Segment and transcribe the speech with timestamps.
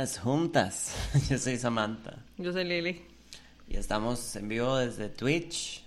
[0.00, 0.94] malas juntas.
[1.30, 2.16] Yo soy Samantha.
[2.38, 3.02] Yo soy Lili.
[3.68, 5.82] Y estamos en vivo desde Twitch,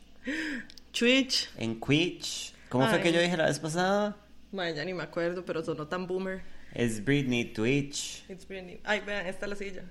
[0.91, 1.49] Twitch.
[1.57, 2.53] en Twitch.
[2.69, 3.03] ¿Cómo fue Ay.
[3.03, 4.15] que yo dije la vez pasada?
[4.51, 6.41] Bueno, ya ni me acuerdo, pero sonó tan boomer.
[6.73, 8.23] Es Britney Twitch.
[8.29, 8.79] It's Britney.
[8.83, 9.83] Ay, vean, esta es la silla.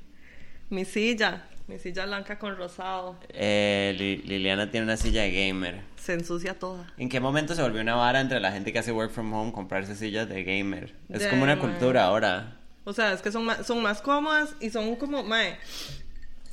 [0.71, 1.45] Mi silla.
[1.69, 3.19] Mi silla blanca con rosado.
[3.31, 5.81] Eh, Li- Liliana tiene una silla de gamer.
[5.97, 6.93] Se ensucia toda.
[6.97, 9.53] ¿En qué momento se volvió una vara entre la gente que hace work from home
[9.53, 10.95] comprarse sillas de gamer?
[11.09, 11.69] Es como una man.
[11.71, 12.57] cultura ahora.
[12.85, 15.57] O sea, es que son más, son más cómodas y son como, mae,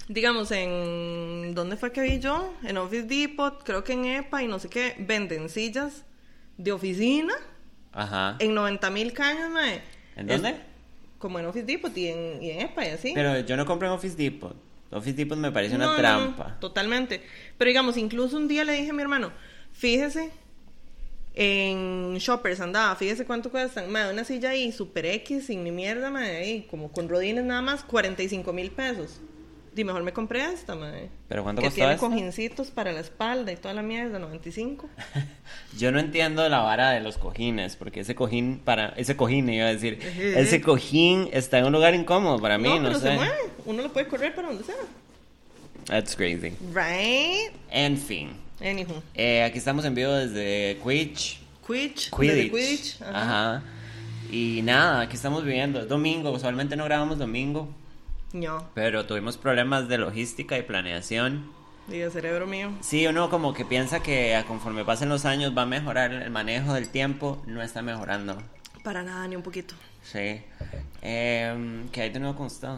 [0.07, 1.53] digamos, en...
[1.55, 2.53] ¿Dónde fue que vi yo?
[2.63, 6.05] En Office Depot, creo que en EPA y no sé qué, venden sillas
[6.57, 7.33] de oficina
[7.91, 8.35] Ajá.
[8.39, 9.81] en 90 mil cañas, mae.
[10.15, 10.69] ¿En Es- dónde?
[11.17, 13.11] como en Office Depot y en, y en EPA y así.
[13.13, 14.55] Pero yo no compré en Office Depot.
[14.91, 16.57] Office Depot me parece una No, no, no, trampa.
[16.61, 17.21] totalmente.
[17.57, 19.31] Pero digamos, incluso un día le dije a mi hermano,
[19.73, 20.31] fíjese,
[21.35, 23.91] en Shoppers andaba, fíjese cuánto cuestan.
[23.91, 27.61] Madre, una silla ahí, super X, sin ni mierda, madre, ahí, como con rodines nada
[27.61, 29.21] más, 45 mil pesos.
[29.79, 31.09] Y mejor me compré esta, madre.
[31.29, 32.05] ¿Pero cuánto que tiene esta?
[32.05, 34.89] cojincitos para la espalda y toda la mierda, 95.
[35.77, 39.67] Yo no entiendo la vara de los cojines, porque ese cojín para ese cojín iba
[39.67, 39.99] a decir,
[40.35, 43.07] ese cojín está en un lugar incómodo para mí, no, no, pero sé.
[43.07, 43.35] se mueve.
[43.65, 44.75] Uno lo puede correr para donde sea.
[45.85, 46.53] That's crazy.
[46.73, 47.53] Right?
[47.71, 49.01] En fin, Anywho.
[49.15, 51.39] eh, aquí estamos en vivo desde Quidditch.
[51.65, 52.09] Quidditch.
[52.11, 52.51] Quidditch.
[52.51, 53.01] Quidditch.
[53.01, 53.55] Ajá.
[53.57, 53.63] Ajá.
[54.31, 55.79] Y nada, aquí estamos viviendo.
[55.81, 57.67] Es domingo, usualmente no grabamos domingo,
[58.33, 61.51] No, pero tuvimos problemas de logística y planeación.
[61.91, 62.71] el cerebro mío.
[62.81, 66.29] Sí, uno como que piensa que a conforme pasen los años va a mejorar el
[66.29, 68.37] manejo del tiempo, no está mejorando.
[68.83, 69.73] Para nada, ni un poquito.
[70.03, 70.41] Sí.
[71.01, 72.69] Eh, ¿Qué hay de nuevo con usted?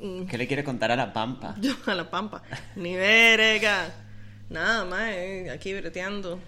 [0.00, 0.26] Mm.
[0.26, 1.56] ¿Qué le quiere contar a la Pampa?
[1.60, 2.42] Yo a la pampa.
[2.76, 3.92] Ni verga.
[4.50, 6.38] Nada más, eh, aquí breteando.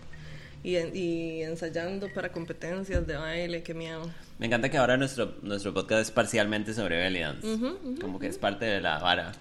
[0.64, 4.10] Y, en- y ensayando para competencias de baile, qué miedo.
[4.40, 7.58] Me encanta que ahora nuestro, nuestro podcast es parcialmente sobre belly dance.
[8.00, 9.32] Como que es parte de la vara.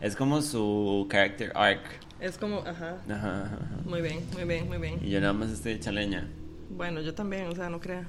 [0.00, 1.80] Es como su character arc.
[2.20, 2.96] Es como, ajá.
[3.08, 3.76] Ajá, ajá, ajá.
[3.84, 4.98] Muy bien, muy bien, muy bien.
[5.02, 6.28] Y yo nada más estoy hecha leña.
[6.70, 8.04] Bueno, yo también, o sea, no crea.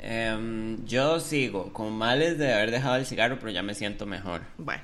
[0.00, 4.42] Em, yo sigo con males de haber dejado el cigarro, pero ya me siento mejor.
[4.58, 4.82] Bueno,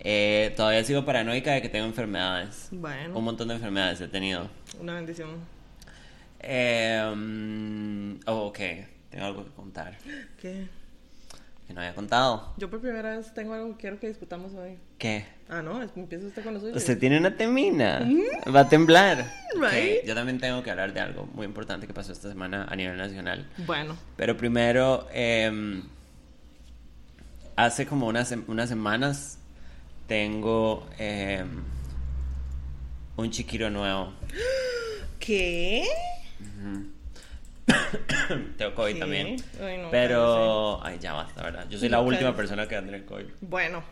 [0.00, 2.68] Eh, todavía sigo paranoica de que tengo enfermedades.
[2.70, 3.16] bueno.
[3.16, 4.48] Un montón de enfermedades he tenido.
[4.80, 5.30] Una bendición.
[6.40, 8.58] Em, oh, ok,
[9.10, 9.96] tengo algo que contar.
[10.40, 10.66] ¿Qué?
[11.66, 12.52] Que no había contado.
[12.58, 14.76] Yo por primera vez tengo algo que quiero que discutamos hoy.
[14.98, 15.24] ¿Qué?
[15.48, 16.76] Ah, no, empieza usted con lo suyo.
[16.76, 18.06] Usted tiene una temina.
[18.54, 19.24] Va a temblar.
[19.54, 20.00] Right.
[20.00, 22.74] Ok, Yo también tengo que hablar de algo muy importante que pasó esta semana a
[22.74, 23.48] nivel nacional.
[23.66, 25.84] Bueno, Pero primero, em,
[27.54, 29.38] hace como unas, unas semanas
[30.06, 31.62] tengo em,
[33.16, 34.12] un chiquiro nuevo.
[35.18, 35.84] ¿qué?
[38.58, 39.00] tengo COVID ¿Qué?
[39.00, 39.36] también.
[39.62, 41.66] Ay, no, Pero, ay, ya basta, ¿verdad?
[41.68, 43.26] Yo soy la última persona que va a tener COVID.
[43.40, 43.82] Bueno,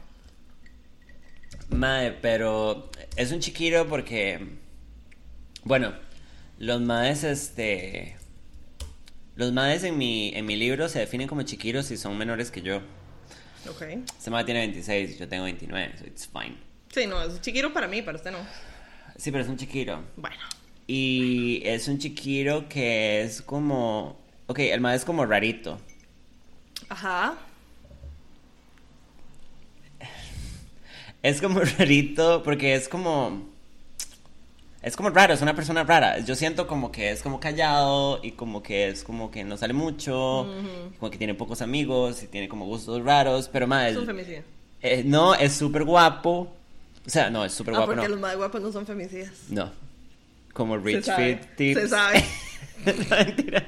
[1.70, 4.46] Mae, pero es un chiquiro porque,
[5.64, 5.94] bueno,
[6.58, 8.16] los maes, este,
[9.36, 12.62] los maes en mi, en mi libro se definen como chiquiros si son menores que
[12.62, 12.82] yo.
[13.70, 13.82] Ok.
[14.18, 16.56] Este mae tiene 26 y yo tengo 29, so it's fine.
[16.92, 18.38] Sí, no, es chiquito para mí, para usted no.
[19.16, 20.02] Sí, pero es un chiquiro.
[20.16, 20.36] Bueno,
[20.86, 25.78] Y es un chiquiro que es como, ok, el mae es como rarito.
[26.88, 27.34] ajá.
[31.22, 33.48] Es como rarito porque es como...
[34.82, 36.18] Es como raro, es una persona rara.
[36.20, 39.72] Yo siento como que es como callado y como que es como que no sale
[39.74, 40.52] mucho,
[40.98, 43.92] como que tiene pocos amigos y tiene como gustos raros, pero más...
[43.92, 44.42] Es un femicida.
[45.04, 46.52] no, es súper guapo.
[47.06, 48.14] O sea, no, es súper Ah, guapo, porque no.
[48.14, 49.30] los más guapos no son femicidas.
[49.50, 49.70] No.
[50.52, 51.80] Como Rich Fit Tips.
[51.80, 52.24] se sabe.
[52.84, 53.64] No, mentira.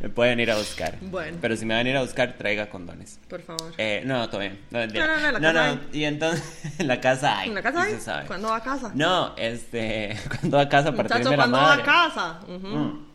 [0.00, 0.96] Me pueden ir a buscar.
[1.02, 1.36] Bueno.
[1.40, 3.20] Pero si me van a ir a buscar, traiga condones.
[3.28, 3.72] Por favor.
[3.76, 4.58] Eh, no, todo bien.
[4.70, 4.86] No.
[4.86, 5.80] No, no, no, la no, casa no.
[5.92, 7.48] Y entonces, en la casa hay.
[7.50, 7.92] ¿En la casa hay?
[7.92, 8.26] se sabe.
[8.26, 8.90] ¿Cuándo va a casa?
[8.94, 11.82] No, este, cuando va a casa Muchacho, de la ¿cuándo va madre.
[11.82, 12.40] a casa?
[12.48, 13.06] Mm.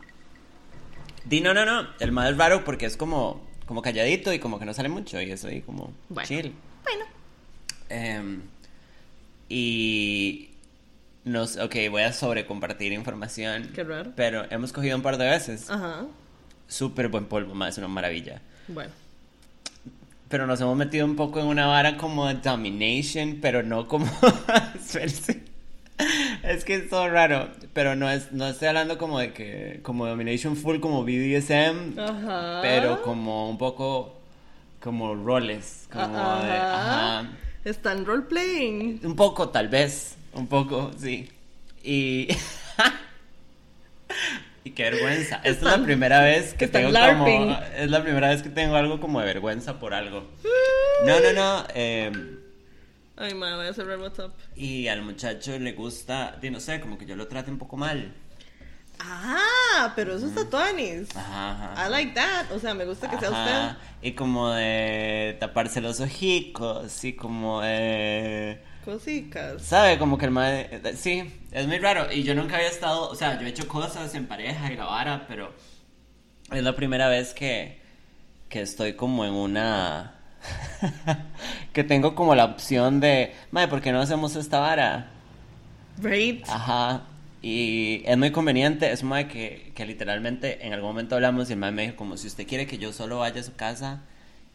[1.26, 1.88] Di, no, no, no.
[2.00, 5.20] El madre es raro porque es como, como calladito y como que no sale mucho
[5.22, 6.28] y eso ahí como Bueno.
[6.28, 6.54] chill.
[6.84, 7.06] Bueno.
[7.90, 8.42] Em,
[9.48, 10.49] y
[11.26, 13.70] nos, ok, voy a sobrecompartir información.
[13.74, 14.12] Qué raro.
[14.16, 15.70] Pero hemos cogido un par de veces.
[15.70, 16.06] Ajá.
[16.68, 18.42] Súper buen polvo, más es una maravilla.
[18.68, 18.92] Bueno.
[20.30, 24.06] Pero nos hemos metido un poco en una vara como de domination, pero no como...
[26.44, 30.08] Es que es todo raro, pero no es no estoy hablando como de que como
[30.08, 32.60] domination full como BDSM, Ajá.
[32.62, 34.16] pero como un poco
[34.80, 37.20] como roles, como de Ajá.
[37.20, 37.30] ajá.
[37.66, 39.02] Están roleplaying.
[39.04, 41.30] Un poco tal vez, un poco, sí.
[41.84, 42.28] Y
[44.64, 45.38] Y qué vergüenza.
[45.38, 47.28] Esta es la primera vez que tengo como
[47.78, 50.30] es la primera vez que tengo algo como de vergüenza por algo.
[51.06, 51.66] No, no, no.
[51.74, 52.12] eh,
[53.16, 54.32] Ay, ma, voy a cerrar WhatsApp.
[54.56, 58.14] y al muchacho le gusta, no sé, como que yo lo trate un poco mal.
[59.00, 61.16] Ah, pero eso está tuanis.
[61.16, 61.88] Ajá, ajá.
[61.88, 62.52] I like that.
[62.52, 63.78] O sea, me gusta que sea usted.
[64.02, 68.62] Y como de taparse los ojicos, y como de...
[68.86, 69.62] Cositas.
[69.62, 69.98] ¿Sabe?
[69.98, 70.82] Como que el mae...
[70.96, 72.12] Sí, es muy raro.
[72.12, 73.10] Y yo nunca había estado...
[73.10, 75.54] O sea, yo he hecho cosas en pareja y la vara, pero...
[76.52, 77.80] Es la primera vez que...
[78.48, 80.16] Que estoy como en una...
[81.74, 83.36] que tengo como la opción de...
[83.52, 85.12] Mae, ¿por qué no hacemos esta vara?
[86.02, 86.44] Right.
[86.48, 87.04] Ajá.
[87.42, 88.92] Y es muy conveniente.
[88.92, 92.18] Es mae que, que literalmente en algún momento hablamos y el mae me dijo como
[92.18, 94.02] si usted quiere que yo solo vaya a su casa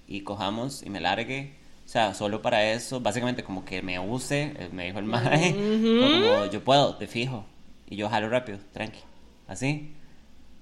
[0.07, 1.64] y cojamos y me largue.
[1.95, 5.53] O sea, solo para eso, básicamente como que me use, eh, me dijo el mae,
[5.53, 7.47] como yo puedo, te fijo.
[7.89, 8.99] Y yo jalo rápido, tranqui.
[9.47, 9.93] Así.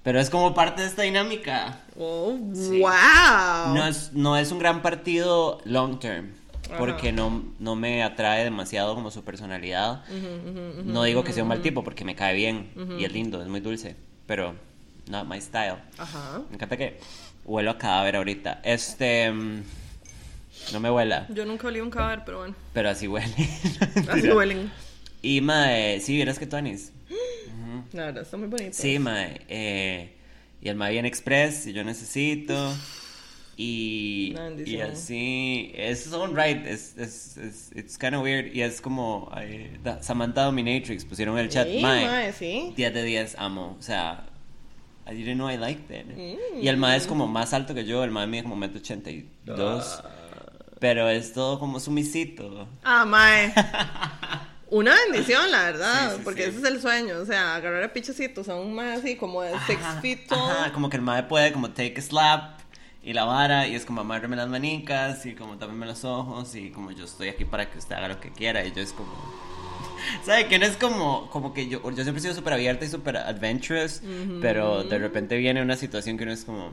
[0.03, 1.79] Pero es como parte de esta dinámica.
[1.97, 2.79] Oh, Sí.
[2.81, 3.73] wow.
[3.73, 6.33] No es, no es un gran partido long term.
[6.77, 10.03] Porque no, no me atrae demasiado como su personalidad.
[10.85, 12.69] no digo que sea un mal tipo porque me cae bien
[12.99, 13.95] y es lindo, es muy dulce.
[14.27, 14.53] Pero
[15.09, 15.77] not my style.
[15.97, 16.43] Ajá.
[16.49, 16.99] Me encanta que
[17.43, 18.61] huelo a cadáver ahorita.
[18.63, 19.33] Este.
[20.71, 22.55] No me huela, Yo nunca olí un cadáver, pero bueno.
[22.73, 23.33] pero así huele.
[24.09, 24.71] Así huelen.
[25.21, 26.91] Y mae, sí, vieras que Tonis.
[27.91, 28.71] La verdad, está muy bonito.
[28.73, 29.41] Sí, mae.
[29.47, 30.13] eh,
[30.61, 32.73] y el mae viene express y yo necesito.
[33.55, 38.51] Y, y así, es on right, es, es, es, it's kind of weird.
[38.55, 42.73] Y es como eh, Samantha Dominatrix pusieron en el chat, Sí, mae, mae, sí.
[42.75, 43.75] 10 de 10, amo.
[43.77, 44.25] O sea,
[45.07, 46.07] I didn't know I liked it.
[46.07, 46.63] Mm.
[46.63, 50.01] Y el mae es como más alto que yo, el mae mide como 182.
[50.03, 50.09] Ah.
[50.83, 52.67] Pero es todo como sumisito.
[52.83, 53.53] Ah, mae.
[54.69, 56.49] Una bendición, la verdad, Sí, sí, porque sí.
[56.49, 59.51] ese es el sueño, o sea, agarrar a pichecitos a un más así como de
[59.65, 60.39] six Ajá, feet tall.
[60.51, 62.59] ajá, como que el mae puede como take a slap
[63.01, 66.69] y la vara y es como amárreme las manicas y como tápeme los ojos y
[66.71, 69.13] como yo estoy aquí para que usted haga lo que quiera y yo es como
[70.25, 70.47] ¿Sabe?
[70.49, 73.15] Que no es como, como que yo, yo siempre he sido súper abierta y súper
[73.15, 74.01] adventurous,
[74.41, 76.71] pero de repente viene una situación que uno es como,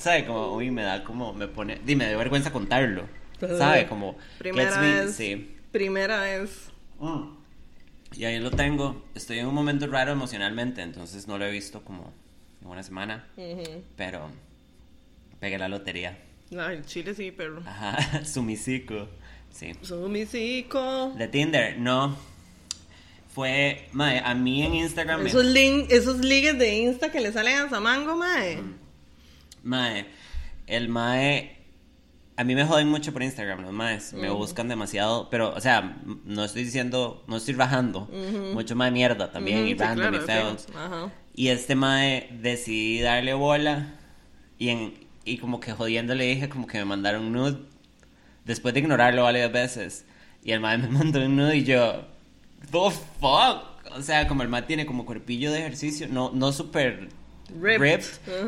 [0.00, 0.26] ¿sabe?
[0.26, 3.06] Como, uy, me da como, me pone, dime, de vergüenza contarlo,
[3.58, 3.86] ¿sabe?
[3.86, 5.14] Como, Primera me- vez.
[5.14, 5.54] sí.
[5.70, 6.70] Primera vez.
[6.98, 7.34] Mm.
[8.16, 9.04] Y ahí lo tengo.
[9.14, 12.12] Estoy en un momento raro emocionalmente, entonces no lo he visto como
[12.62, 13.26] en una semana.
[13.96, 14.28] Pero
[15.38, 16.18] pegué la lotería.
[16.58, 17.60] Ay, chile sí, pero.
[17.64, 19.08] Ajá, sumisico.
[19.52, 19.72] Sí.
[19.82, 21.12] Sumisico.
[21.16, 22.16] De Tinder, no.
[23.32, 25.22] Fue, mae, a mí en Instagram.
[25.22, 28.58] me- Esos, link, esos ligues de Insta que le salen a Samango, mae.
[29.62, 30.06] Mae,
[30.66, 31.56] el mae.
[32.36, 34.14] A mí me joden mucho por Instagram, los maes.
[34.14, 35.28] Me buscan demasiado.
[35.30, 38.08] Pero, o sea, no estoy diciendo, no estoy rajando.
[38.54, 40.66] Mucho más mierda también y sí, claro, y feos.
[41.34, 43.94] Y este mae decidí darle bola
[44.58, 47.58] y, en, y como que jodiendo le dije como que me mandaron un nude
[48.44, 50.06] después de ignorarlo varias veces.
[50.42, 52.04] Y el mae me mandó un nude y yo,
[52.70, 52.90] the
[53.20, 53.66] fuck?
[53.96, 57.08] O sea, como el mae tiene como cuerpillo de ejercicio, no, no súper
[57.60, 58.04] Ripped.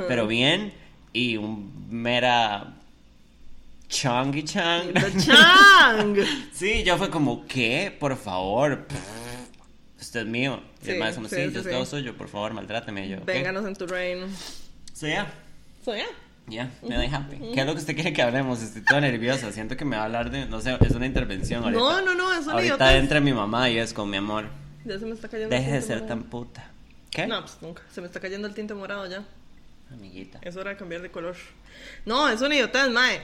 [0.09, 0.73] pero bien.
[1.13, 2.75] Y un mera
[3.89, 4.93] chongy chong.
[4.95, 6.17] The Chang.
[6.53, 7.95] Sí, yo fue como, ¿qué?
[7.99, 8.87] Por favor.
[10.01, 10.63] Usted es mío.
[10.83, 11.69] Y Sí, es como, sí, sí, yo sí.
[11.71, 13.07] todo suyo, por favor, maltráteme.
[13.07, 13.19] Y yo.
[13.25, 14.27] Vénganos en tu reino.
[14.95, 15.33] So, yeah.
[15.85, 16.07] So, yeah.
[16.49, 17.37] Yeah, really happy.
[17.55, 18.61] ¿Qué es lo que usted quiere que hablemos?
[18.63, 19.53] Estoy toda nerviosa.
[19.53, 21.81] Siento que me va a hablar de, no sé, es una intervención ahorita.
[21.81, 23.03] No, no, no, es una Ahorita idiotez.
[23.03, 24.47] entra mi mamá y es con mi amor.
[24.85, 26.09] Ya se me está cayendo Deje el de ser morado.
[26.09, 26.69] tan puta.
[27.11, 27.29] ¿Qué?
[27.29, 27.83] No, pues nunca.
[27.95, 29.23] Se me está cayendo el tinte morado ya.
[29.93, 30.39] Amiguita.
[30.43, 31.37] Es hora de cambiar de color.
[32.05, 33.21] No, es una idiotez, mae.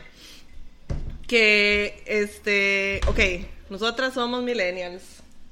[1.26, 5.02] Que, este, ok, nosotras somos millennials.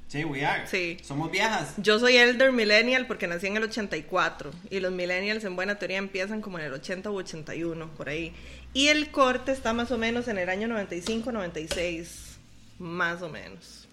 [0.07, 0.65] Sí, we are.
[0.67, 0.97] Sí.
[1.03, 1.73] Somos viejas.
[1.77, 5.97] Yo soy elder millennial porque nací en el 84 y los millennials en buena teoría
[5.97, 8.33] empiezan como en el 80 u 81, por ahí.
[8.73, 12.37] Y el corte está más o menos en el año 95, 96,
[12.79, 13.87] más o menos.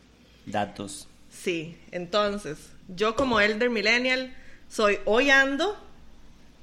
[0.47, 1.09] Datos.
[1.31, 4.35] Sí, entonces, yo como elder millennial
[4.69, 5.76] soy hoy ando,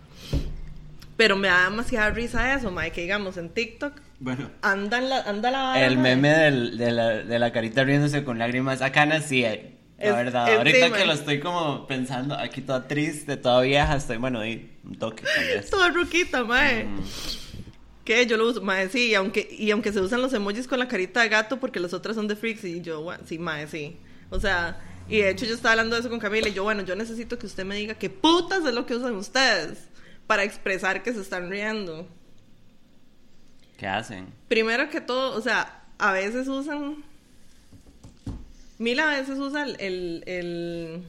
[1.16, 4.50] Pero me da demasiada risa eso, Mike, que digamos en TikTok Bueno.
[4.62, 8.82] andan la, anda la El meme del- de, la, de la carita riéndose con lágrimas
[8.82, 10.48] acá sí, eh, la Es- verdad.
[10.50, 14.70] es Ahorita que lo estoy como pensando, aquí toda triste, toda vieja, estoy, bueno, y
[14.84, 15.22] un toque.
[15.70, 16.84] Toda ruquita, mae.
[16.84, 17.00] Mm.
[18.04, 18.26] ¿Qué?
[18.26, 20.88] Yo lo uso, mae, sí, y aunque, y aunque se usan los emojis con la
[20.88, 23.98] carita de gato porque los otros son de freaks y yo, bueno, sí, mae, sí.
[24.30, 26.82] O sea, y de hecho yo estaba hablando de eso con Camila y yo, bueno,
[26.84, 29.88] yo necesito que usted me diga qué putas es lo que usan ustedes
[30.26, 32.08] para expresar que se están riendo.
[33.78, 34.26] ¿Qué hacen?
[34.48, 36.96] Primero que todo, o sea, a veces usan...
[38.78, 41.02] Mila a veces usa el, el, el-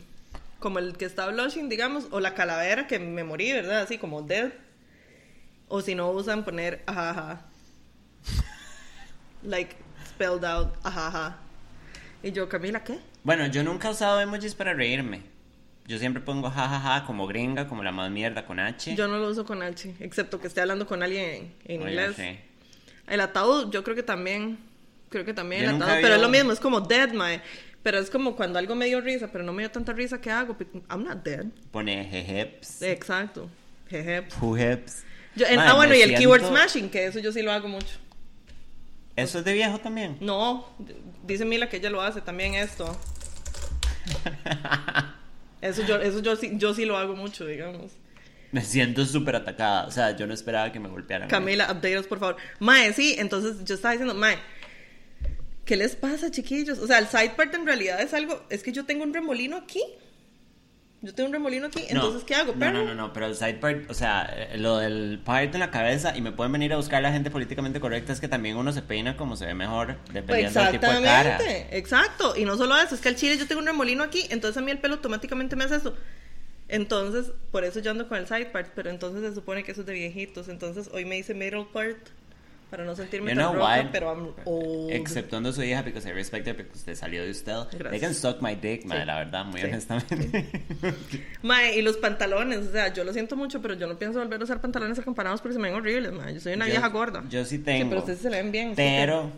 [0.60, 3.82] como el que está blushing, digamos, o la calavera que me morí, ¿verdad?
[3.82, 4.52] Así como dead.
[5.68, 7.42] O si no usan poner ajaja.
[9.44, 9.76] Like
[10.08, 11.38] spelled out ajaja.
[12.24, 13.00] Y yo, Camila, ¿qué?
[13.24, 15.22] Bueno, yo nunca he usado emojis para reírme.
[15.88, 18.96] Yo siempre pongo jajaja como gringa, como la más mierda con H.
[18.96, 21.92] Yo no lo uso con H, excepto que esté hablando con alguien en, en Oye,
[21.92, 22.16] inglés.
[22.16, 22.40] sí.
[23.10, 24.58] El ataúd, yo creo que también.
[25.10, 26.02] Creo que también Yo el ataúd.
[26.02, 27.42] Pero es lo mismo, es como dead, mae.
[27.82, 30.30] Pero es como cuando algo me dio risa, pero no me dio tanta risa, ¿qué
[30.30, 30.58] hago?
[30.58, 31.46] Pi- I'm not dead.
[31.72, 33.50] Pone jejeps, Exacto.
[33.90, 34.26] Jeje.
[34.40, 35.04] jujeps.
[35.36, 37.52] Yo- en- Mae, ah, bueno, y el keyword siento- smashing, que eso yo sí lo
[37.52, 37.98] hago mucho.
[39.16, 40.18] ¿Eso es de viejo también?
[40.22, 40.68] No,
[41.24, 42.96] dice Mila que ella lo hace también esto.
[45.62, 47.92] Eso yo, eso yo sí, yo sí lo hago mucho, digamos.
[48.52, 49.86] Me siento súper atacada.
[49.86, 51.30] O sea, yo no esperaba que me golpearan.
[51.30, 52.38] Camila, update us, por favor.
[52.60, 54.38] Mae, sí, entonces yo estaba diciendo, Mae,
[55.66, 56.80] ¿qué les pasa, chiquillos?
[56.80, 59.58] O sea, el side part en realidad es algo, es que yo tengo un remolino
[59.58, 59.82] aquí.
[61.02, 62.54] Yo tengo un remolino aquí, No, entonces ¿qué hago?
[62.58, 65.62] No, no, no, no, pero el side part, o sea, eh, lo del part en
[65.62, 68.58] la cabeza y me pueden venir a buscar la gente políticamente correcta es que también
[68.58, 71.40] uno se peina como se ve mejor, dependiendo del tipo de cara.
[71.72, 72.36] Exacto.
[72.36, 74.62] Y no solo eso, es que al chile yo tengo un remolino aquí, entonces a
[74.62, 75.96] mí el pelo automáticamente me hace eso.
[76.70, 79.82] Entonces, por eso yo ando con el side part, pero entonces se supone que eso
[79.82, 80.48] es de viejitos.
[80.50, 81.98] Entonces hoy me hice middle part
[82.70, 83.90] para no sentirme You tan know why?
[83.92, 84.92] pero I'm old.
[84.92, 87.54] Exceptuando su hija, because I respect her, porque usted salió de usted.
[87.72, 87.90] Gracias.
[87.90, 89.08] They can suck my dick, madre, Sí.
[89.08, 89.66] la verdad, muy Sí.
[89.68, 90.50] honestamente.
[91.42, 94.40] Mae, y los pantalones, o sea, yo lo siento mucho, pero yo no pienso volver
[94.40, 96.36] a usar pantalones acampanados porque se me ven horribles, mae.
[96.36, 97.24] Yo soy una Yo- vieja gorda.
[97.30, 97.90] Yo sí Sí, tengo.
[97.90, 98.70] pero ustedes se le ven bien.
[98.70, 99.32] ¿sí Pero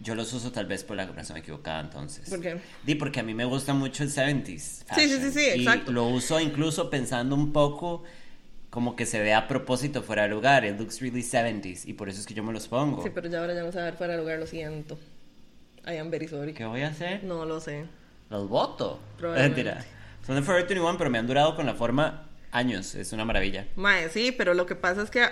[0.00, 2.28] yo los uso tal vez por la razón equivocada entonces.
[2.30, 2.60] ¿Por qué?
[2.84, 4.58] Di, porque a mí me gusta mucho el 70s.
[4.58, 5.92] Sí, sí, sí, sí, y exacto.
[5.92, 8.04] lo uso incluso pensando un poco
[8.70, 10.64] como que se ve a propósito fuera de lugar.
[10.64, 13.02] It looks really 70s y por eso es que yo me los pongo.
[13.02, 14.98] Sí, pero ya ahora ya no se va a ver fuera de lugar, lo siento.
[15.86, 16.52] I am very sorry.
[16.52, 17.24] ¿Qué voy a hacer?
[17.24, 17.86] No lo sé.
[18.30, 19.00] Los voto.
[19.16, 19.72] Probablemente.
[20.26, 22.94] Son de Forever 21, pero me han durado con la forma años.
[22.94, 23.66] Es una maravilla.
[23.76, 25.26] Mae, sí, pero lo que pasa es que.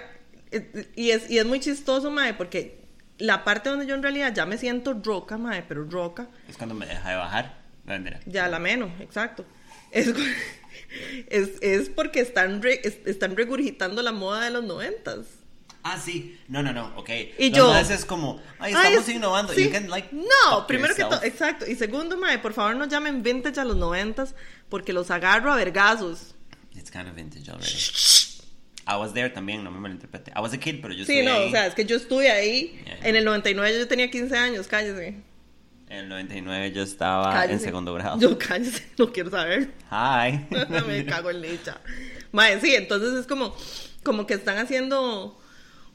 [0.50, 2.85] eh, Y es, y es muy chistoso, Mae, porque
[3.18, 6.74] la parte donde yo en realidad ya me siento roca, Mae, pero roca, Es cuando
[6.74, 7.58] me deja de bajar.
[7.84, 8.20] No, mentira.
[8.26, 9.44] ya la menos, exacto.
[9.92, 10.08] Es,
[11.28, 15.26] es, es porque están, re- es- están regurgitando la moda de los noventas.
[15.88, 16.36] Ah, sí.
[16.48, 16.92] No, no, no.
[16.96, 17.10] Ok.
[17.38, 19.52] Y yo- más es como, ay, Ay, estamos es- innovando.
[19.52, 19.64] sí.
[19.66, 21.20] You can, like, no, primero que yourself.
[21.22, 21.66] todo, exacto.
[21.70, 24.34] Y segundo, Mae, por favor no llamen vintage a los noventas
[24.68, 26.34] porque los agarro a vergazos.
[26.74, 27.72] It's kind of vintage already.
[28.88, 30.30] I was there también, no me malinterprete.
[30.36, 31.48] I was a kid, pero yo Sí, estuve no, ahí.
[31.48, 32.80] o sea, es que yo estuve ahí.
[32.84, 32.98] Yeah.
[33.08, 35.08] En el 99 yo tenía 15 años, cállese.
[35.88, 37.52] En el 99 yo estaba cállese.
[37.54, 38.18] en segundo grado.
[38.20, 39.70] Yo cállese, no quiero saber.
[39.90, 40.46] Hi.
[40.86, 41.80] me cago en lecha.
[42.32, 43.54] Mae, sí, entonces es como,
[44.04, 45.40] como que están haciendo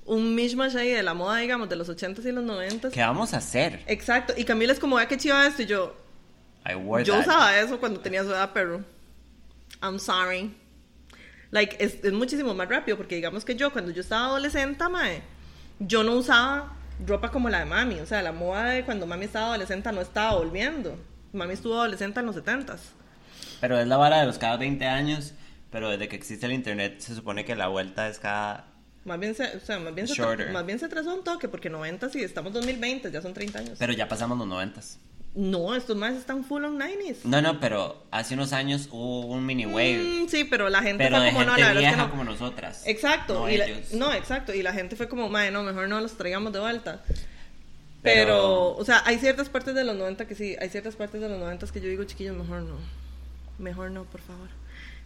[0.05, 2.91] un mishmash ahí de la moda, digamos, de los 80s y los 90s.
[2.91, 3.83] ¿Qué vamos a hacer?
[3.87, 5.95] Exacto, y Camila es como, vea qué chiva esto, y yo,
[6.69, 7.21] I wore yo that.
[7.21, 8.83] usaba eso cuando tenía su edad, pero
[9.81, 10.53] I'm sorry.
[11.51, 15.21] Like, es, es muchísimo más rápido, porque digamos que yo, cuando yo estaba adolescente, mae,
[15.79, 16.73] yo no usaba
[17.05, 20.01] ropa como la de mami, o sea, la moda de cuando mami estaba adolescente no
[20.01, 20.97] estaba volviendo.
[21.33, 22.79] Mami estuvo adolescente en los 70s.
[23.59, 25.33] Pero es la vara de los cada 20 años.
[25.71, 28.67] Pero desde que existe el internet se supone que la vuelta es cada...
[29.05, 31.69] Más bien se, o sea, más bien se, más bien se atrasó un toque, porque
[31.69, 33.79] 90 sí, estamos 2020, ya son 30 años.
[33.79, 34.79] Pero ya pasamos los 90.
[35.33, 37.23] No, estos más están full on 90s.
[37.23, 40.23] No, no, pero hace unos años hubo un mini wave.
[40.25, 42.01] Mm, sí, pero la gente pero fue de como, no, la verdad es vieja que
[42.01, 42.09] no.
[42.09, 42.83] como nosotras.
[42.85, 46.01] Exacto, No y la- no, exacto, y la gente fue como, madre, no, mejor no
[46.01, 47.01] los traigamos de vuelta.
[48.03, 51.21] Pero, Pero- o sea, hay ciertas partes de los 90 que sí, hay ciertas partes
[51.21, 52.75] de los 90 que yo digo, chiquillos, mejor no.
[53.59, 54.47] Mejor no, por favor.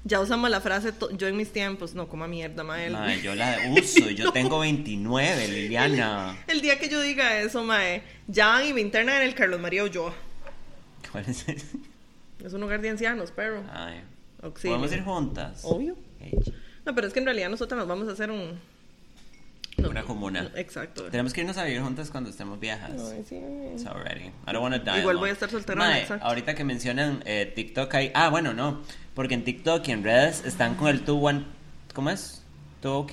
[0.08, 2.86] Ya usamos la frase to- yo en mis tiempos, no coma mierda, mae.
[2.88, 6.38] El, Mae, yo la uso, yo tengo 29, Liliana.
[6.48, 9.60] el día que yo diga eso, mae, ya van y me internan en el Carlos
[9.60, 10.14] María Ulloa.
[11.12, 11.66] ¿Cuál es ese?
[12.44, 14.02] Es un hogar de ancianos, pero Ay,
[14.44, 14.78] auxilio.
[14.78, 15.62] ¿Podemos ir juntas?
[15.64, 15.96] Obvio.
[16.86, 18.60] No, pero es que en realidad nosotros nos vamos a hacer un...
[19.78, 20.44] no, Una comuna.
[20.44, 21.06] no, Exacto.
[21.06, 22.92] Tenemos que irnos a vivir juntas cuando estemos viejas.
[23.12, 23.40] Ay, sí.
[23.84, 24.26] So ready.
[24.48, 26.24] I don't wanna die Igual voy a estar exacto.
[26.24, 28.12] Ahorita que mencionan eh, TikTok hay...
[28.14, 28.84] Ah, bueno, no.
[29.16, 31.46] Porque en TikTok y en redes están con el 2 one...
[31.94, 32.44] ¿Cómo es?
[32.82, 33.12] 2 OK.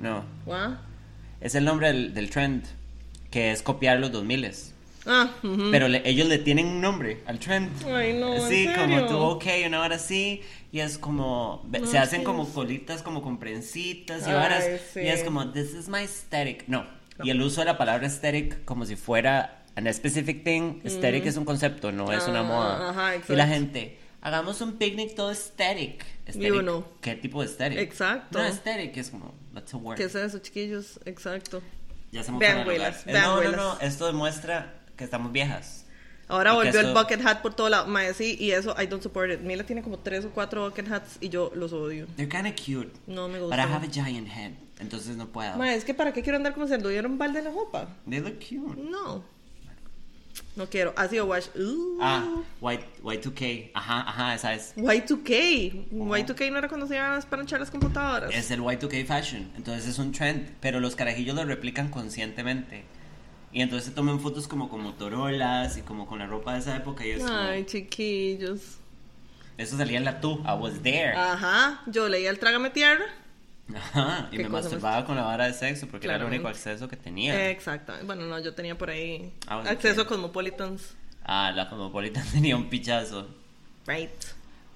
[0.00, 0.24] No.
[0.44, 0.76] ¿Guau?
[1.40, 2.64] Es el nombre del, del trend.
[3.30, 4.50] Que es copiar los 2000
[5.08, 5.68] Ah, ujú.
[5.70, 7.70] Pero le- ellos le tienen un nombre al trend.
[7.86, 9.06] Ay, no, ¿en Sí, como serio?
[9.06, 10.42] tú, ok, una hora sí.
[10.72, 11.64] Y es como.
[11.70, 14.30] No, se hacen sí como colitas, como con prensitas y
[14.92, 15.00] sí.
[15.00, 16.64] Y es como, this is my aesthetic.
[16.66, 16.84] No.
[17.22, 20.80] Y el uso de la palabra aesthetic como si fuera an specific thing.
[20.84, 22.90] Aesthetic es un concepto, no es una Ah, moda.
[22.90, 26.04] ajá, y la gente, hagamos un picnic todo aesthetic.
[26.26, 26.84] Aesthetic, uno.
[27.00, 27.78] ¿Qué tipo de aesthetic?
[27.78, 28.38] Exacto.
[28.38, 29.96] No, aesthetic es como, that's a word.
[29.96, 30.98] ¿Qué es eso, chiquillos?
[31.04, 31.62] Exacto.
[32.12, 33.56] Ya se Vean, el abuelas, vean, No, no, abuelas.
[33.56, 33.80] no.
[33.80, 35.84] Esto demuestra que estamos viejas.
[36.28, 37.86] Ahora volvió el esto- bucket hat por todo lado.
[37.86, 39.40] Mae, sí, y eso, I don't support it.
[39.42, 42.06] Mila tiene como tres o cuatro bucket hats y yo los odio.
[42.16, 42.92] They're kind of cute.
[43.06, 43.62] No me But gusta.
[43.64, 44.52] I have a giant head.
[44.80, 45.56] Entonces no puedo.
[45.56, 47.88] Mae, es que ¿para qué quiero andar como si anduviera un balde en la ropa?
[48.10, 48.80] They look cute.
[48.82, 49.24] No.
[50.54, 50.92] No quiero.
[50.96, 51.46] Ácido wash.
[51.54, 51.98] Uh.
[52.00, 52.24] Ah,
[52.60, 52.64] Y,
[53.02, 53.70] Y2K.
[53.74, 54.74] Ajá, ajá, esa es.
[54.76, 55.88] Y2K.
[55.92, 58.34] Y2K no era cuando se iban a espanchar las computadoras.
[58.34, 59.50] Es el Y2K fashion.
[59.56, 60.50] Entonces es un trend.
[60.60, 62.84] Pero los carajillos lo replican conscientemente.
[63.52, 66.76] Y entonces se toman fotos como con Motorolas y como con la ropa de esa
[66.76, 67.06] época.
[67.06, 68.78] Y es como- Ay, chiquillos.
[69.58, 70.42] Eso salía en la tú.
[70.44, 71.12] I was there.
[71.16, 71.82] Ajá.
[71.86, 73.04] Yo leía el Trágame Tierra.
[73.74, 74.28] Ajá.
[74.30, 76.96] Y ¿Qué me masturbaba con la vara de sexo porque era el único acceso que
[76.96, 77.50] tenía.
[77.50, 77.92] Exacto.
[78.04, 80.94] Bueno, no, yo tenía por ahí Ah, bueno, acceso a Cosmopolitans.
[81.24, 83.28] Ah, la Cosmopolitan tenía un pichazo.
[83.86, 84.10] Right.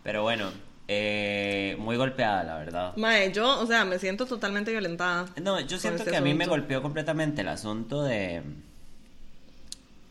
[0.02, 0.50] Pero bueno,
[0.88, 2.96] eh, muy golpeada, la verdad.
[2.96, 5.26] Mae, yo, o sea, me siento totalmente violentada.
[5.40, 8.42] No, yo siento este que a mí me golpeó completamente el asunto de,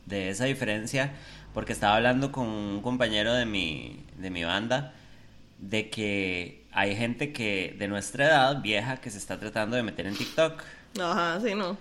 [0.06, 1.12] de esa diferencia,
[1.54, 4.94] porque estaba hablando con un compañero de mi, de mi banda,
[5.58, 10.06] de que hay gente que de nuestra edad, vieja, que se está tratando de meter
[10.08, 10.62] en TikTok.
[11.00, 11.78] Ajá, sí, no.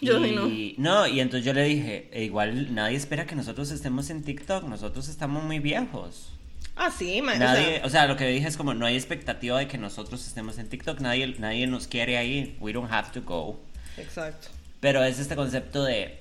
[0.00, 0.48] Yo sí no.
[0.78, 4.64] No, y entonces yo le dije, "E igual nadie espera que nosotros estemos en TikTok,
[4.64, 6.30] nosotros estamos muy viejos.
[6.76, 7.38] Ah, sí, mae.
[7.38, 9.78] Nadie, o sea, o sea, lo que dije es como no hay expectativa de que
[9.78, 13.60] nosotros estemos en TikTok, nadie, nadie nos quiere ahí, we don't have to go.
[13.96, 14.48] exacto.
[14.80, 16.18] Pero es este concepto de,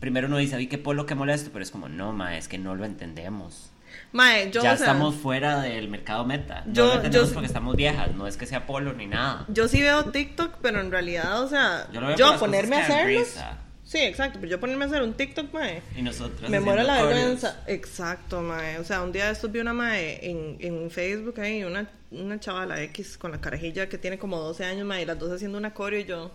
[0.00, 2.58] primero uno dice, ay, qué polo, qué molesto, pero es como, no, ma, es que
[2.58, 3.70] no lo entendemos.
[4.12, 6.62] Mae, yo, ya o sea, estamos fuera del mercado meta.
[6.66, 9.44] No Yo- lo entendemos yo- porque estamos viejas, no es que sea polo ni nada.
[9.48, 13.04] yo sí veo TikTok, pero en realidad, o sea, Yo lo veo yo, ponerme a
[13.04, 13.58] risa.
[13.84, 15.82] Sí, exacto, pero yo ponerme a hacer un TikTok, mae.
[15.96, 17.62] Y nosotros Me muero la vergüenza.
[17.66, 18.78] Exacto, mae.
[18.78, 22.38] O sea, un día de estos vi una mae en, en Facebook ahí, una, una
[22.38, 25.56] chavala X con la carajilla que tiene como 12 años, mae, y las dos haciendo
[25.56, 26.30] una coreo y yo.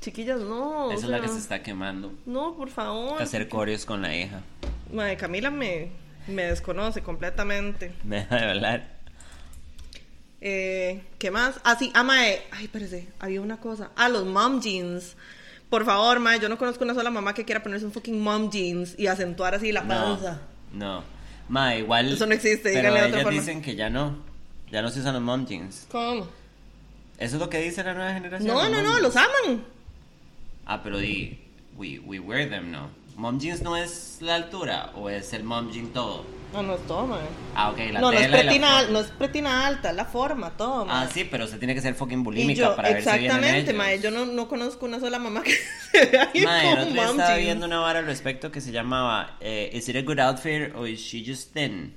[0.00, 0.86] Chiquillas, no.
[0.86, 2.12] o Esa es la que se está quemando.
[2.26, 3.20] No, por favor.
[3.22, 4.40] Hacer coreos con la hija.
[4.92, 5.90] Mae, Camila me,
[6.28, 7.94] me desconoce completamente.
[8.04, 8.92] Me deja de hablar.
[10.40, 11.60] Eh, ¿Qué más?
[11.64, 12.42] Ah, sí, ah, mae.
[12.50, 13.90] Ay, espérese, había una cosa.
[13.96, 15.16] Ah, los mom jeans.
[15.70, 18.50] Por favor, mae, yo no conozco una sola mamá que quiera ponerse un fucking mom
[18.50, 20.40] jeans y acentuar así la No, panza.
[20.72, 21.04] no.
[21.48, 22.12] Ma, igual.
[22.12, 23.40] Eso no existe, Pero díganle de otra ellas forma.
[23.40, 24.16] dicen que ya no.
[24.70, 25.86] Ya no se usan los mom jeans.
[25.90, 26.24] ¿Cómo?
[27.18, 28.48] Eso es lo que dice la nueva generación.
[28.48, 29.64] No, no, no, los aman.
[30.66, 31.38] Ah, pero di.
[31.76, 32.90] We, we wear them, no.
[33.16, 36.24] Mom jeans no es la altura o es el mom jean todo.
[36.52, 37.20] No, no es todo, mae.
[37.54, 38.90] Ah, ok, la No, no es, tela y la pretina, forma.
[38.92, 41.04] no es pretina alta, es la forma, todo, mae.
[41.06, 44.00] Ah, sí, pero se tiene que ser fucking bulímica yo, para ver si exactamente, mae,
[44.00, 45.52] yo no, no conozco una sola mamá que
[45.92, 47.38] se vea el con mom estaba jeans.
[47.42, 50.86] viendo una vara al respecto que se llamaba eh, Is it a good outfit or
[50.86, 51.94] is she just thin?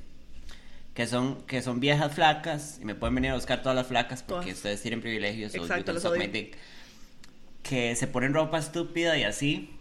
[0.93, 4.23] Que son, que son viejas flacas y me pueden venir a buscar todas las flacas
[4.23, 4.58] porque Todas.
[4.58, 6.56] ustedes tienen privilegios so Exacto, my dick.
[7.62, 9.71] Que se ponen ropa estúpida y así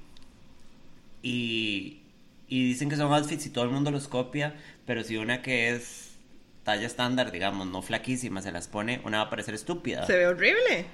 [1.25, 2.03] y,
[2.49, 4.55] y dicen que son outfits y todo el mundo los copia,
[4.87, 6.11] pero si una que es
[6.63, 10.07] talla estándar, digamos, no flaquísima, se las pone, una va a parecer estúpida.
[10.07, 10.87] Se ve horrible.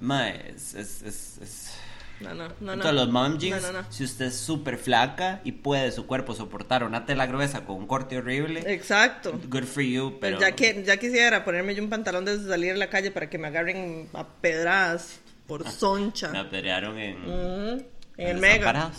[0.00, 1.74] Mae, es- es- es- es...
[2.20, 2.72] No, no, no, no.
[2.72, 3.92] Entonces, los mom jeans, No, no, no.
[3.92, 7.86] si usted es súper flaca y puede su cuerpo soportar una tela gruesa con un
[7.86, 9.38] corte horrible, Exacto.
[9.48, 10.40] good for you, pero...
[10.40, 13.38] Ya, que, ya quisiera ponerme yo un pantalón de salir a la calle para que
[13.38, 16.30] me agarren a pedradas por soncha.
[16.30, 17.16] Me apedrearon en...
[17.24, 17.86] En
[18.18, 18.92] en el Mega.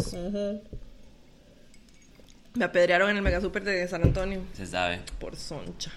[2.55, 5.01] Me apedrearon en el Mega Super de San Antonio Se sabe.
[5.19, 5.91] por soncha.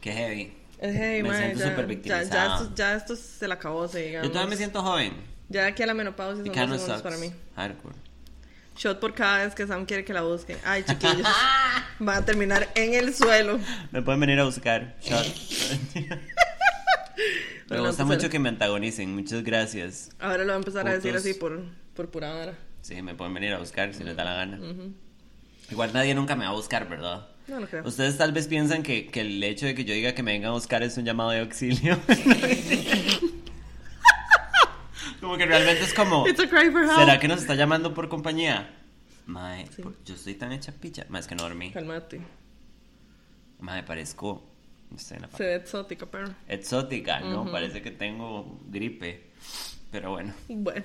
[0.00, 0.52] Qué heavy.
[0.78, 2.30] Es heavy, Me mae, siento súper ya, victimizado.
[2.30, 4.28] ya, esto, ya esto se la acabó, se digamos.
[4.28, 5.12] Yo todavía me siento joven.
[5.48, 7.32] Ya aquí a la menopausia son dos segundos para mí.
[7.56, 7.94] Hardcore.
[8.76, 10.56] Shot por cada vez que Sam quiere que la busque.
[10.64, 11.26] Ay, chiquillos.
[12.06, 13.58] Va a terminar en el suelo.
[13.90, 14.96] Me pueden venir a buscar.
[15.02, 15.26] Shot.
[17.68, 19.14] Me gusta pues, mucho que me antagonicen.
[19.14, 20.10] Muchas gracias.
[20.18, 21.62] Ahora lo voy a empezar a decir así por,
[21.94, 22.54] por pura hora.
[22.80, 24.58] Sí, me pueden venir a buscar si les da la gana.
[25.70, 27.28] Igual nadie nunca me va a buscar, ¿verdad?
[27.48, 27.86] No, no creo.
[27.86, 30.50] Ustedes tal vez piensan que, que el hecho de que yo diga que me vengan
[30.50, 31.98] a buscar es un llamado de auxilio.
[35.20, 36.26] como que realmente es como...
[36.26, 36.96] It's a cry for help.
[36.98, 38.74] ¿Será que nos está llamando por compañía?
[39.26, 39.82] Mae, Sí.
[39.82, 41.06] por- yo estoy tan hecha picha.
[41.08, 41.70] Mae, es que no dormí.
[41.70, 42.20] Calmate.
[43.60, 44.48] Mae, parezco...
[44.96, 46.34] Sé, en la Se ve exótica, pero.
[46.46, 47.50] exótica, ¿no?
[47.50, 49.30] Parece que tengo gripe.
[49.90, 50.84] Pero bueno, Bueno,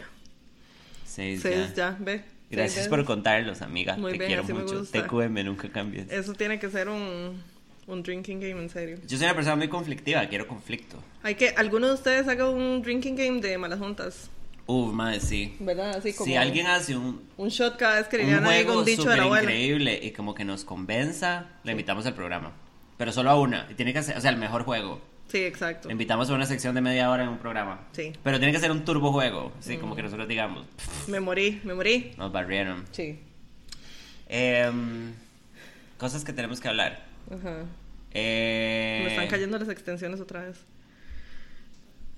[1.17, 1.91] seis, seis ya.
[1.91, 2.21] ya, ve.
[2.49, 3.97] Gracias Seis por contarlos, amiga.
[3.97, 4.83] Muy Te bien, quiero mucho.
[4.85, 6.09] TQM, nunca cambies.
[6.09, 7.41] Eso tiene que ser un,
[7.87, 8.97] un drinking game, en serio.
[9.05, 10.97] Yo soy una persona muy conflictiva, quiero conflicto.
[11.23, 14.29] Hay que, alguno de ustedes haga un drinking game de malas juntas,
[14.65, 15.55] Uf, madre, sí.
[15.59, 15.95] ¿verdad?
[15.97, 19.09] Así como Si alguien hace un, un shot cada vez que Liliana diga un dicho
[19.09, 19.43] de la abuela.
[19.43, 22.51] increíble y como que nos convenza, le invitamos al programa.
[22.97, 23.67] Pero solo a una.
[23.69, 25.01] Y tiene que ser, o sea, el mejor juego.
[25.27, 25.89] Sí, exacto.
[25.89, 27.81] Le invitamos a una sección de media hora en un programa.
[27.91, 28.13] Sí.
[28.23, 29.51] Pero tiene que ser un turbo juego.
[29.59, 32.13] Así como que nosotros digamos, "Pff, Me morí, me morí.
[32.17, 32.85] nos barrieron.
[32.91, 33.19] Sí.
[34.29, 35.13] Em,
[35.97, 37.05] cosas que tenemos que hablar.
[37.29, 37.63] Ajá.
[38.11, 40.57] Eh, Me están cayendo las extensiones otra vez.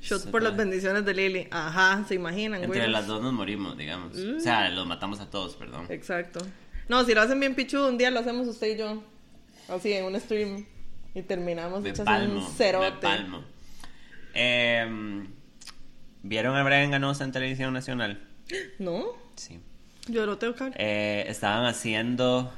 [0.01, 1.47] Shot por las bendiciones de Lily.
[1.51, 2.91] Ajá, se imaginan, Entre güey.
[2.91, 4.15] las dos nos morimos, digamos.
[4.15, 5.87] O sea, los matamos a todos, perdón.
[5.89, 6.39] Exacto.
[6.87, 9.03] No, si lo hacen bien pichudo, un día lo hacemos usted y yo.
[9.67, 10.65] Así, en un stream.
[11.15, 12.91] Y terminamos Me hechas palmo, un me cerote.
[13.01, 13.43] palmo.
[14.33, 15.27] Em,
[16.23, 18.21] ¿Vieron a Brian Ganosa en televisión nacional?
[18.77, 19.05] ¿No?
[19.35, 19.59] Sí.
[20.07, 22.51] Yo lo tengo que Eh, estaban haciendo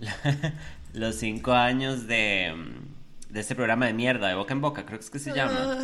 [0.92, 2.54] los cinco años de,
[3.30, 5.76] de este programa de mierda, de boca en boca, creo que es que se llama.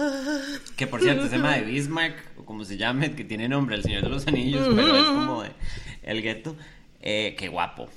[0.77, 3.83] Que por cierto, se llama de Bismarck, o como se llame, que tiene nombre, el
[3.83, 5.51] Señor de los Anillos, pero es como de
[6.03, 6.57] el gueto.
[7.01, 7.89] Eh, qué guapo.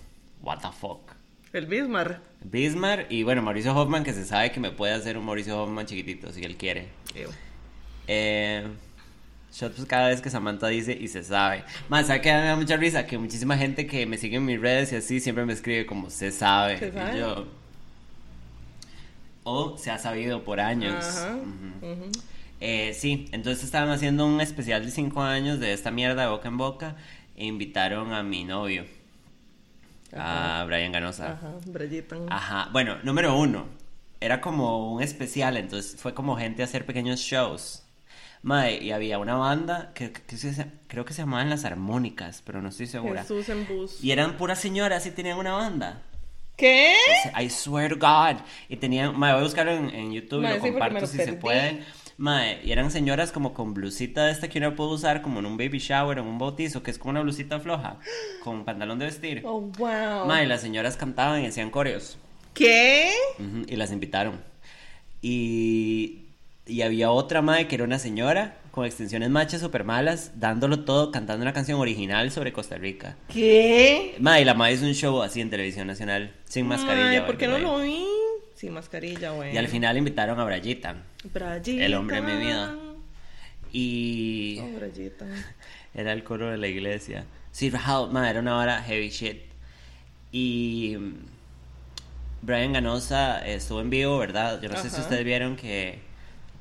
[0.41, 1.12] What the fuck.
[1.56, 2.22] El Bismarck.
[2.44, 5.86] Bismarck y bueno, Mauricio Hoffman, que se sabe que me puede hacer un Mauricio Hoffman
[5.86, 6.89] chiquitito si él quiere.
[7.15, 7.30] Ew.
[8.08, 8.68] Eh,
[9.54, 11.63] shots pues, cada vez que Samantha dice y se sabe.
[11.88, 13.08] Más, ¿sabe que me da mucha risa?
[13.08, 16.10] Que muchísima gente que me sigue en mis redes y así siempre me escribe como
[16.10, 16.78] se sabe.
[16.78, 17.15] ¿Se sabe?
[17.15, 17.48] Y yo.
[19.46, 21.06] O se ha sabido por años.
[21.06, 21.38] Ajá.
[22.60, 26.48] Eh, sí, entonces estaban haciendo un especial de 5 años de esta mierda de boca
[26.48, 26.96] en boca
[27.36, 28.86] e invitaron a mi novio,
[30.17, 31.32] a Brian Ganosa.
[31.34, 32.15] Ajá, Brayita.
[32.30, 33.65] Ajá, bueno, número uno,
[34.19, 37.82] era como un especial, entonces fue como gente a hacer pequeños shows.
[38.41, 42.43] Mae, y había una banda que, que- que se- creo que se llamaban Las Armónicas,
[42.45, 43.21] pero no estoy segura.
[43.23, 44.04] Jesús en bus.
[44.04, 46.01] Y eran puras señoras y tenían una banda.
[46.56, 46.93] ¿Qué?
[47.41, 48.38] I swear to God.
[48.69, 51.84] Y tenían, mae, voy a buscarlo en, en YouTube y lo comparto si se puede.
[52.17, 55.45] Mae, y eran señoras como con blusita de esta que uno puede usar como en
[55.45, 57.97] un baby shower en un bautizo, que es como una blusita floja,
[58.43, 59.41] con pantalón de vestir.
[59.45, 60.25] Oh, wow.
[60.25, 62.17] Mae, las señoras cantaban y hacían coreos.
[62.54, 63.12] ¿Qué?
[63.38, 64.39] Ujú, y las invitaron.
[65.21, 66.28] Y,
[66.65, 71.12] y había otra madre que era una señora con extensiones machas super malas, dándolo todo,
[71.12, 73.17] cantando una canción original sobre Costa Rica.
[73.28, 74.15] ¿Qué?
[74.19, 77.10] Madre, y la madre hizo un show así en televisión nacional, sin mascarilla.
[77.10, 78.06] Ay, ¿por qué no lo vi?
[78.56, 79.54] Sin mascarilla, güey.
[79.54, 80.96] Y al final invitaron a Brayita.
[81.34, 81.86] Brayita.
[81.86, 82.76] el hombre de mi vida.
[83.72, 85.26] Y Oh, Brayita.
[85.94, 87.26] era el coro de la iglesia.
[87.52, 89.41] Sí, Rahal, madre, era una hora heavy shit.
[90.32, 91.13] Y mm,
[92.41, 94.62] Brian Ganosa eh, estuvo en vivo, ¿verdad?
[94.62, 96.00] Yo no sé si ustedes vieron que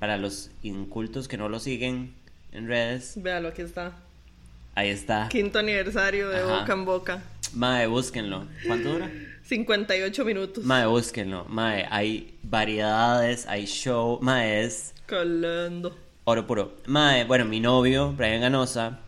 [0.00, 2.14] para los incultos que no lo siguen
[2.52, 3.92] en redes, Véalo, aquí está.
[4.74, 5.28] ahí está.
[5.30, 6.60] Quinto aniversario de Ajá.
[6.60, 7.22] Boca en Boca.
[7.54, 8.46] Mae, búsquenlo.
[8.66, 9.10] ¿Cuánto dura?
[9.46, 10.64] 58 minutos.
[10.64, 11.44] Mae, búsquenlo.
[11.48, 14.18] Mae, hay variedades, hay show.
[14.22, 15.96] Mae, es Calando.
[16.24, 16.76] oro puro.
[16.86, 19.00] Mae, bueno, mi novio, Brian Ganosa,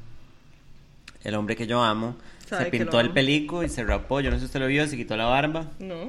[1.25, 4.20] el hombre que yo amo, se pintó el pelico y se rapó.
[4.20, 5.70] Yo no sé si usted lo vio, se quitó la barba.
[5.79, 6.09] No.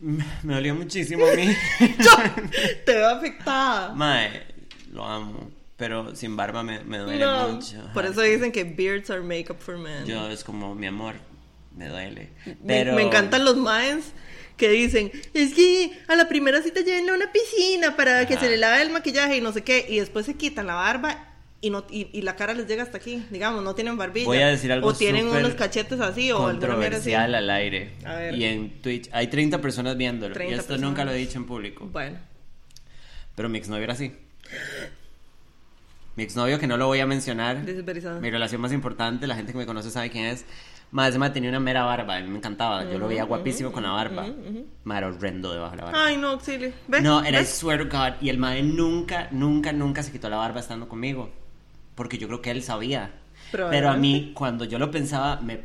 [0.00, 1.48] Me me dolió muchísimo a mí.
[2.84, 3.94] Te veo afectada.
[3.94, 4.42] Mae,
[4.92, 5.50] lo amo.
[5.76, 7.48] Pero sin barba me, me duele No.
[7.48, 7.76] mucho.
[7.92, 10.04] Por eso dicen que beards are makeup for men.
[10.06, 11.14] Yo es como mi amor,
[11.76, 12.30] me duele.
[12.46, 14.12] Me- Pero me, encantan los maes
[14.56, 18.48] que dicen, es que a la primera cita llévenla a una piscina para que se
[18.48, 21.70] le lave el maquillaje y no sé qué, y después se quitan la barba y
[21.70, 24.26] no y, y la cara les llega hasta aquí, digamos, no tienen barbilla.
[24.26, 26.58] Voy a decir algo O tienen unos cachetes así o mierda así.
[26.60, 27.92] controversial al aire.
[28.04, 28.34] A ver.
[28.36, 30.34] Y en Twitch hay 30 personas viéndolo.
[30.34, 30.90] 30 y esto personas.
[30.90, 31.86] nunca lo he dicho en público.
[31.90, 32.18] Bueno,
[33.34, 34.12] Pero mi exnovio era así.
[36.16, 37.64] Mi exnovio, que no lo voy a mencionar.
[38.20, 40.44] Mi relación más importante, la gente que me conoce sabe quién es.
[40.90, 42.84] Más ese tenía una mera barba, a mí me encantaba.
[42.84, 44.26] Yo lo veía guapísimo con la barba.
[44.84, 46.06] Mae, era horrendo debajo de la barba.
[46.06, 46.72] Ay, no, auxilio.
[46.86, 47.02] ¿Ves?
[47.02, 48.14] No, era I swear to God.
[48.20, 51.30] Y el mae nunca, nunca, nunca se quitó la barba estando conmigo.
[51.96, 53.10] Porque yo creo que él sabía.
[53.50, 55.60] Pero a mí, cuando yo lo pensaba, me,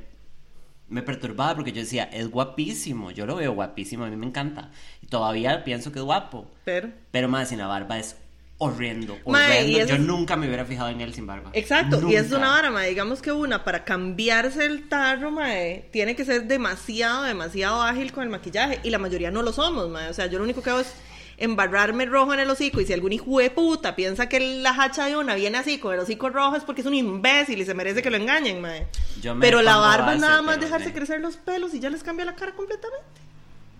[0.87, 3.11] me perturbaba porque yo decía, es guapísimo.
[3.11, 4.71] Yo lo veo guapísimo, a mí me encanta.
[5.01, 6.49] Y todavía pienso que es guapo.
[6.65, 6.89] Pero.
[7.11, 8.17] Pero más sin la barba es
[8.59, 9.79] horrendo, horrendo.
[9.79, 11.49] eso Yo nunca me hubiera fijado en él sin barba.
[11.53, 12.89] Exacto, y es una vara, mae.
[12.89, 18.23] Digamos que una, para cambiarse el tarro, mae, tiene que ser demasiado, demasiado ágil con
[18.23, 18.79] el maquillaje.
[18.83, 20.09] Y la mayoría no lo somos, mae.
[20.09, 20.93] O sea, yo lo único que hago es
[21.37, 22.81] embarrarme rojo en el hocico.
[22.81, 25.93] Y si algún hijo de puta piensa que la hacha de una viene así con
[25.93, 28.87] el hocico rojo, es porque es un imbécil y se merece que lo engañen, mae.
[29.21, 32.03] Yo me Pero la barba base, nada más dejarse crecer los pelos y ya les
[32.03, 33.28] cambia la cara completamente.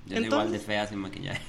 [0.10, 1.42] Yo soy igual de entonces- fea sin maquillaje.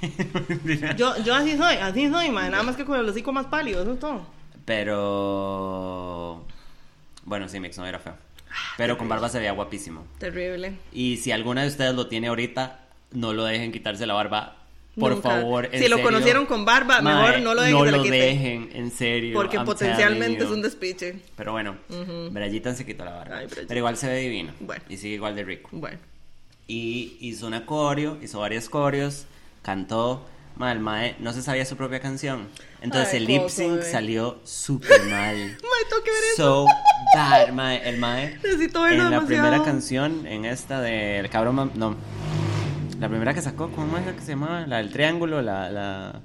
[0.97, 2.29] Yo, yo así soy, así soy.
[2.31, 4.27] Nada más que con el hocico más pálido, eso es todo.
[4.65, 6.45] Pero.
[7.25, 8.15] Bueno, sí, mi ex no era feo.
[8.77, 10.05] Pero con barba se veía guapísimo.
[10.19, 10.75] Terrible.
[10.93, 12.81] Y si alguna de ustedes lo tiene ahorita,
[13.13, 14.57] no lo dejen quitarse la barba.
[14.99, 15.31] Por Nunca.
[15.31, 16.03] favor, en Si lo serio.
[16.05, 19.35] conocieron con barba, mejor no lo dejen No lo dejen, en serio.
[19.35, 21.21] Porque I'm potencialmente es un despiche.
[21.37, 21.77] Pero bueno,
[22.33, 23.39] Brayitan se quitó la barba.
[23.39, 23.47] Ay.
[23.69, 24.53] Pero igual se ve divino.
[24.59, 24.83] Bueno.
[24.89, 25.69] Y sigue igual de rico.
[25.73, 25.99] Bueno.
[26.71, 29.27] Y hizo una coreo, hizo varios coreos,
[29.63, 30.25] cantó.
[30.57, 32.47] Ma, el mae no se sabía su propia canción.
[32.81, 35.37] Entonces Ay, el lip sync salió súper mal.
[35.37, 36.67] Mae, tengo que ver eso.
[36.67, 36.67] So
[37.17, 37.89] bad, mae.
[37.89, 38.35] El mae.
[38.43, 39.27] Necesito verlo En la demasiado.
[39.49, 41.57] primera canción, en esta del cabrón.
[41.57, 41.97] Mam- No.
[43.01, 44.67] La primera que sacó, ¿cómo es la que se llamaba?
[44.67, 45.71] La del triángulo, la.
[45.71, 46.21] la...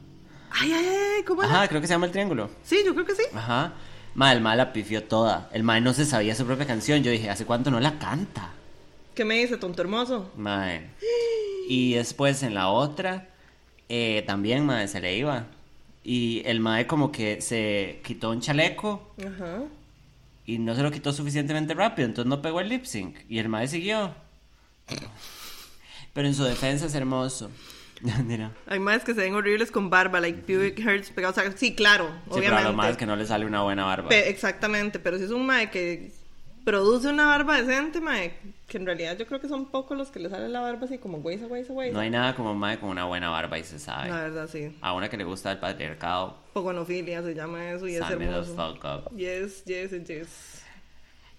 [0.52, 0.86] Ay, ay,
[1.18, 1.54] ay, ¿cómo era?
[1.56, 2.50] Ajá, creo que se llama el triángulo.
[2.64, 3.24] Sí, yo creo que sí.
[3.34, 3.74] Ajá.
[4.16, 5.50] Ma, el mae la pifió toda.
[5.54, 7.02] El mae no se sabía su propia canción.
[7.04, 8.50] Yo dije, ¿hace cuánto no la canta?
[9.16, 10.32] ¿Qué me dice, tonto hermoso?
[10.36, 10.90] Mae.
[11.70, 13.30] Y después en la otra,
[13.90, 15.48] eh, también, mae, se le iba.
[16.04, 19.64] Y el mae como que se quitó un chaleco Ajá.
[20.46, 23.18] y no se lo quitó suficientemente rápido, entonces no pegó el lip sync.
[23.30, 24.14] Y el mae siguió.
[26.14, 27.50] Pero en su defensa es hermoso.
[28.26, 28.52] Mira.
[28.68, 31.38] Hay más que se ven horribles con barba, like pubic hairs pegados.
[31.38, 32.68] O sea, sí, claro, Sí, pero obviamente.
[32.68, 34.10] a lo más es que no le sale una buena barba.
[34.10, 36.12] Pe- exactamente, pero si es un mae que
[36.66, 38.34] produce una barba decente, mae,
[38.68, 40.98] que en realidad yo creo que son pocos los que le sale la barba así
[40.98, 41.94] como güeyza, güeyza, güeyza.
[41.94, 44.10] No hay nada como mae con una buena barba y se sabe.
[44.10, 44.76] La verdad, sí.
[44.82, 48.26] A una que le gusta el patriarcado, Pogonofilia se llama eso y es sign me
[48.26, 48.56] the hermoso.
[48.56, 49.16] fuck up.
[49.18, 50.62] Yes, yes, yes.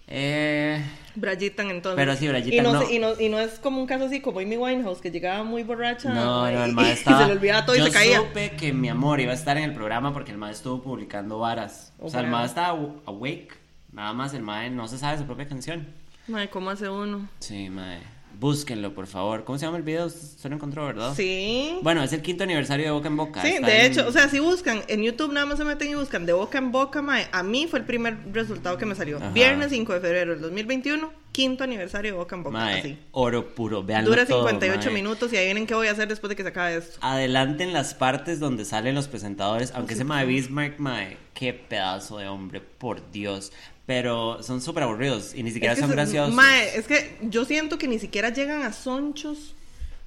[0.09, 0.81] Eh,
[1.15, 1.97] Brayitan entonces.
[1.97, 2.85] Pero sí, Brayitan y no, no.
[2.85, 5.43] se- Y no, y no es como un caso así como Amy Winehouse, que llegaba
[5.43, 6.13] muy borracha.
[6.13, 7.19] No, no, el y, mae y estaba...
[7.21, 8.19] se le olvidaba todo Yo y se caía.
[8.19, 11.39] supe que mi amor iba a estar en el programa porque el mae estuvo publicando
[11.39, 11.91] varas.
[11.99, 13.49] O sea, el mae estaba aw- awake.
[13.97, 15.87] Nada más el mae no se sabe su propia canción.
[16.27, 17.27] Mae, ¿cómo hace uno?
[17.39, 17.99] Sí, mae.
[18.39, 19.43] Búsquenlo, por favor.
[19.43, 20.05] ¿Cómo se llama el video?
[20.05, 21.15] Usted lo encontró, ¿verdad?
[21.15, 21.79] Sí.
[21.81, 23.41] Bueno, es el quinto aniversario de Boca en Boca.
[23.41, 25.89] Sí, Está de en- hecho, o sea, si buscan en YouTube, nada más se meten
[25.89, 27.27] y buscan de boca en boca, mae.
[27.31, 29.17] A mí fue el primer resultado que me salió.
[29.17, 29.31] Ajá.
[29.31, 32.57] Viernes 5 de febrero del 2021, quinto aniversario de boca en boca.
[32.59, 32.99] Mae, así.
[33.13, 33.81] oro puro.
[33.83, 34.93] Veanlo Dura todo, 58 mae.
[34.93, 36.99] minutos y ahí vienen qué voy a hacer después de que se acabe esto.
[37.01, 42.27] Adelanten las partes donde salen los presentadores, aunque ese mae Bismarck, mae, qué pedazo de
[42.27, 43.51] hombre, por Dios.
[43.87, 46.35] Pero son súper aburridos y ni siquiera Es que son graciosos.
[46.35, 49.55] Mae, es que yo siento que ni siquiera llegan a sonchos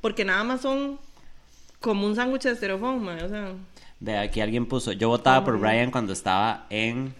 [0.00, 1.00] porque nada más son
[1.80, 3.22] como un sándwich de estereofón, mae.
[3.24, 3.54] O sea,
[3.98, 7.12] Ve, aquí alguien puso, yo votaba por Brian cuando estaba en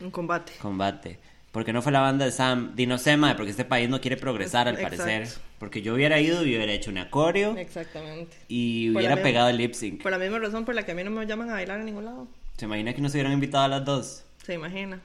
[0.00, 0.52] un combate.
[0.62, 1.18] combate.
[1.50, 2.74] Porque no fue la banda de Sam?
[2.76, 4.98] Di no sé, mae, porque este país no quiere progresar al Exacto.
[4.98, 5.28] parecer.
[5.58, 8.36] Porque yo hubiera ido y hubiera hecho una coreo Exactamente.
[8.48, 10.02] y Por hubiera misma- pegado el lip sync.
[10.02, 11.86] Por la misma razón por la que a mí no me llaman a bailar en
[11.86, 12.28] ningún lado.
[12.58, 14.24] ¿Se imagina que nos hubieran invitado a las dos?
[14.44, 15.00] Se imagina.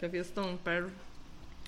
[0.00, 0.88] Qué fiestón, perro.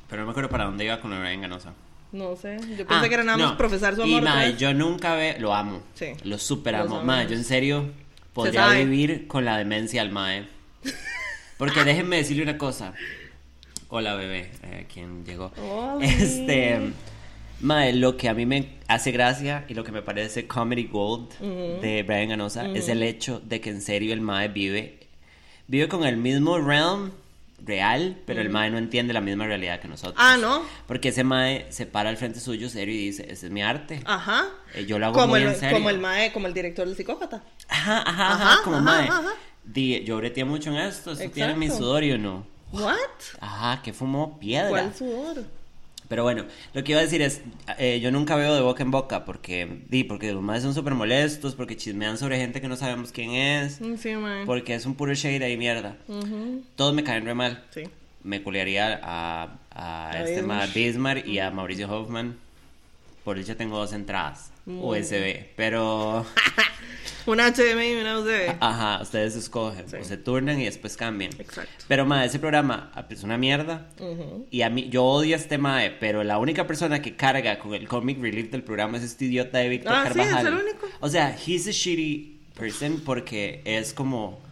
[0.08, 1.72] Pero no me acuerdo para dónde iba con Brian Ganosa.
[2.12, 3.56] No sé, yo pensé Ah, que era nada más no.
[3.56, 4.20] profesar su Y amor.
[4.20, 5.82] otra mae, yo nunca ve, lo amo.
[5.94, 6.12] Sí.
[6.24, 7.02] Lo super amo.
[7.02, 7.90] Mae, yo en serio
[8.32, 10.46] podría vivir con la demencia al mae.
[11.58, 12.94] Porque déjenme decirle una cosa.
[13.88, 15.52] Hola, bebé, eh, quien llegó.
[16.00, 16.92] Este,
[17.60, 21.30] mae, lo que a mí me hace gracia y lo que me parece comedy gold
[21.80, 24.98] de Brian Ganosa es el hecho de que en serio el mae vive
[25.66, 27.12] vive con el mismo realm
[27.58, 30.16] real, pero el mae no entiende la misma realidad que nosotros.
[30.18, 30.62] Ah, ¿no?
[30.86, 34.00] Porque ese mae se para al frente suyo serio y dice, ese es mi arte.
[34.04, 34.46] Ajá.
[34.74, 35.76] Eh, yo lo hago como muy el, en serio.
[35.76, 37.42] Como el mae, como el director del psicópata.
[37.68, 39.08] Ajá, ajá, ajá, Ajá, como ajá, mae.
[39.08, 39.34] ajá.
[39.64, 41.84] Di, yo breteé mucho en esto, esto tiene mi Exacto.
[41.86, 42.46] sudor y no.
[42.72, 42.96] ¿What?
[43.40, 44.68] Ajá, que fumó piedra.
[44.68, 45.44] ¿Cuál sudor?
[46.08, 47.40] Pero bueno, lo que iba a decir es,
[47.78, 50.94] eh, yo nunca veo de boca en boca porque, di, porque los más son súper
[50.94, 54.44] molestos, porque chismean sobre gente que no sabemos quién es, Mm, Sí, mae.
[54.44, 55.96] porque es un puro shade ahí mierda.
[56.08, 57.64] Ujú, Todos me caen re mal.
[57.70, 57.84] Sí.
[58.22, 60.68] Me culearía a, a, A este Bismarck.
[60.68, 62.36] ma Bismarck y a Mauricio Hoffman.
[63.24, 66.26] Por dicho tengo dos entradas Muy USB, pero...
[67.26, 68.56] Una HDMI y una USB.
[68.60, 69.96] Ajá, ustedes escogen, Sí.
[70.00, 71.32] o se turnan y después cambian.
[71.38, 71.84] Exacto.
[71.88, 73.88] Pero, mae, ese programa ah, es una mierda.
[74.50, 77.74] Y a mí, yo odio a este mae, pero la única persona que carga con
[77.74, 80.46] el comic relief del programa es este idiota de Víctor Ah, sí, es Carvajal.
[80.46, 80.86] el único.
[81.00, 84.42] O sea, he's a shitty person porque es como.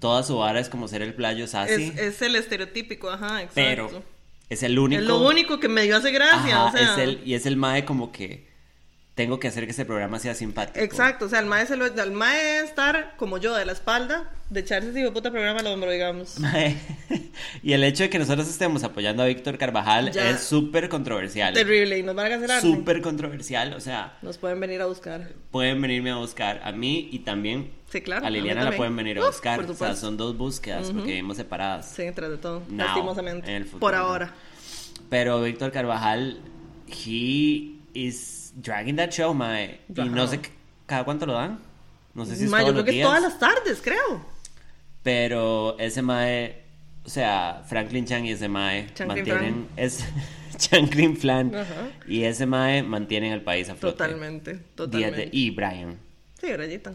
[0.00, 1.84] Toda su vara es como ser el playo sassy.
[1.84, 3.52] Es, es el estereotípico, ajá, exacto.
[3.54, 4.02] pero
[4.50, 5.00] es el único.
[5.00, 6.56] Es lo único que me dio hace gracia.
[6.56, 8.46] Ajá, o sea, es el, y es el mae como que
[9.14, 10.84] tengo que hacer que ese programa sea simpático.
[10.84, 13.70] Exacto, o sea, el mae, se lo, el mae es estar como yo, de la
[13.72, 16.38] espalda, de echarse ese puta programa al hombro, digamos.
[16.40, 16.76] Mae,
[17.62, 20.30] y el hecho de que nosotros estemos apoyando a Víctor Carvajal Ya.
[20.30, 21.54] es súper controversial.
[21.54, 22.60] Terrible, y nos van a cancelar.
[22.60, 25.30] Súper controversial, o sea, Nos pueden venir a buscar.
[25.52, 28.26] pueden venirme a buscar a mí y también Sí, claro.
[28.26, 28.78] a Liliana la también.
[28.78, 29.60] pueden venir a Uh, buscar.
[29.62, 31.88] por o sea, son dos búsquedas porque vivimos separadas.
[31.94, 32.62] Sí, tras de todo.
[32.68, 33.48] Now, lastimosamente.
[33.48, 33.78] en el futuro.
[33.80, 34.34] Por ahora.
[35.08, 36.40] Pero Víctor Carvajal,
[36.88, 39.80] he is dragging that show, mae.
[39.94, 40.40] Y no sé
[40.86, 41.58] cada cuánto lo dan.
[42.14, 43.06] No sé si es Ma, yo todos creo los que es días.
[43.08, 44.24] todas las tardes, creo.
[45.02, 46.62] Pero ese mae,
[47.04, 50.04] o sea, Franklin Chang y ese mae Chanklin mantienen es
[50.56, 51.88] Chanklin Flan Ajá.
[52.06, 53.96] y ese mae mantienen el país a flote.
[53.98, 55.16] Totalmente, totalmente.
[55.26, 55.98] de- y Brian.
[56.40, 56.92] Sí, Brayita.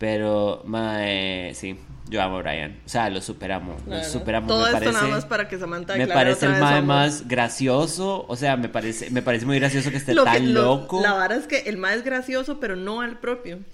[0.00, 2.80] Pero mae, sí, yo amo a Brian.
[2.86, 4.08] O sea, lo superamos, lo Claro.
[4.08, 4.48] superamos.
[4.48, 6.80] Todo me esto parece, nada más para que Samantha me parece otra el vez mae
[6.82, 10.54] más gracioso, o sea, me parece me parece muy gracioso que esté Lo que- tan
[10.54, 11.02] lo- loco.
[11.02, 13.58] La vara es que el mae es gracioso, pero no al propio.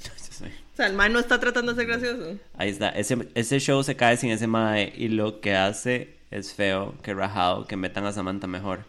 [0.75, 2.39] O sea, el mae no está tratando de ser gracioso.
[2.59, 6.53] Ahí está, ese, ese show se cae sin ese mae y lo que hace es
[6.53, 8.81] feo, que rajado, que metan a Samantha mejor.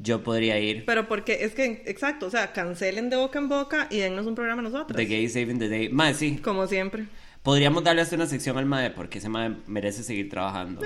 [0.00, 3.88] Yo podría ir Pero porque es que, exacto, o sea, cancelen de boca en boca
[3.90, 4.96] y dennos un programa a nosotros.
[4.96, 5.88] The Gay Saving the Day.
[5.88, 7.06] Mae, sí, Como siempre.
[7.42, 10.82] podríamos darle hasta una sección al mae porque ese mae merece seguir trabajando.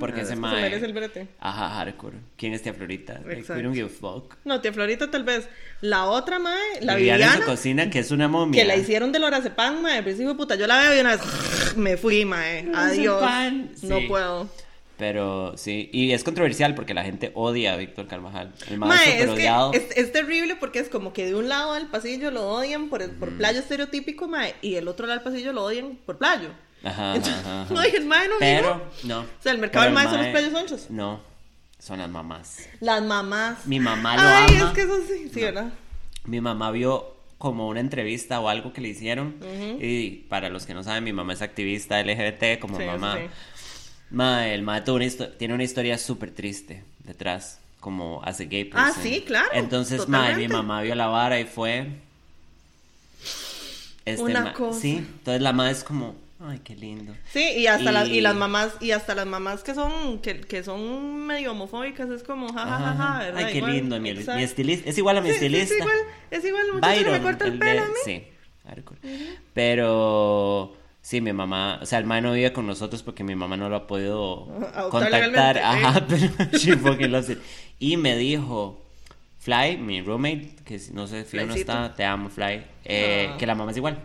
[0.00, 0.54] Porque ese mae...
[0.56, 1.28] Se merece el brete.
[1.40, 2.16] Ajá, hardcore.
[2.36, 3.20] ¿Quién es tía Florita?
[3.24, 4.34] Like, we don't give a fuck.
[4.44, 5.48] No, tía Florita tal vez.
[5.82, 8.60] La otra mae, la Viviana en su Viviana, cocina, que es una momia.
[8.62, 9.98] que la hicieron de lorazepam, mae.
[9.98, 12.70] Al principio, puta, yo la veo y una vez me fui, mae.
[12.74, 13.22] Adiós.
[13.82, 14.48] No puedo.
[14.96, 18.52] Pero sí, y es controversial porque la gente odia a Víctor Carvajal.
[18.68, 19.30] El mae, Mae, es
[19.94, 23.36] que terrible porque es como que de un lado del pasillo lo odian por, por
[23.36, 26.50] playo estereotípico, mae, y del otro lado del pasillo lo odian por playo.
[26.84, 29.20] Ajá, Entonces, ajá, el mae no Pero, no.
[29.20, 30.90] O sea, el mercado del mae son los playos honchos.
[30.90, 31.20] No,
[31.78, 32.68] son las mamás.
[32.80, 33.66] Las mamás.
[33.66, 34.68] Mi mamá lo Ay, ama.
[34.68, 35.72] es que eso sí, sí, ¿verdad?
[36.24, 39.36] Mi mamá vio como una entrevista o algo que le hicieron.
[39.80, 43.18] Y para los que no saben, mi mamá es activista LGBT como Sí, mamá.
[43.18, 43.28] sí.
[44.14, 44.82] Mae, el mae
[45.38, 49.02] tiene una historia súper triste detrás, como hace gay Ah, person.
[49.02, 51.88] sí, claro, Entonces, mae, mi mamá vio la vara y fue...
[54.04, 54.78] Este Una cosa.
[54.80, 56.14] Sí, entonces la madre es como,
[56.46, 57.14] ay, qué lindo.
[57.32, 60.40] Sí, y hasta las y Y- las mamás y hasta las mamás que son que,
[60.42, 63.18] que son medio homofóbicas es como ja ja ja, ja.
[63.20, 63.44] ¿verdad?
[63.46, 64.90] Ay, qué Igual, lindo, mi, mi estilista.
[64.90, 65.74] Es igual a mi Sí, sí, estilista.
[65.74, 65.96] Es igual,
[66.30, 67.92] es igual el muchacho que me corta el, de- pelo a mí.
[68.04, 68.24] Sí,
[68.68, 69.00] hardcore.
[69.54, 73.58] Pero sí, mi mamá, o sea, el mae no vive con nosotros porque mi mamá
[73.58, 75.58] no lo ha podido Adoptar contactar.
[75.58, 76.04] Ajá, ¿eh?
[76.08, 77.38] pero she fucking loves it.
[77.78, 78.80] Y me dijo,
[79.38, 83.36] Fly, mi roommate, que si- no sé, fijo no está, te amo, Fly, eh, Ah.
[83.36, 83.98] que la mamá es igual.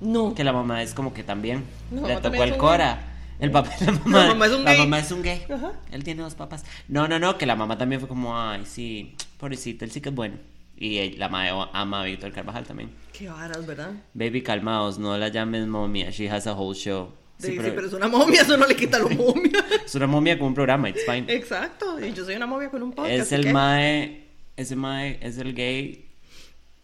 [0.00, 0.32] No.
[0.34, 3.04] Que la mamá es como que también No, le tocó el Cora.
[3.40, 4.80] El papá, la mamá, mamá es un la gay.
[4.80, 5.42] mamá es un gay.
[5.52, 5.72] Ajá.
[5.92, 6.64] Él tiene dos papás.
[6.88, 10.08] No, no, no, que la mamá también fue como, ay, sí, pobrecito, él sí que
[10.10, 10.36] es bueno.
[10.80, 12.90] Y él- la mamá ama a Víctor Carvajal también.
[13.12, 13.90] Qué varas, ¿verdad?
[14.14, 17.12] Baby, calmaos, no la llames momia, she has a whole show.
[17.38, 17.86] Sí, Sí, sí, pero pero...
[17.88, 19.64] es una momia, eso no le quita lo momia.
[19.84, 21.24] Es una momia con un programa, it's fine.
[21.32, 23.12] Exacto, y yo soy una momia con un podcast.
[23.14, 23.52] es el ¿qué?
[23.52, 24.24] mae,
[24.56, 26.04] ese mae es el gay,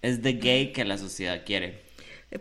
[0.02, 1.82] es the gay que la sociedad quiere.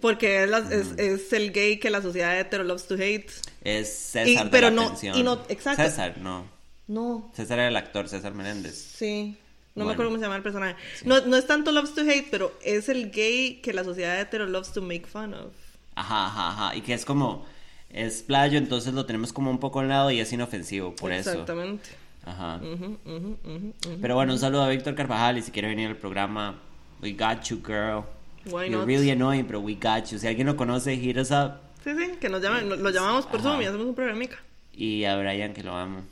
[0.01, 3.29] Porque es, la- es, es el gay que la sociedad hetero loves to hate.
[3.63, 5.17] Es César Y- de pero la no- atención.
[5.17, 5.83] y no- exacto.
[5.83, 6.45] César, no.
[6.87, 8.75] No, César era el actor, César Menéndez.
[8.75, 9.37] sí.
[9.75, 9.87] No Bueno.
[9.87, 10.75] me acuerdo cómo se llama el personaje.
[11.05, 14.45] No, no es tanto loves to hate, pero es el gay que la sociedad hetero
[14.45, 15.51] loves to make fun of.
[15.95, 16.75] Ajá, ajá, ajá.
[16.75, 17.45] Y que es como,
[17.89, 21.31] es playo, entonces lo tenemos como un poco al lado y es inofensivo, por eso.
[21.31, 21.89] Exactamente.
[22.25, 22.57] Ajá.
[22.63, 23.97] Ujú, ujú, ujú, ujú.
[24.01, 26.59] Pero bueno, un saludo a Víctor Carvajal y si quiere venir al programa,
[27.01, 28.03] we got you, girl.
[28.45, 28.87] Why You're not?
[28.87, 30.19] really annoying, pero we got you.
[30.19, 31.53] Si alguien lo conoce, hit us up.
[31.83, 34.37] Sí, sí, que nos llamen, lo, llamamos por Zoom y hacemos un programica.
[34.73, 36.03] Y a Brian, que lo amo.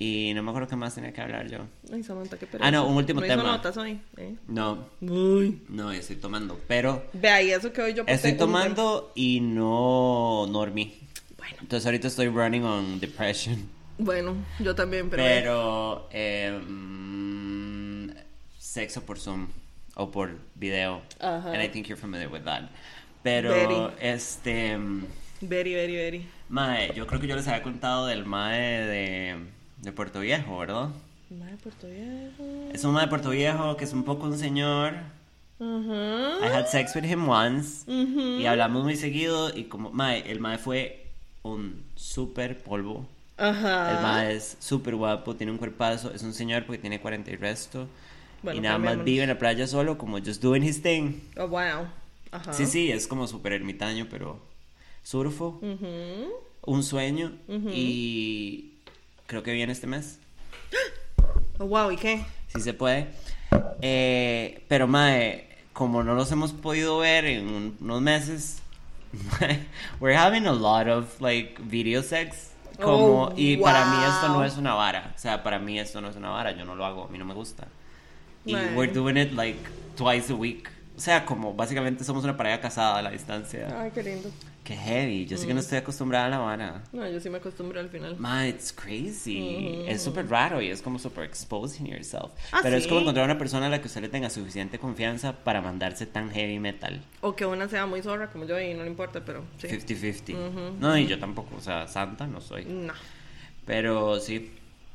[0.00, 1.58] Y no me acuerdo qué más tenía que hablar yo.
[1.92, 2.66] Ay, Samantha, qué pereza.
[2.66, 3.48] Ah, no, un último no hizo tema.
[3.50, 4.36] notas hoy, ¿eh?
[4.46, 5.60] No, Uy.
[5.68, 6.60] no, estoy tomando.
[6.68, 10.94] Pero Vea, y eso que hoy yo estoy tomando y no, no dormí.
[11.36, 11.56] Bueno.
[11.62, 13.68] Entonces ahorita estoy running on depression.
[13.98, 15.24] Bueno, yo también, pero...
[15.24, 16.60] Pero, eh,
[18.58, 19.48] sexo por Zoom
[19.94, 21.02] o por video.
[21.18, 21.50] Ajá.
[21.52, 22.70] And I think you're familiar with that.
[23.24, 23.74] Pero, Very.
[24.00, 25.04] este, mm,
[25.40, 26.26] Very, very, very.
[26.48, 29.36] mae, yo creo que yo les había contado del mae de,
[29.82, 30.88] de Puerto Viejo, ¿verdad?
[31.30, 32.70] Madre Puerto Viejo.
[32.72, 34.94] Es un mae de Puerto Viejo que es un poco un señor.
[35.60, 36.38] Ajá.
[36.46, 37.84] I had sex with him once.
[37.90, 38.38] Ujú.
[38.40, 39.54] Y hablamos muy seguido.
[39.56, 41.06] Y como, mae, el mae fue
[41.42, 43.06] un super polvo.
[43.36, 43.96] Ajá.
[43.96, 47.36] El mae es súper guapo, tiene un cuerpazo, es un señor porque tiene 40 y
[47.36, 47.86] resto.
[48.42, 51.14] Bueno, y nada más vive en la playa solo, como just doing his thing.
[51.36, 51.86] Oh, wow.
[52.30, 52.52] Ajá.
[52.52, 54.38] Sí, sí, es como súper ermitaño, pero
[55.02, 56.32] surfo, Ujú.
[56.66, 57.32] un sueño
[57.72, 58.74] y
[59.28, 60.18] creo que viene este mes.
[61.60, 62.24] Oh, wow, ¿y qué?
[62.54, 63.08] Sí se puede.
[63.82, 68.58] Eh, pero, mae, como no los hemos podido ver en un- unos meses,
[70.00, 72.50] we're having a lot of, like, video sex.
[72.80, 74.44] Como, Oh, y para mí esto no wow.
[74.44, 75.12] es una vara.
[75.16, 76.52] O sea, para mí esto no es una vara.
[76.52, 77.06] Yo no lo hago.
[77.06, 77.66] A mí no me gusta.
[78.44, 78.74] Y Mae.
[78.76, 79.58] we're doing it, like,
[79.96, 80.70] twice a week.
[80.96, 83.66] O sea, como básicamente somos una pareja casada a la distancia.
[83.80, 84.30] Ay, qué lindo.
[84.68, 85.24] Qué heavy.
[85.24, 86.82] Yo sí que no estoy acostumbrada a la vara.
[86.92, 88.16] No, yo sí me acostumbro al final.
[88.18, 89.82] Ma, it's crazy.
[89.88, 92.32] Es súper raro y es como súper exposing yourself.
[92.52, 95.32] Ah, Pero es como encontrar una persona a la que usted le tenga suficiente confianza
[95.32, 97.00] para mandarse tan heavy metal.
[97.22, 99.68] O que una sea muy zorra como yo y no le importa, pero sí.
[99.68, 100.74] 50-50.
[100.78, 102.66] No, y yo tampoco, o sea, santa no soy.
[102.66, 102.92] No.
[103.64, 104.52] Pero sí.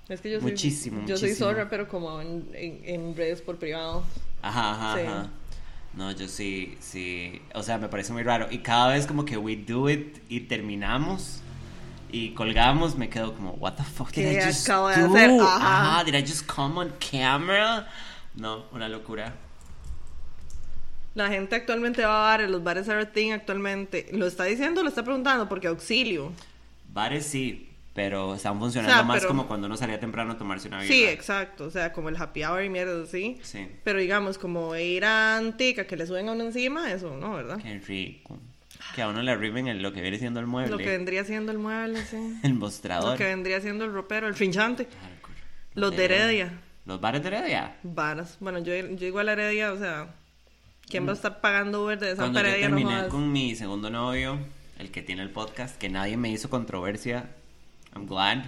[0.07, 0.51] Es que yo soy.
[0.51, 1.49] Muchísimo, Yo soy muchísimo.
[1.49, 4.03] zorra, pero como en, en, en redes por privado.
[4.43, 5.05] Ajá, ajá, Sí.
[5.07, 5.29] ajá.
[5.95, 7.41] No, yo sí, sí.
[7.53, 8.47] O sea, me parece muy raro.
[8.51, 11.41] Y cada vez como que we do it y terminamos
[12.11, 14.79] y colgamos, me quedo como, what the fuck did ¿Qué I just de do?
[14.83, 15.31] hacer?
[15.39, 15.95] Ajá.
[15.99, 17.87] Ajá, did I just come on camera?
[18.35, 19.33] No, una locura.
[21.15, 24.07] La gente actualmente va a bares, los bares Everything actualmente.
[24.13, 25.47] ¿Lo está diciendo o lo está preguntando?
[25.47, 26.31] Porque auxilio.
[26.91, 30.37] Bares sí, pero están funcionando O sea, más pero- como cuando uno salía temprano a
[30.37, 30.93] tomarse una birra.
[30.93, 31.65] Sí, exacto.
[31.65, 33.39] O sea, como el happy hour y mierda así.
[33.43, 33.67] Sí.
[33.83, 37.59] Pero digamos, como ir a Antica, que le suben a uno encima, eso no, ¿verdad?
[37.61, 38.39] Qué rico.
[38.95, 40.71] Que a uno le arriben en lo que viene siendo el mueble.
[40.71, 42.17] Lo que vendría siendo el mueble, sí.
[42.43, 43.17] El Lo mostrador.
[43.17, 44.85] que vendría siendo el ropero, el finchante.
[44.85, 45.33] Hardcore.
[45.75, 46.59] Los de Heredia.
[46.85, 47.77] Los bares de Heredia.
[47.83, 48.37] Varas.
[48.39, 50.13] Bueno, yo, yo igual a Heredia, o sea,
[50.89, 52.61] ¿quién va a estar pagando Uber de Santa Cuando Heredia?
[52.67, 54.37] Terminé con mi segundo novio,
[54.79, 57.29] el que tiene el podcast, que nadie me hizo controversia,
[57.95, 58.45] I'm glad,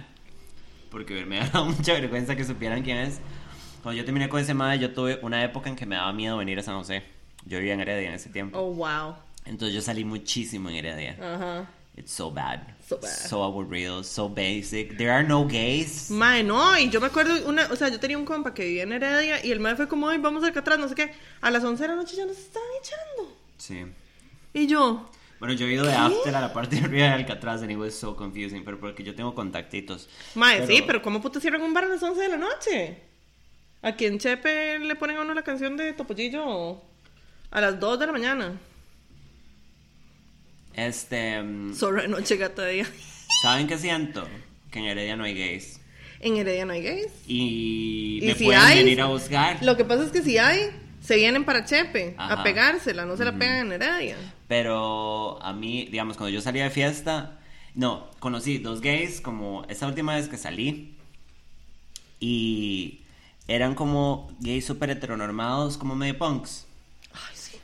[0.90, 3.20] porque me ha dado mucha vergüenza que supieran quién es.
[3.82, 6.36] Cuando yo terminé con ese madre, yo tuve una época en que me daba miedo
[6.36, 7.04] venir a San José.
[7.44, 8.58] Yo vivía en Heredia en ese tiempo.
[8.58, 9.14] Oh, wow.
[9.44, 11.16] Entonces yo salí muchísimo en Heredia.
[11.20, 11.70] Ajá.
[11.96, 12.60] It's so bad.
[12.86, 13.08] So bad.
[13.08, 14.98] So aburrido, so basic.
[14.98, 16.10] There are no gays.
[16.10, 18.82] Mae, no, y yo me acuerdo, una, o sea, yo tenía un compa que vivía
[18.82, 21.12] en Heredia y el mae fue como, ay, vamos al atrás, no sé qué.
[21.40, 23.36] A las 11 de la noche ya nos estaban echando.
[23.56, 23.86] Sí.
[24.52, 27.60] Y yo, Bueno, yo he ido de after a la parte de arriba de Alcatraz
[27.62, 30.08] and it was so confusing, pero porque yo tengo contactitos.
[30.34, 33.02] mae, sí, pero ¿cómo puta cierran un bar a las 11 de la noche?
[33.82, 36.80] ¿A quién Chepe le ponen a uno la canción de Topollillo
[37.50, 38.58] a las 2 de la mañana?
[40.74, 41.42] Este...
[41.42, 42.86] mm, Zorra de noche, gata de día.
[43.42, 44.26] ¿Saben qué siento?
[44.70, 45.80] Que en Heredia no hay gays.
[46.20, 47.12] En Heredia no hay gays.
[47.26, 49.62] Y, Y me si pueden hay, venir a buscar.
[49.62, 50.70] Lo que pasa es que si hay,
[51.02, 52.40] se vienen para Chepe Ajá.
[52.40, 54.16] a pegársela, no se la pegan en Heredia.
[54.48, 57.38] Pero a mí, digamos, cuando yo salía de fiesta,
[57.74, 60.94] no, conocí dos gays como esa última vez que salí.
[62.20, 63.00] Y
[63.48, 66.66] eran como gays súper heteronormados, como medio punks.
[67.12, 67.58] Ay, sí.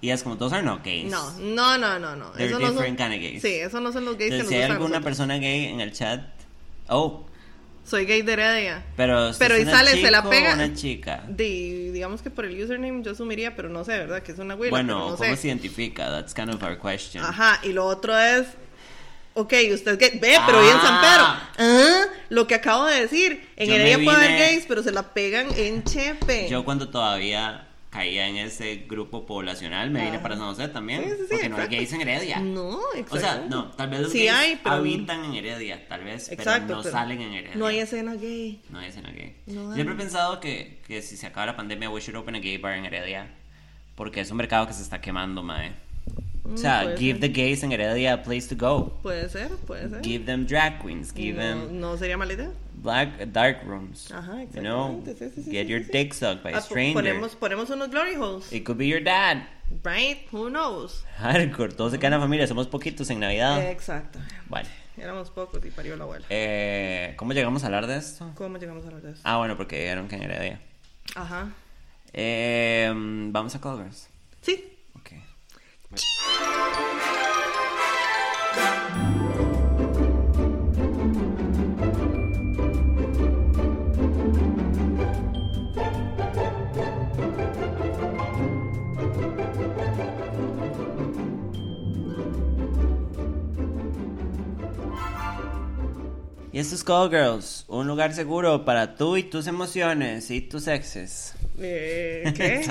[0.00, 1.10] Y es como, todos are not gays.
[1.10, 2.30] No, no, no, no, no.
[2.32, 3.42] They're Eso no son, different kind of gays.
[3.42, 5.04] Sí, eso no son los gays Entonces, si que hay nos gustan a alguna nosotros.
[5.04, 6.24] persona gay en el chat,
[6.88, 7.24] oh,
[7.84, 8.82] Soy gay de Heredia.
[8.96, 10.54] pero, Pero y sale, se la pega.
[10.54, 11.22] una chica.
[11.28, 14.22] Di- digamos que por el username yo asumiría, pero no sé, ¿verdad?
[14.22, 15.36] Que es una huila, Bueno, no ¿cómo sé.
[15.36, 16.08] se identifica?
[16.10, 17.22] That's kind of our question.
[17.22, 18.46] Ajá, y lo otro es.
[19.34, 20.18] Ok, usted es gay.
[20.18, 21.24] Ve, pero bien San Pedro.
[21.24, 21.50] Ah.
[21.58, 23.48] Ah, lo que acabo de decir.
[23.56, 26.48] En Yo Heredia puede haber gays, pero se la pegan en Chepe.
[26.48, 30.22] Yo cuando todavía caía en ese grupo poblacional, me vine Ah.
[30.22, 31.04] para San José también.
[31.04, 31.76] Sí, sí, sí, porque no hay exacto.
[31.76, 32.40] gays en Heredia.
[32.40, 33.14] No, exacto.
[33.16, 36.64] O sea, no, tal vez los gays hay, pero- habitan en Heredia, tal vez, Exacto.
[36.66, 37.54] pero no pero salen en Heredia.
[37.56, 38.60] No hay escena gay.
[38.68, 39.36] No hay escena gay.
[39.46, 39.74] No hay.
[39.76, 42.58] Siempre he pensado que, que si se acaba la pandemia, we should open a gay
[42.58, 43.28] bar en Heredia.
[43.94, 45.72] Porque es un mercado que se está quemando, mae.
[46.52, 47.20] O sea, Mm, give ser.
[47.20, 48.98] the gays en Heredia a place to go.
[49.02, 50.02] Puede ser, puede ser.
[50.02, 52.50] Give them drag queens, give no, them no sería mala idea.
[52.74, 54.10] Black dark rooms.
[54.12, 55.34] Ajá, You know, exactamente.
[55.34, 56.94] Sí, sí, get sí, your dick sucked by a Ah, po- stranger.
[56.94, 58.52] ponemos, ponemos unos glory holes.
[58.52, 59.44] It could be your dad.
[59.82, 60.28] Right?
[60.32, 61.04] Who knows?
[61.18, 63.62] Hardcore, todos en la familia, somos poquitos en Navidad.
[63.70, 64.18] Exacto.
[64.48, 66.24] Bueno, Éramos pocos y parió la abuela.
[66.30, 68.30] eh, ¿cómo llegamos a hablar de esto?
[68.36, 69.20] ¿Cómo llegamos a hablar de eso?
[69.24, 70.60] Ah, bueno, porque dijeron que en Heredia.
[71.16, 71.48] Ajá.
[72.12, 74.08] Eh, Vamos a Colgers.
[74.42, 74.64] Sí.
[74.94, 75.12] Ok.
[96.54, 100.68] Y esto es Call Girls, un lugar seguro para tú y tus emociones y tus
[100.68, 101.34] exes.
[101.58, 102.64] Eh, ¿Qué?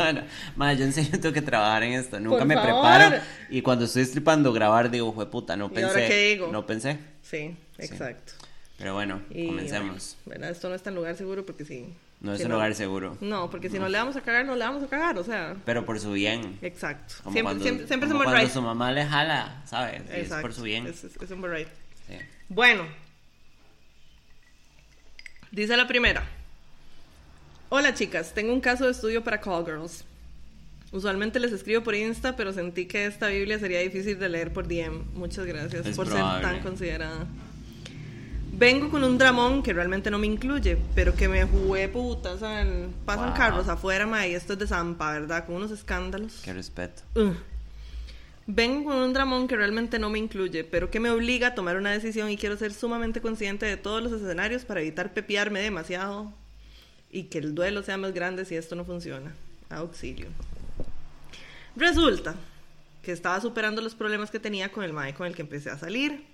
[0.56, 2.18] Madre, yo en serio tengo que trabajar en esto.
[2.18, 2.82] Nunca Por me favor.
[2.82, 3.22] preparo.
[3.50, 5.86] Y cuando estoy stripando, grabar, digo, fue puta, no ¿Y pensé.
[5.90, 6.48] ahora qué digo?
[6.50, 6.98] No pensé.
[7.22, 8.32] sí, exacto.
[8.78, 10.16] Pero bueno, Y, comencemos.
[10.26, 10.48] bueno.
[10.48, 11.94] Esto no es tan lugar seguro porque sí.
[12.22, 13.18] No es si un lugar seguro.
[13.20, 15.56] No, porque si no le vamos a cagar, no le vamos a cagar, o sea.
[15.66, 16.58] Pero por su bien.
[16.62, 17.16] Exacto.
[17.24, 18.54] Como Siempre, cuando, siempre, siempre como somos cuando right.
[18.54, 20.02] su mamá le jala, ¿sabes?
[20.08, 20.42] Y es Exacto.
[20.42, 20.88] por su bien.
[20.88, 21.68] Es, es- es un right.
[22.08, 22.16] Sí.
[22.48, 22.84] Bueno.
[25.54, 26.24] Dice la primera.
[27.70, 30.04] Hola chicas, tengo un caso de estudio para Call Girls.
[30.92, 34.68] Usualmente les escribo por Insta, pero sentí que esta Biblia sería difícil de leer por
[34.68, 35.04] DM.
[35.14, 36.44] Muchas gracias Es por probable.
[36.44, 37.26] ser tan considerada.
[38.56, 42.92] Vengo con un dramón que realmente no me incluye, pero que me jugué puta, ¿saben?
[43.06, 43.38] Pasan Wow.
[43.38, 45.46] carros afuera, ma, y esto es de Zampa, ¿verdad?
[45.46, 46.42] Con unos escándalos.
[46.44, 47.04] Qué respeto.
[48.46, 51.78] Vengo con un dramón que realmente no me incluye, pero que me obliga a tomar
[51.78, 56.34] una decisión y quiero ser sumamente consciente de todos los escenarios para evitar pepiarme demasiado
[57.10, 59.34] y que el duelo sea más grande si esto no funciona.
[59.70, 60.28] Auxilio.
[61.76, 62.36] Resulta
[63.02, 65.78] que estaba superando los problemas que tenía con el mae con el que empecé a
[65.78, 66.26] salir.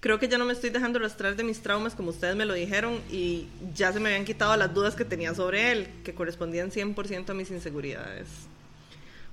[0.00, 2.54] Creo que ya no me estoy dejando arrastrar de mis traumas como ustedes me lo
[2.54, 6.70] dijeron y ya se me habían quitado las dudas que tenía sobre él, que correspondían
[6.70, 8.28] 100% a mis inseguridades.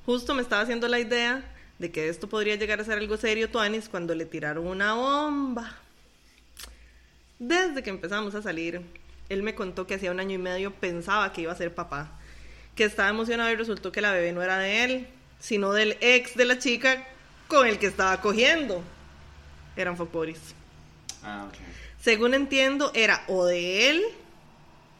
[0.05, 1.43] Justo me estaba haciendo la idea
[1.79, 5.75] de que esto podría llegar a ser algo serio, Tuanis, cuando le tiraron una bomba.
[7.39, 8.81] Desde que empezamos a salir,
[9.29, 12.09] él me contó que hacía un año y medio pensaba que iba a ser papá,
[12.75, 15.07] que estaba emocionado y resultó que la bebé no era de él,
[15.39, 17.07] sino del ex de la chica
[17.47, 18.81] con el que estaba cogiendo.
[19.75, 20.39] Eran foporis.
[21.21, 21.55] Ah, ok.
[22.01, 24.03] Según entiendo, era o de él,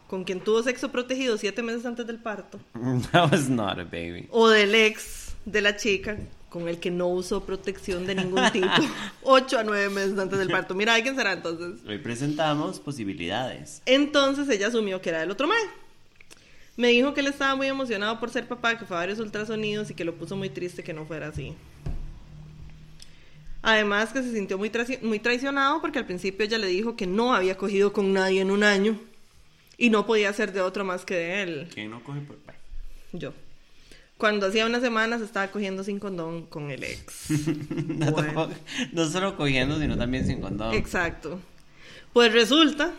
[0.08, 2.60] con quien tuvo sexo protegido siete meses antes del parto,
[3.12, 4.28] That was not a baby.
[4.30, 6.18] o del ex de la chica
[6.50, 8.66] con el que no usó protección de ningún tipo
[9.24, 10.74] ocho a nueve meses antes del parto.
[10.76, 11.86] Mira, ¿de quién será entonces?
[11.88, 13.82] Hoy presentamos posibilidades.
[13.86, 15.62] Entonces ella asumió que era del otro mal.
[16.78, 19.90] Me dijo que él estaba muy emocionado por ser papá, que fue a varios ultrasonidos
[19.90, 21.54] y que lo puso muy triste que no fuera así.
[23.62, 27.08] Además que se sintió muy, traici- muy traicionado porque al principio ella le dijo que
[27.08, 29.00] no había cogido con nadie en un año
[29.78, 31.68] y no podía ser de otro más que de él.
[31.74, 32.38] ¿Quién no coge por.?
[33.14, 33.34] Yo.
[34.18, 37.30] Cuando hacía unas semanas estaba cogiendo sin condón con el ex.
[37.88, 38.16] No, Bueno.
[38.16, 38.54] tampoco-
[38.94, 40.74] no solo cogiendo, sino también sin condón.
[40.74, 41.40] Exacto.
[42.14, 42.92] Pues resulta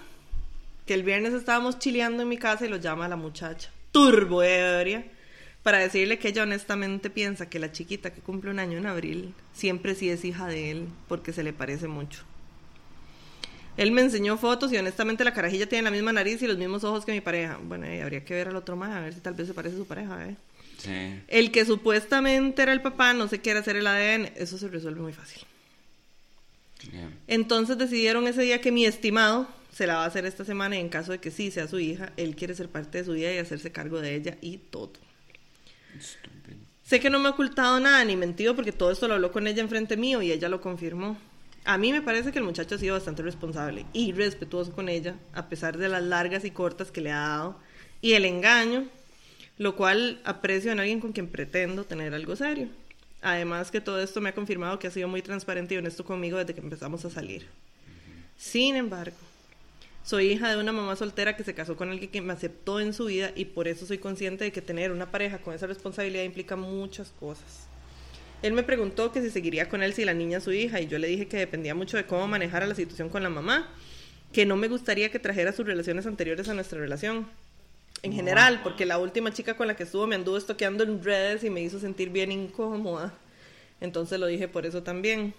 [0.86, 5.04] que el viernes estábamos chileando en mi casa y lo llama la muchacha, turbo ebria,
[5.62, 9.34] para decirle que ella honestamente piensa que la chiquita que cumple un año en abril
[9.52, 12.22] siempre sí es hija de él porque se le parece mucho.
[13.76, 16.84] Él me enseñó fotos y honestamente la carajilla tiene la misma nariz y los mismos
[16.84, 17.58] ojos que mi pareja.
[17.62, 19.74] Bueno, eh, habría que ver al otro más a ver si tal vez se parece
[19.76, 20.36] a su pareja, ¿eh?
[20.78, 21.20] Sí.
[21.28, 25.00] El que supuestamente era el papá no se quiere hacer el ADN, eso se resuelve
[25.00, 25.42] muy fácil.
[26.92, 27.10] Yeah.
[27.26, 30.80] Entonces decidieron ese día que mi estimado se la va a hacer esta semana y
[30.80, 33.32] en caso de que sí sea su hija, él quiere ser parte de su vida
[33.32, 34.92] y hacerse cargo de ella y todo.
[36.84, 39.46] Sé que no me ha ocultado nada ni mentido porque todo esto lo habló con
[39.46, 41.18] ella enfrente mío y ella lo confirmó.
[41.64, 45.16] A mí me parece que el muchacho ha sido bastante responsable y respetuoso con ella,
[45.34, 47.60] a pesar de las largas y cortas que le ha dado
[48.00, 48.84] y el engaño,
[49.58, 52.68] lo cual aprecio en alguien con quien pretendo tener algo serio.
[53.20, 56.38] Además que todo esto me ha confirmado que ha sido muy transparente y honesto conmigo
[56.38, 57.46] desde que empezamos a salir.
[58.36, 59.16] Sin embargo,
[60.04, 62.94] soy hija de una mamá soltera que se casó con alguien que me aceptó en
[62.94, 66.22] su vida y por eso soy consciente de que tener una pareja con esa responsabilidad
[66.22, 67.66] implica muchas cosas.
[68.40, 70.86] Él me preguntó que si seguiría con él si la niña es su hija y
[70.86, 73.68] yo le dije que dependía mucho de cómo manejara la situación con la mamá,
[74.32, 77.26] que no me gustaría que trajera sus relaciones anteriores a nuestra relación.
[78.02, 81.42] En general, porque la última chica con la que estuvo me anduvo estoqueando en redes
[81.42, 83.12] y me hizo sentir bien incómoda.
[83.80, 85.34] Entonces lo dije por eso también.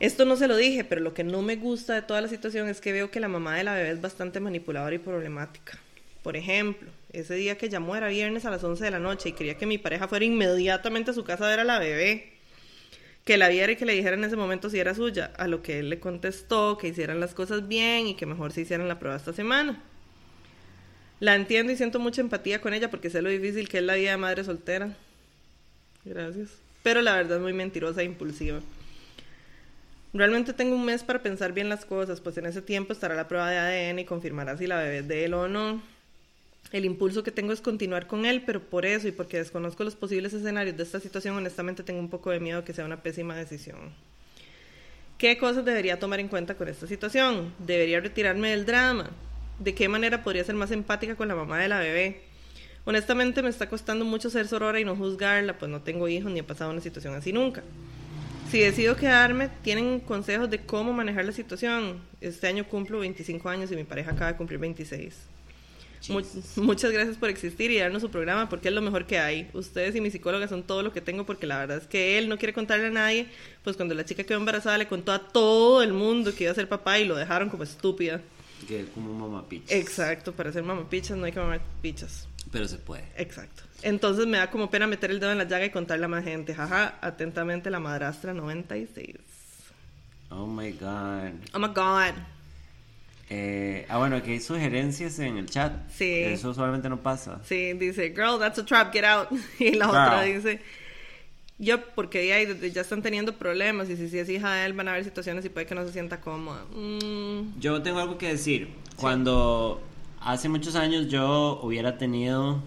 [0.00, 2.68] Esto no se lo dije, pero lo que no me gusta de toda la situación
[2.68, 5.78] es que veo que la mamá de la bebé es bastante manipuladora y problemática.
[6.24, 9.32] Por ejemplo, ese día que llamó era viernes a las 11 de la noche y
[9.32, 12.32] quería que mi pareja fuera inmediatamente a su casa a ver a la bebé.
[13.24, 15.32] Que la viera y que le dijera en ese momento si era suya.
[15.36, 18.62] A lo que él le contestó que hicieran las cosas bien y que mejor se
[18.62, 19.84] hicieran la prueba esta semana.
[21.22, 23.94] La entiendo y siento mucha empatía con ella porque sé lo difícil que es la
[23.94, 24.96] vida de madre soltera.
[26.04, 26.50] Gracias.
[26.82, 28.58] Pero la verdad es muy mentirosa e impulsiva.
[30.12, 33.28] Realmente tengo un mes para pensar bien las cosas, pues en ese tiempo estará la
[33.28, 35.80] prueba de ADN y confirmará si la bebé es de él o no.
[36.72, 39.94] El impulso que tengo es continuar con él, pero por eso y porque desconozco los
[39.94, 43.36] posibles escenarios de esta situación, honestamente tengo un poco de miedo que sea una pésima
[43.36, 43.78] decisión.
[45.18, 47.54] ¿Qué cosas debería tomar en cuenta con esta situación?
[47.60, 49.12] ¿Debería retirarme del drama?
[49.58, 52.22] ¿De qué manera podría ser más empática con la mamá de la bebé?
[52.84, 56.40] Honestamente me está costando mucho ser sorora y no juzgarla, pues no tengo hijos ni
[56.40, 57.62] he pasado una situación así nunca.
[58.50, 62.00] Si decido quedarme, ¿tienen consejos de cómo manejar la situación?
[62.20, 65.14] Este año cumplo 25 años y mi pareja acaba de cumplir 26.
[66.08, 66.58] Mu- Jesus.
[66.58, 69.48] muchas gracias por existir y darnos su programa porque es lo mejor que hay.
[69.54, 72.28] Ustedes y mi psicóloga son todo lo que tengo porque la verdad es que él
[72.28, 73.28] no quiere contarle a nadie.
[73.62, 76.56] Pues cuando la chica quedó embarazada le contó a todo el mundo que iba a
[76.56, 78.20] ser papá y lo dejaron como estúpida.
[78.66, 79.70] Que es como mamá pitch.
[79.70, 82.28] Exacto, para ser mamapichas no hay que mamar pichas.
[82.50, 83.04] Pero se puede.
[83.16, 83.62] Exacto.
[83.82, 86.24] Entonces me da como pena meter el dedo en la llaga y contarle a más
[86.24, 86.54] gente.
[86.54, 89.16] Jaja, atentamente la madrastra 96.
[90.30, 91.32] Oh my god.
[91.54, 92.14] Oh my god.
[93.34, 95.72] Eh, ah, bueno, aquí hay sugerencias en el chat.
[95.90, 96.22] Sí.
[96.22, 97.40] Eso usualmente no pasa.
[97.44, 99.28] Sí, dice, girl, that's a trap, get out.
[99.58, 100.60] Y la otra dice,
[101.58, 104.88] yo, porque ya, ya están teniendo problemas y si, si es hija de él van
[104.88, 106.64] a haber situaciones y puede que no se sienta cómoda.
[106.74, 107.60] Mm.
[107.60, 108.68] Yo tengo algo que decir.
[108.96, 109.80] Cuando
[110.20, 112.62] hace muchos años yo hubiera tenido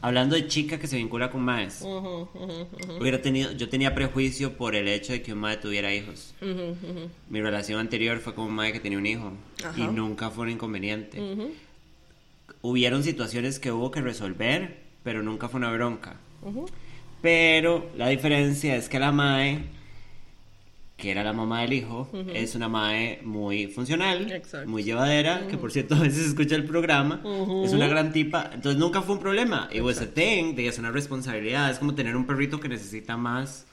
[0.00, 1.84] hablando de chica que se vincula con maes,
[3.00, 6.34] hubiera tenido, yo tenía prejuicio por el hecho de que un mae tuviera hijos.
[7.28, 9.32] Mi relación anterior fue con un mae que tenía un hijo
[9.76, 11.20] y nunca fue un inconveniente.
[12.60, 16.16] Hubieron situaciones que hubo que resolver, pero nunca fue una bronca.
[17.20, 19.64] Pero la diferencia es que la mae
[20.98, 25.70] que era la mamá del hijo, es una mae muy funcional, muy llevadera, que por
[25.70, 27.22] cierto a veces escucha el programa,
[27.64, 29.68] es una gran tipa, entonces nunca fue un problema.
[29.72, 33.64] It was a thing, es una responsabilidad, es como tener un perrito que necesita más,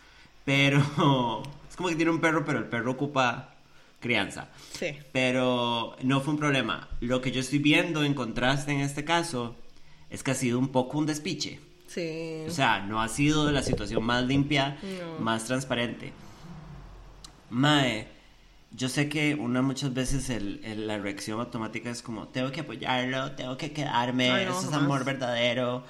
[0.46, 0.78] pero
[1.70, 3.56] es como que tiene un perro, pero el perro ocupa
[4.00, 4.50] crianza.
[4.74, 4.96] Sí.
[5.12, 6.90] Pero no fue un problema.
[7.02, 9.56] Lo que yo estoy viendo en contraste en este caso
[10.12, 11.60] es que ha sido un poco un despiche.
[11.96, 12.44] Sí.
[12.46, 14.78] O sea, no ha sido la situación más limpia,
[15.20, 16.12] más transparente.
[17.50, 18.06] Mae,
[18.72, 23.32] yo sé que una muchas veces el, la reacción automática es como, tengo que apoyarlo,
[23.32, 25.86] tengo que quedarme, eso es amor verdadero.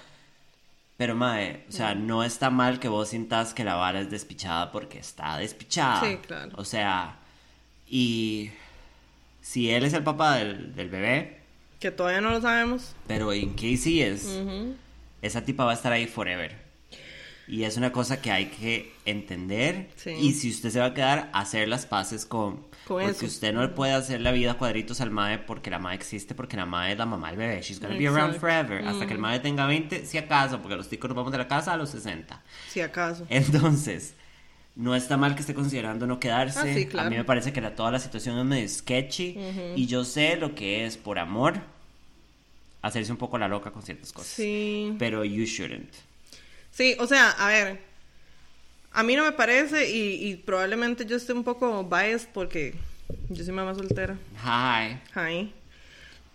[0.96, 4.72] Pero Mae, o sea, no está mal que vos sintas que la vara es despichada
[4.72, 6.02] porque está despichada.
[6.02, 6.52] Sí, claro.
[6.56, 7.18] O sea,
[7.90, 8.52] y
[9.42, 11.42] si él es el papá del, bebé.
[11.80, 12.94] Que todavía no lo sabemos.
[13.08, 14.40] Pero en Casey es,
[15.22, 16.66] esa tipa va a estar ahí forever.
[17.48, 19.90] Y es una cosa que hay que entender.
[20.06, 22.66] Y si usted se va a quedar, hacer las paces con...
[22.88, 26.34] porque usted no le puede hacer la vida cuadritos al MAE porque la MAE existe,
[26.34, 27.62] porque la MAE es la mamá del bebé.
[27.62, 28.86] She's gonna be around forever.
[28.88, 31.48] Hasta que el MAE tenga 20, si acaso, porque los ticos nos vamos de la
[31.48, 32.42] casa a los 60.
[32.70, 33.28] Si acaso.
[33.30, 34.16] Entonces,
[34.76, 36.60] no está mal que esté considerando no quedarse.
[36.60, 37.08] Ah, sí, claro.
[37.08, 39.38] A mí me parece que la, toda la situación es medio sketchy.
[39.76, 41.75] Y yo sé lo que es por amor
[42.86, 44.32] hacerse un poco la loca con ciertas cosas.
[44.32, 44.96] Sí.
[45.00, 45.92] Pero you shouldn't.
[46.72, 47.80] Sí, o sea, a ver,
[48.92, 52.76] a mí no me parece y, probablemente yo esté un poco biased porque
[53.30, 54.18] yo soy mamá soltera.
[54.44, 55.00] Hi.
[55.20, 55.52] Hi.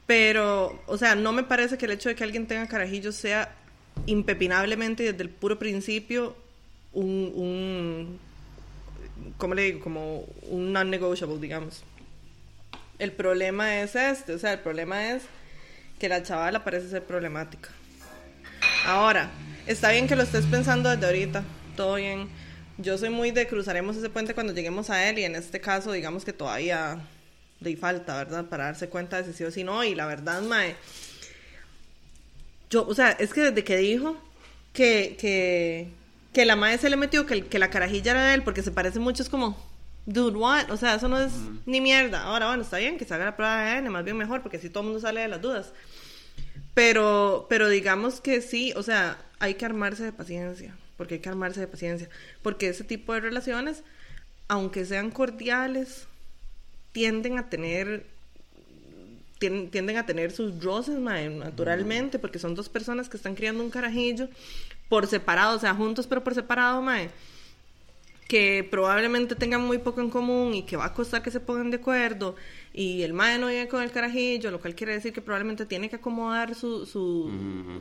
[0.06, 3.54] Pero, o sea, no me parece que el hecho de que alguien tenga carajillos sea
[4.06, 6.34] impepinablemente desde el puro principio
[6.92, 8.18] un, un
[9.36, 9.80] ¿cómo le digo?
[9.80, 11.84] Como un non-negotiable, digamos.
[12.98, 15.22] El problema es este, o sea, el problema es
[16.00, 17.68] que la chavala parece ser problemática.
[18.86, 19.30] Ahora,
[19.70, 21.44] Está bien que lo estés pensando desde ahorita,
[21.76, 22.28] todo bien.
[22.78, 25.92] Yo soy muy de cruzaremos ese puente cuando lleguemos a él y en este caso
[25.92, 26.98] digamos que todavía
[27.60, 28.46] le falta, ¿verdad?
[28.46, 29.84] Para darse cuenta de si sí o si no.
[29.84, 30.74] Y la verdad, Mae,
[32.68, 34.16] yo, o sea, es que desde que dijo
[34.72, 35.90] que, que,
[36.32, 38.72] que la Mae se le metió, que, que la carajilla era de él, porque se
[38.72, 39.56] parece mucho, es como,
[40.06, 40.70] dude, what?
[40.70, 41.32] O sea, eso no es
[41.66, 42.22] ni mierda.
[42.22, 44.56] Ahora, bueno, está bien que se haga la prueba de ADN, más bien mejor, porque
[44.56, 45.72] así todo el mundo sale de las dudas.
[46.74, 51.28] Pero, pero digamos que sí, o sea, hay que armarse de paciencia, porque hay que
[51.28, 52.08] armarse de paciencia,
[52.42, 53.82] porque ese tipo de relaciones,
[54.48, 56.06] aunque sean cordiales,
[56.92, 58.06] tienden a tener
[59.40, 64.28] tienden a tener sus roces, naturalmente, porque son dos personas que están criando un carajillo
[64.90, 67.10] por separado, o sea, juntos pero por separado, mae,
[68.30, 71.72] que probablemente tengan muy poco en común y que va a costar que se pongan
[71.72, 72.36] de acuerdo
[72.72, 75.90] y el mae no viene con el carajillo, lo cual quiere decir que probablemente tiene
[75.90, 77.28] que acomodar su, su,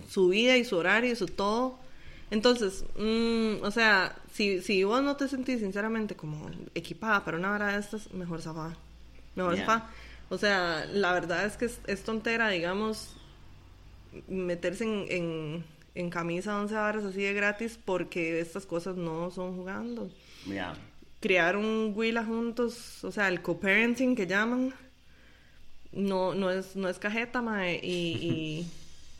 [0.09, 1.77] su vida y su horario y su todo.
[2.31, 7.51] Entonces, mm, o sea, si, si vos no te sentís sinceramente como equipada para una
[7.53, 8.75] hora de estas, mejor zafada.
[9.35, 9.87] Mejor yeah.
[10.29, 13.13] O sea, la verdad es que es, tontera, digamos,
[14.27, 19.55] meterse en, en, en camisa 11 horas así de gratis porque estas cosas no son
[19.55, 20.09] jugando.
[20.45, 20.75] Yeah
[21.19, 24.73] criar un Willa juntos, o sea, el co-parenting que llaman,
[25.91, 28.65] no, no, es, no es cajeta, mae, y,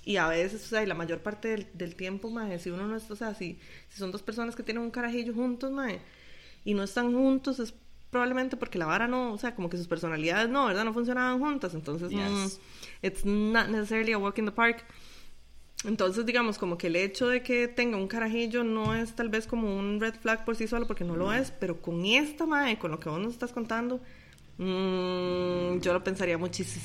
[0.06, 2.96] y, a veces, o sea, y la mayor parte del, tiempo, mae, si uno no
[2.96, 3.60] es, o sea, si,
[3.90, 6.00] si son dos personas que tienen un carajillo juntos, mae,
[6.64, 7.74] y no están juntos, es
[8.10, 10.84] probablemente porque la vara no, o sea, como que sus personalidades no, ¿verdad?
[10.84, 14.84] No funcionaban juntas, entonces, mm, it's not necessarily a walk in the park.
[15.86, 19.48] Entonces, digamos, como que el hecho de que tenga un carajillo no es tal vez
[19.48, 22.78] como un red flag por sí solo, porque no lo es, pero con esta madre,
[22.78, 24.02] con lo que vos nos estás contando,
[24.58, 26.84] mmm, yo lo pensaría muchísimo.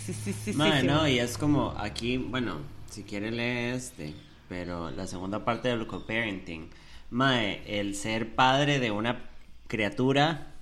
[0.55, 4.15] Madre, no, y es como aquí, bueno, si quiere leer este,
[4.49, 6.71] pero la segunda parte del co-parenting,
[7.11, 9.29] mae, el ser padre de una
[9.67, 10.55] criatura,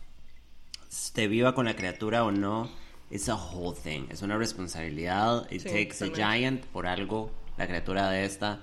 [0.90, 2.70] esté viva con la criatura o no,
[3.10, 8.10] es a whole thing, es una responsabilidad, it takes a giant por algo la criatura
[8.10, 8.60] de esta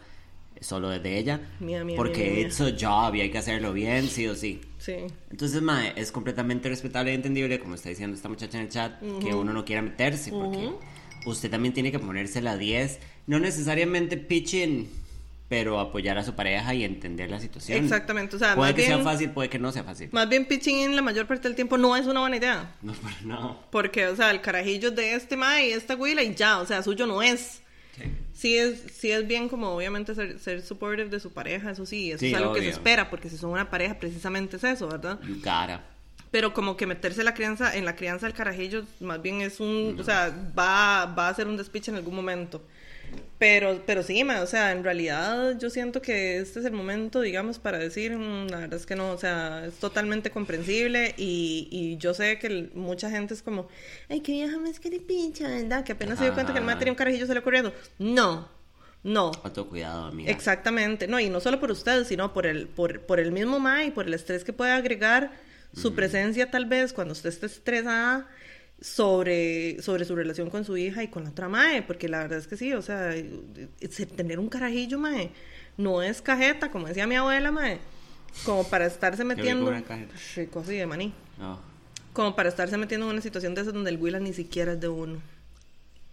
[0.62, 1.40] solo es de ella.
[1.62, 4.60] Mía, mía, porque mía, it's a job y hay que hacerlo bien, sí o sí.
[4.78, 4.96] Sí.
[5.32, 9.00] Entonces, mae, es completamente respetable y entendible, como está diciendo esta muchacha en el chat,
[9.22, 10.72] que uno no quiera meterse, porque
[11.26, 14.90] usted también tiene que ponerse la 10, no necesariamente pitching,
[15.48, 17.82] pero apoyar a su pareja y entender la situación.
[17.84, 20.10] Exactamente, o sea, puede que sea bien- fácil, puede que no sea fácil.
[20.12, 22.76] Más bien pitching en la mayor parte del tiempo no es una buena idea.
[22.82, 23.58] No, para nada.
[23.72, 26.84] Porque, o sea, el carajillo de este ma y esta güila y ya, o sea,
[26.84, 27.62] suyo no es.
[27.96, 28.04] Sí.
[28.40, 32.12] Sí es, sí es bien como obviamente ser, ser supportive de su pareja, eso sí,
[32.12, 34.88] eso Sí, es algo que se espera, porque si son una pareja precisamente es eso,
[34.88, 35.20] ¿verdad?
[35.44, 35.84] Gotta.
[36.32, 39.98] Pero como que meterse la crianza, en la crianza del carajillo, más bien es un,
[40.00, 42.62] o sea, va, va a ser un despiche en algún momento.
[43.38, 47.22] Pero, pero sí, ma, o sea, en realidad yo siento que este es el momento,
[47.22, 51.70] digamos, para decir, "Mm, la verdad es que no, o sea, es totalmente comprensible y,
[51.72, 53.70] y yo sé que mucha gente es como,
[54.10, 55.86] ay, qué vieja más que de pincha, ¿verdad?
[55.86, 57.74] Que apenas se dio cuenta que el ma tenía un carajillo se le corriendo.
[57.98, 58.50] No,
[59.04, 60.30] no, Autocuidado, amiga.
[60.30, 63.86] Exactamente, no, y no solo por usted, sino por el, por, por el mismo MA
[63.86, 65.32] y por el estrés que puede agregar
[65.74, 68.28] su presencia tal vez cuando usted esté estresada
[68.82, 72.40] sobre, sobre su relación con su hija y con la otra MAE, porque la verdad
[72.40, 73.30] es que sí, o sea, eh,
[74.16, 75.32] tener un carajillo MAE
[75.78, 77.80] no es cajeta, como decía mi abuela MAE,
[78.46, 79.72] como para estarse metiendo...
[80.36, 81.14] Rico, sí, de maní.
[81.38, 81.60] No.
[82.14, 84.80] Como para estarse metiendo en una situación de esas donde el Willa ni siquiera es
[84.80, 85.22] de uno.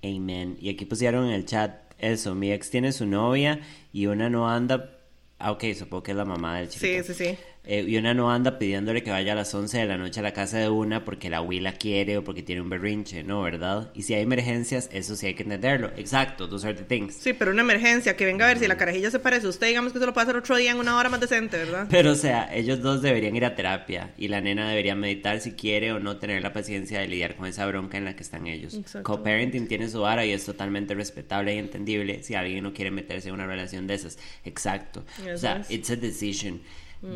[0.05, 0.57] Amen.
[0.61, 2.35] Y aquí pusieron en el chat eso.
[2.35, 3.61] Mi ex tiene su novia
[3.93, 4.93] y una no anda.
[5.39, 6.87] Ah, ok, supongo que es la mamá del chico.
[6.87, 7.39] Sí, sí, sí.
[7.67, 10.23] Eh, y una no anda pidiéndole que vaya a las 11 de la noche a
[10.23, 13.43] la casa de una porque la abuela quiere o porque tiene un berrinche, ¿no?
[13.43, 13.91] ¿Verdad?
[13.95, 15.91] Y si hay emergencias, eso sí hay que entenderlo.
[15.97, 17.15] Exacto, those are the things.
[17.15, 19.67] Sí, pero una emergencia, que venga a ver si la carajilla se parece a usted,
[19.67, 21.87] digamos que se lo puede hacer otro día en una hora más decente, ¿verdad?
[21.91, 25.53] Pero, o sea, ellos dos deberían ir a terapia y la nena debería meditar si
[25.53, 28.47] quiere o no tener la paciencia de lidiar con esa bronca en la que están
[28.47, 28.79] ellos.
[29.03, 33.29] Co-parenting tiene su vara y es totalmente respetable y entendible si alguien no quiere meterse
[33.29, 34.19] en una relación de esas.
[34.45, 35.05] Exacto.
[35.25, 35.71] o Eso sea, es.
[35.71, 35.73] Mm.
[35.73, 36.61] it's a decision.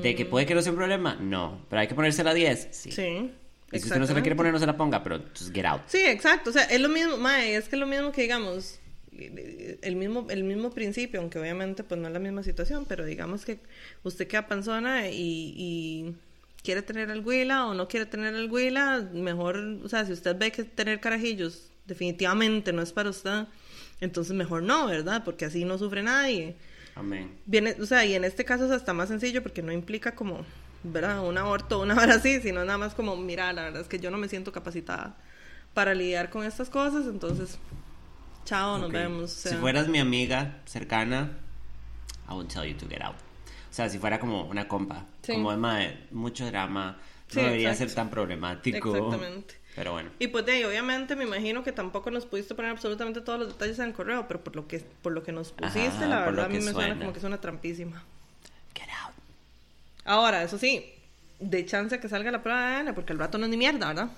[0.02, 1.16] ¿De que puede que no sea un problema?
[1.20, 1.64] No.
[1.68, 2.68] ¿Pero hay que ponerse la 10?
[2.70, 2.92] Sí.
[2.92, 3.30] Sí.
[3.72, 5.64] Y si usted no se la quiere poner, no se la ponga, pero just get
[5.64, 5.82] out.
[5.86, 6.50] Sí, exacto.
[6.50, 8.80] O sea, es lo mismo, mae, es que es lo mismo que digamos,
[9.82, 13.44] el mismo, el mismo principio, aunque obviamente pues no es la misma situación, pero digamos
[13.44, 13.60] que
[14.02, 16.16] usted queda panzona y, y
[16.62, 20.36] quiere tener al huila o no quiere tener al huila, mejor, o sea, si usted
[20.36, 23.46] ve que tener carajillos definitivamente no es para usted,
[24.00, 25.22] entonces mejor no, ¿verdad?
[25.24, 26.56] Porque así no sufre nadie.
[27.00, 27.34] Amén.
[27.46, 30.44] Viene, o sea, y en este caso es hasta más sencillo porque no implica como,
[30.84, 31.26] ¿verdad?
[31.26, 33.98] Un aborto o una hora así, sino nada más como, mira, la verdad es que
[33.98, 35.16] yo no me siento capacitada
[35.74, 37.58] para lidiar con estas cosas, entonces,
[38.44, 39.24] chao, nos vemos.
[39.24, 41.38] o sea, Si fueras mi amiga cercana,
[42.28, 43.16] I would tell you to get out.
[43.16, 45.32] O sea, si fuera como una compa, Sí.
[45.34, 46.98] como de mucho drama,
[47.28, 47.88] Sí, no debería exacto.
[47.88, 48.96] ser tan problemático.
[48.96, 49.54] Exactamente.
[49.76, 50.10] Pero bueno.
[50.18, 53.48] Y pues de ahí, obviamente me imagino que tampoco nos pudiste poner absolutamente todos los
[53.48, 56.20] detalles en el correo, pero por lo que, por lo que nos pusiste, Ajá, la
[56.20, 56.98] lo verdad a mí me suena suena.
[56.98, 58.02] como que es una trampísima.
[58.74, 59.14] Get out.
[60.04, 60.84] Ahora, eso sí,
[61.38, 63.88] de chance que salga la prueba de ADN, porque el rato no es ni mierda,
[63.88, 64.10] ¿verdad?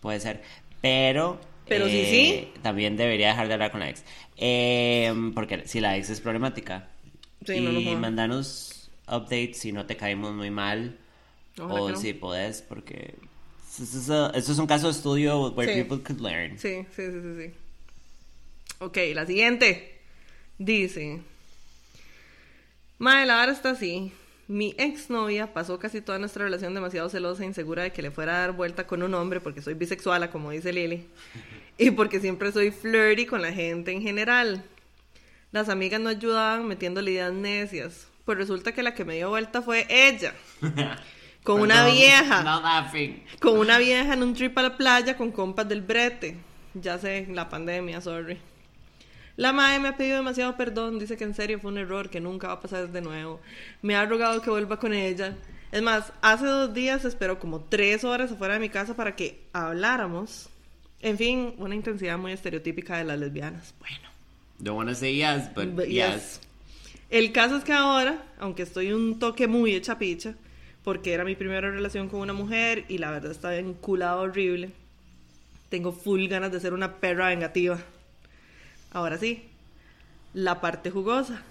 [0.00, 0.42] Puede ser.
[0.80, 1.40] Pero.
[1.66, 4.02] Pero sí, eh, También debería dejar de hablar con la ex.
[4.36, 6.88] Eh, porque si la ex es problemática.
[7.44, 8.00] Sí, y no, joda.
[8.00, 10.96] mandanos updates si no te caímos muy mal.
[11.58, 11.96] Ojalá o no.
[11.96, 13.16] si podés, porque.
[13.80, 15.82] A- eso es un caso de estudio where Sí.
[15.82, 16.58] people could learn.
[16.58, 17.54] Sí, sí, sí, sí, sí.
[18.80, 19.98] Ok, la siguiente.
[20.58, 21.20] Dice.
[22.98, 24.12] La vara está así.
[24.48, 28.36] Mi exnovia pasó casi toda nuestra relación demasiado celosa e insegura de que le fuera
[28.36, 31.06] a dar vuelta con un hombre porque soy bisexuala, como dice Lili.
[31.80, 34.64] Y porque siempre soy flirty con la gente en general.
[35.52, 38.08] Las amigas no ayudaban metiéndole ideas necias.
[38.24, 40.34] Pues resulta que la que me dio vuelta fue ella.
[41.48, 42.42] Con una Perdón, vieja.
[42.42, 43.22] No laughing.
[43.40, 46.36] Con una vieja en un trip a la playa con compas del brete.
[46.74, 48.36] Ya sé, la pandemia, sorry.
[49.36, 52.20] La madre me ha pedido demasiado perdón, dice que en serio fue un error, que
[52.20, 53.40] nunca va a pasar de nuevo.
[53.80, 55.38] Me ha rogado que vuelva con ella.
[55.72, 59.40] Es más, hace dos días esperó como tres horas afuera de mi casa para que
[59.54, 60.50] habláramos.
[61.00, 63.72] En fin, una intensidad muy estereotípica de las lesbianas.
[63.80, 64.10] Bueno.
[64.58, 66.12] Don't wanna say yes, but, But yes.
[66.12, 66.40] yes.
[67.08, 70.34] El caso es que ahora, aunque estoy un toque muy hecha picha,
[70.88, 74.70] porque era mi primera relación con una mujer y la verdad estaba enculada horrible,
[75.68, 77.78] tengo full ganas de ser una perra vengativa.
[78.90, 79.42] Ahora sí,
[80.32, 81.42] la parte jugosa.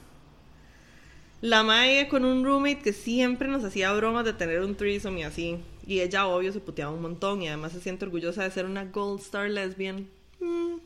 [1.42, 5.24] La mae con un roommate que siempre nos hacía bromas de tener un threesome y
[5.24, 5.60] así.
[5.86, 8.86] Y ella, obvio, se puteaba un montón y además se siente orgullosa de ser una
[8.86, 10.08] gold star lesbian.
[10.40, 10.78] Mm.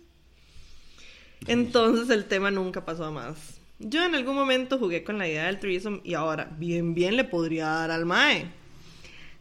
[1.47, 3.61] Entonces el tema nunca pasó a más.
[3.84, 7.23] Yo en algún momento jugué con la idea del threesome y ahora bien bien le
[7.23, 8.45] podría dar al mae.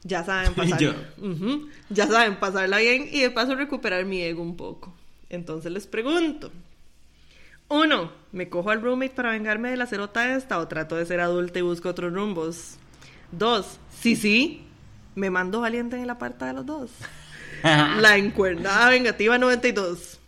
[0.02, 0.92] Ya saben pasar, Yo.
[1.18, 1.68] Ujú.
[1.90, 4.94] ya saben pasarla bien y de paso recuperar mi ego un poco.
[5.28, 6.50] Entonces les pregunto,
[7.68, 11.20] Uno, me cojo al roommate para vengarme de la cerota esta o trato de ser
[11.20, 12.76] adulta y busco otros rumbos.
[13.30, 14.62] Dos, sí, sí,
[15.14, 16.90] me mando valiente en la parte de los dos.
[17.62, 20.18] La encuernada vengativa 92.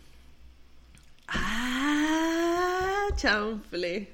[1.27, 1.62] Ah,
[3.15, 4.09] chanfle.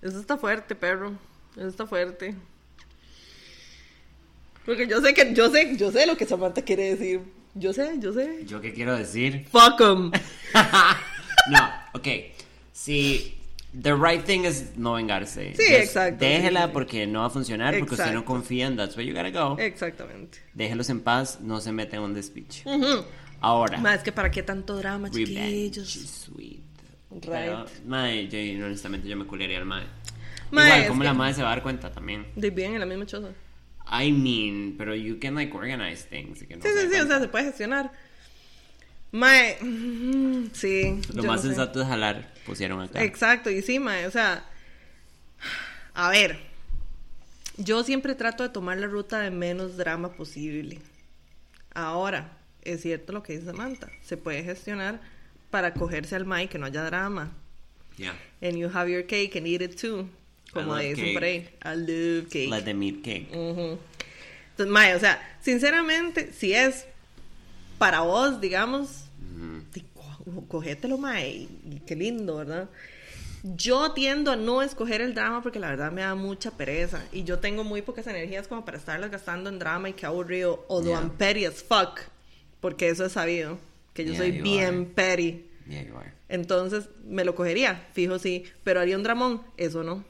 [0.00, 1.12] Eso está fuerte, perro.
[1.56, 2.34] Eso está fuerte.
[4.64, 7.20] Porque yo sé que, yo sé, yo sé lo que Samantha quiere decir.
[7.54, 8.44] Yo sé, yo sé.
[8.46, 9.46] ¿Yo qué quiero decir?
[9.50, 10.10] Fuck 'em.
[11.50, 12.08] no, ok.
[12.72, 13.36] Si
[13.78, 15.54] the right thing is no vengarse.
[15.56, 16.72] Sí, Just exacto, Déjela sí, sí.
[16.72, 18.24] porque no va a funcionar, porque usted no Exacto.
[18.26, 19.58] confía en that's where you gotta go.
[19.58, 20.38] Exactamente.
[20.54, 22.62] Déjelos en paz, no se meten en un despiche.
[22.66, 23.04] Ujú.
[23.40, 25.96] Ahora, Ma, es que para qué tanto drama, revenge chiquillos.
[25.96, 26.61] is sweet.
[27.14, 27.24] Right.
[27.24, 29.84] Pero, mae, yo honestamente yo me culearía al mae.
[30.50, 32.26] Mae, Igual, que- la mae se va a dar cuenta también.
[32.36, 33.28] De bien en la misma choza.
[33.90, 36.38] I mean, pero you can like organize things.
[36.38, 37.06] Sí, sí, sí, o cuenta.
[37.06, 37.92] sea, se puede gestionar.
[39.10, 39.58] Mae,
[40.52, 41.00] sí.
[41.14, 41.48] Lo más no sé.
[41.48, 43.02] sensato es jalar, pusieron acá.
[43.02, 44.44] Exacto, y sí, mae, o sea,
[45.94, 46.38] a ver,
[47.58, 50.78] yo siempre trato de tomar la ruta de menos drama posible.
[51.74, 52.32] Ahora,
[52.62, 55.00] es cierto lo que dice Samantha, se puede gestionar
[55.52, 57.30] para cogerse al mae que no haya drama.
[57.96, 58.14] Yeah.
[58.40, 60.08] And you have your cake and eat it too.
[60.52, 61.46] Como dicen por ahí.
[61.64, 62.50] I love cake.
[62.50, 63.28] Let them eat cake.
[63.32, 63.78] Ujú.
[64.50, 66.86] Entonces, mae, o sea, sinceramente, si es
[67.78, 69.04] para vos, digamos,
[69.72, 72.68] di- co- cogételo, mae, y, qué lindo, ¿verdad?
[73.56, 77.24] Yo tiendo a no escoger el drama porque la verdad me da mucha pereza y
[77.24, 80.90] yo tengo muy pocas energías como para estarlas gastando en drama y qué aburrido, although
[80.92, 81.00] Yeah.
[81.00, 82.00] I'm petty as fuck,
[82.60, 83.58] porque eso es sabido,
[83.94, 84.84] que yo Yeah, soy bien are.
[84.94, 85.44] petty.
[85.68, 86.12] Yeah, you are.
[86.28, 90.04] Entonces, me lo cogería, fijo sí, pero haría un dramón, eso no.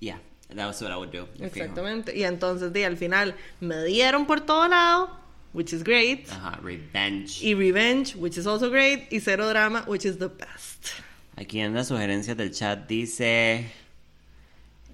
[0.00, 0.20] Yeah,
[0.54, 1.26] that was what I would do.
[1.36, 1.64] yo fijo.
[1.64, 2.16] Exactamente.
[2.16, 5.08] Y entonces, di, al final, me dieron por todo lado,
[5.54, 6.28] which is great.
[6.30, 7.42] Ajá, revenge.
[7.42, 9.10] Y revenge, which is also great.
[9.12, 10.88] Y cero drama, which is the best.
[11.36, 13.70] Aquí en las sugerencias del chat dice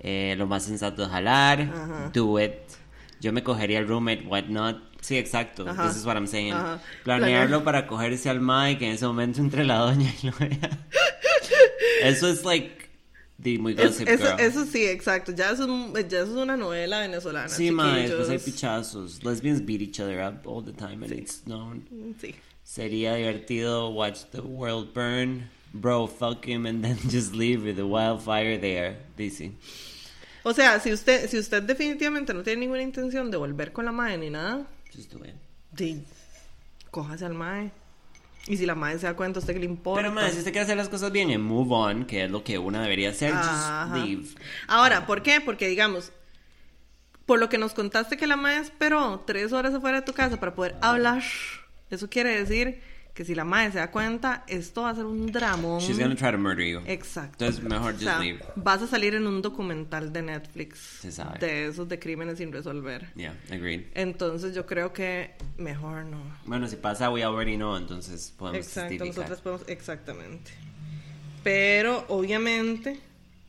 [0.00, 2.10] eh, lo más sensato es jalar, Ajá.
[2.12, 2.54] do it.
[3.20, 4.76] Yo me cogería el roommate, what not.
[5.02, 5.68] Sí, exacto.
[5.68, 5.88] Ajá.
[5.88, 6.52] This is what I'm saying.
[6.54, 6.80] Ajá.
[7.04, 7.64] Planearlo Planear.
[7.64, 10.70] para cogerse al Mike que en ese momento entre la doña y lo vea.
[12.02, 12.88] Eso es like
[13.42, 14.40] the muy Es- gossip eso, girl.
[14.40, 15.32] eso sí, exacto.
[15.32, 15.64] Ya eso,
[15.96, 17.48] es, ya eso es una novela venezolana.
[17.48, 19.22] sí, después hay pichazos.
[19.22, 21.84] Lesbians beat each other up all the time and it's known.
[22.20, 22.34] Sí.
[22.64, 25.50] Sería divertido watch the world burn.
[25.74, 28.98] Bro, fuck him and then just leave with the wildfire there.
[29.16, 29.50] Dice.
[30.44, 33.92] O sea, si usted, si usted definitivamente no tiene ninguna intención de volver con la
[33.92, 35.34] madre ni nada, Just do it.
[35.72, 36.02] di,
[36.90, 37.70] cójase al mae.
[38.48, 40.02] Y si la madre se da cuenta, ¿a usted qué le importa?
[40.02, 42.42] Pero más, si usted quiere hacer las cosas bien, en move on, que es lo
[42.42, 43.88] que una debería hacer, Ajá.
[43.94, 44.28] just leave.
[44.66, 45.40] Ahora, ¿por qué?
[45.40, 46.10] Porque, digamos,
[47.24, 50.40] por lo que nos contaste que la madre esperó tres horas afuera de tu casa
[50.40, 51.22] para poder hablar,
[51.88, 52.82] eso quiere decir
[53.14, 55.80] que si la madre se da cuenta, esto va a ser un dramón.
[55.80, 56.80] She's gonna try to murder you.
[56.86, 57.44] Exacto.
[57.44, 58.40] Entonces, mejor just O sea, leave.
[58.56, 61.38] Vas a salir en un documental de Netflix Se sabe.
[61.38, 63.12] de esos de crímenes sin resolver.
[63.14, 63.82] Yeah, agreed.
[63.94, 66.22] Entonces yo creo que mejor no.
[66.46, 70.50] Bueno, si pasa, we already know, entonces podemos Exacto, nosotros podemos, exactamente.
[71.44, 72.98] Pero obviamente,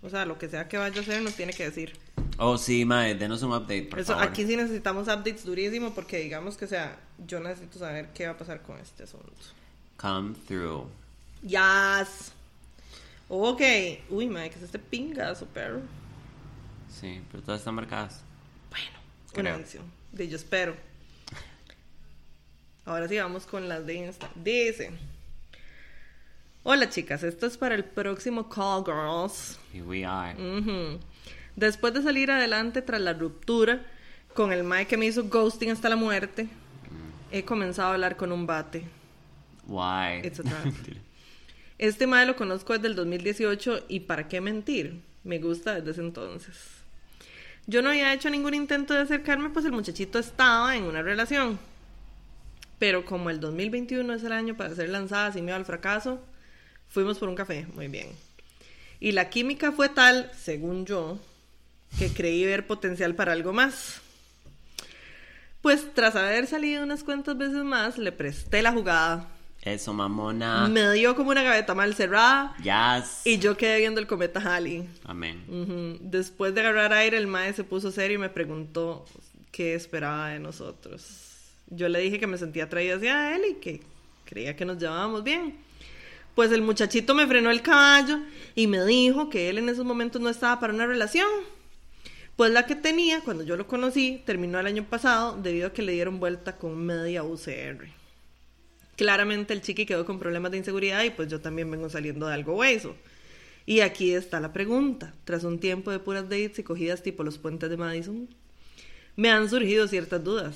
[0.01, 1.93] o sea, lo que sea que vaya a hacer nos tiene que decir.
[2.37, 4.27] Oh, sí, mae, denos un update, por Eso, favor.
[4.27, 8.33] aquí sí necesitamos updates durísimo porque digamos que, o sea, yo necesito saber qué va
[8.33, 9.31] a pasar con este asunto.
[9.97, 10.87] Come through.
[11.43, 12.31] Yes.
[13.29, 13.61] Ok.
[14.09, 15.81] Uy, madre, ¿qué es este pingazo, perro?
[16.89, 18.21] Sí, pero todas están marcadas.
[18.69, 18.97] Bueno,
[19.31, 19.41] Creo.
[19.41, 19.83] una mención.
[20.11, 20.75] De yo espero.
[22.85, 24.29] Ahora sí vamos con las de Insta.
[24.35, 24.91] Dice.
[26.63, 29.59] Hola chicas, esto es para el próximo Call Girls.
[29.73, 30.33] Here we are.
[30.35, 30.99] Ujú.
[31.55, 33.85] Después de salir adelante tras la ruptura
[34.33, 36.47] con el Mike que me hizo ghosting hasta la muerte,
[37.31, 38.83] he comenzado a hablar con un bate.
[39.67, 40.25] Why?
[40.25, 40.65] It's a trap.
[41.79, 46.01] Este Mae lo conozco desde el 2018 y para qué mentir, me gusta desde ese
[46.01, 46.55] entonces.
[47.65, 51.59] Yo no había hecho ningún intento de acercarme, pues el muchachito estaba en una relación.
[52.77, 56.21] Pero como el 2021 es el año para ser lanzada sin miedo al fracaso,
[56.89, 58.09] fuimos por un café, muy bien.
[58.99, 61.19] Y la química fue tal, según yo,
[61.97, 64.01] que creí ver potencial para algo más.
[65.61, 69.29] Pues tras haber salido unas cuantas veces más, le presté la jugada.
[69.61, 70.67] Eso, mamona.
[70.67, 73.21] Me dio como una gaveta mal cerrada Yes.
[73.25, 74.89] y yo quedé viendo el cometa Halley.
[75.05, 75.99] Amén.
[76.01, 79.05] Después de agarrar aire, el mae se puso serio y me preguntó
[79.51, 81.29] qué esperaba de nosotros.
[81.67, 83.81] Yo le dije que me sentía atraída hacia él y que
[84.25, 85.55] creía que nos llevábamos bien.
[86.35, 88.19] Pues el muchachito me frenó el caballo
[88.55, 91.29] y me dijo que él en esos momentos no estaba para una relación.
[92.43, 95.81] Pues la que tenía cuando yo lo conocí terminó el año pasado debido a que
[95.81, 97.87] le dieron vuelta con media UCR.
[98.97, 102.33] Claramente el chiqui quedó con problemas de inseguridad y pues yo también vengo saliendo de
[102.33, 102.97] algo hueso.
[103.65, 105.13] Y aquí está la pregunta.
[105.23, 108.27] Tras un tiempo de puras dates y cogidas tipo los puentes de Madison,
[109.15, 110.53] me han surgido ciertas dudas.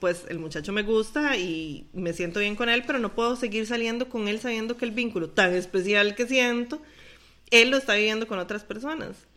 [0.00, 3.66] Pues el muchacho me gusta y me siento bien con él, pero no puedo seguir
[3.66, 6.82] saliendo con él sabiendo que el vínculo tan especial que siento,
[7.50, 9.31] él lo está viviendo con otras personas.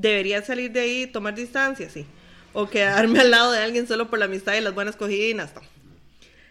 [0.00, 1.90] ¿Debería salir de ahí y tomar distancia?
[1.90, 2.06] Sí.
[2.52, 5.54] O quedarme al lado de alguien solo por la amistad y las buenas cogidinas.
[5.54, 5.60] No.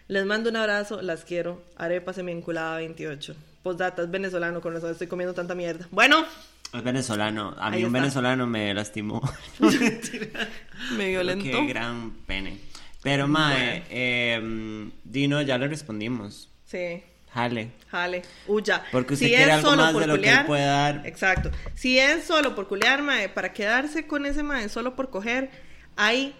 [0.08, 1.62] Les mando un abrazo, las quiero.
[1.76, 3.34] Arepa semi-vinculada 28.
[3.62, 5.86] Postdata, es venezolano, con razón estoy comiendo tanta mierda.
[5.90, 6.24] Bueno,
[6.72, 7.54] Es venezolano.
[7.58, 7.98] A mí Ahí un está.
[8.00, 9.20] venezolano me lastimó.
[10.96, 11.44] me violentó.
[11.44, 12.58] Qué gran pene.
[13.02, 16.48] Pero, mae, eh, Dino, ya le respondimos.
[16.66, 17.02] Sí,
[17.32, 17.70] Jale.
[17.90, 18.82] jale, huya.
[18.90, 21.02] Porque usted quiere algo más de lo que él puede dar.
[21.06, 21.50] Exacto.
[21.74, 25.50] Si es solo por culear, mae, para quedarse con ese mae solo por coger,
[25.96, 26.34] hay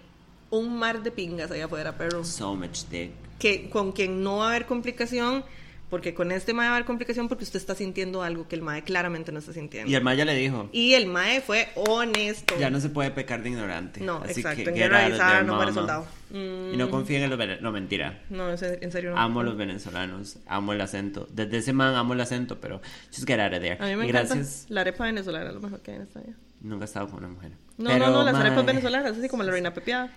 [0.51, 2.25] un mar de pingas allá afuera, perro.
[2.25, 3.13] So much dick.
[3.39, 5.45] que con quien no va a haber complicación,
[5.91, 8.63] porque con este mae va a haber complicación porque usted está sintiendo algo que el
[8.63, 9.91] mae claramente no está sintiendo.
[9.91, 10.69] Y el mae ya le dijo.
[10.73, 12.55] Y el mae fue honesto.
[12.59, 14.01] Ya no se puede pecar de ignorante.
[14.01, 14.63] No, Así exacto.
[14.65, 16.07] que En guerra there, no muere soldado.
[16.31, 17.63] Mm, Y no confíen en los venezolanos.
[17.65, 18.23] No, mentira.
[18.31, 18.59] no, en
[18.93, 19.19] serio- no.
[19.19, 20.39] Amo los venezolanos.
[20.47, 21.27] Amo el acento.
[21.33, 22.81] Desde ese man amo el acento, pero
[23.13, 23.77] just get out of there.
[23.81, 24.67] A mí me y encanta gracias.
[24.69, 26.35] la arepa venezolana, lo mejor que hay en esta vida.
[26.61, 27.51] Nunca he estado con una mujer.
[27.79, 30.13] No, Pero, no, no, las mae, arepas venezolanas, así como la reina pepiada.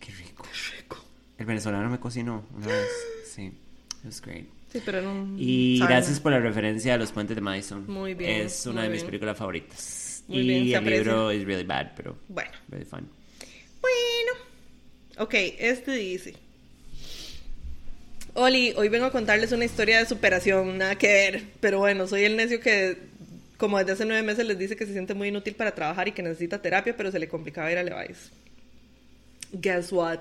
[0.00, 0.42] Qué rico.
[1.38, 2.88] El venezolano me cocinó una vez.
[3.26, 3.46] Sí.
[3.46, 4.46] It was great.
[4.72, 5.36] Sí, pero no.
[5.38, 7.84] Y gracias por la referencia a los puentes de Madison.
[7.86, 10.24] Muy bien, Es una de mis películas favoritas.
[10.28, 10.98] Muy y bien, el aprecia.
[11.02, 13.06] libro es really bad, pero Bueno, really fun.
[13.80, 14.32] bueno.
[15.18, 16.34] Ok, este dice.
[18.34, 21.42] Oli, hoy vengo a contarles una historia de superación, nada que ver.
[21.60, 22.96] Pero bueno, soy el necio que,
[23.58, 26.12] como desde hace nueve meses, les dice que se siente muy inútil para trabajar y
[26.12, 28.30] que necesita terapia, pero se le complicaba ir a Levi's.
[29.52, 30.20] Guess what?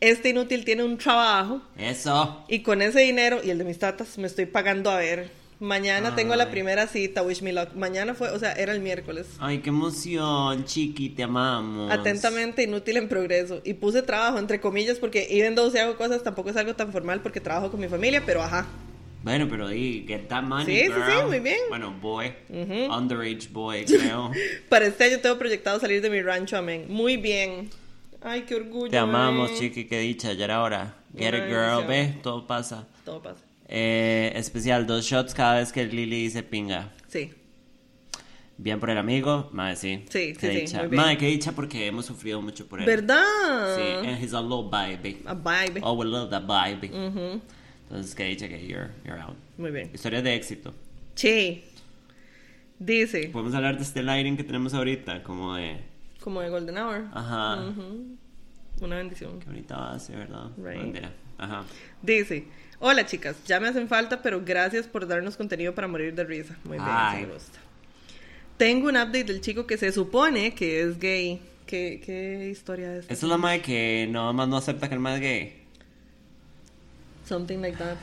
[0.00, 2.44] Este inútil tiene un trabajo Eso.
[2.48, 5.30] y con ese dinero y el de mis tatas me estoy pagando a ver.
[5.60, 7.74] Mañana tengo la primera cita, wish me luck.
[7.74, 9.26] Mañana fue, o sea, era el miércoles.
[9.40, 11.90] Ay, qué emoción, chiqui, te amamos.
[11.90, 13.60] Atentamente, inútil en progreso.
[13.64, 16.92] Y puse trabajo, entre comillas, porque even though si hago cosas, tampoco es algo tan
[16.92, 18.68] formal porque trabajo con mi familia, pero ajá.
[19.24, 21.26] Bueno, pero di, get that money, Sí, sí, sí, girl.
[21.26, 21.58] muy bien.
[21.70, 22.32] Bueno, boy.
[22.50, 22.94] Ujú.
[22.96, 24.30] Underage boy, creo.
[24.68, 26.84] Para este año tengo proyectado salir de mi rancho, amén.
[26.88, 27.68] Muy bien.
[28.20, 28.90] Ay, qué orgullo.
[28.90, 29.54] te amamos, eh.
[29.58, 30.94] chiqui, qué dicha, ya era hora.
[31.16, 32.86] Get it, girl, ve, todo pasa.
[33.04, 33.44] Todo pasa.
[33.68, 36.92] Eh, especial, dos shots cada vez que Lily dice pinga.
[37.08, 37.32] Sí.
[38.56, 40.04] Bien por el amigo, madre, sí.
[40.08, 40.82] Sí, qué sí, sí, dicha.
[40.82, 40.96] bien.
[40.96, 42.86] Madre, qué dicha porque hemos sufrido mucho por él.
[42.86, 43.76] ¿Verdad?
[43.76, 45.22] Sí, and he's a little baby.
[45.26, 45.80] A vibe.
[45.82, 46.90] Oh, we love that baby.
[47.88, 49.36] Entonces, qué dicha que you're, you're out.
[49.56, 49.90] Muy bien.
[49.94, 50.74] Historias de éxito.
[51.14, 51.62] Sí.
[52.80, 55.78] Dice, Podemos hablar de este lighting que tenemos ahorita, como de...
[56.28, 57.06] como de Golden Hour.
[57.14, 57.72] Ajá.
[58.82, 59.40] Una bendición.
[59.40, 60.50] Qué bonita base, ¿verdad?
[60.58, 61.02] Right.
[61.38, 61.64] Ajá.
[62.02, 62.44] Dice,
[62.80, 66.54] hola chicas, ya me hacen falta, pero gracias por darnos contenido para morir de risa.
[66.64, 67.24] Muy bien, Ay.
[67.24, 67.58] me gusta.
[68.58, 71.40] Tengo un update del chico que se supone que es gay.
[71.64, 73.10] ¿Qué, qué historia es?
[73.10, 75.62] Es la madre que no más no acepta que el más es gay.
[77.24, 77.96] Something like that.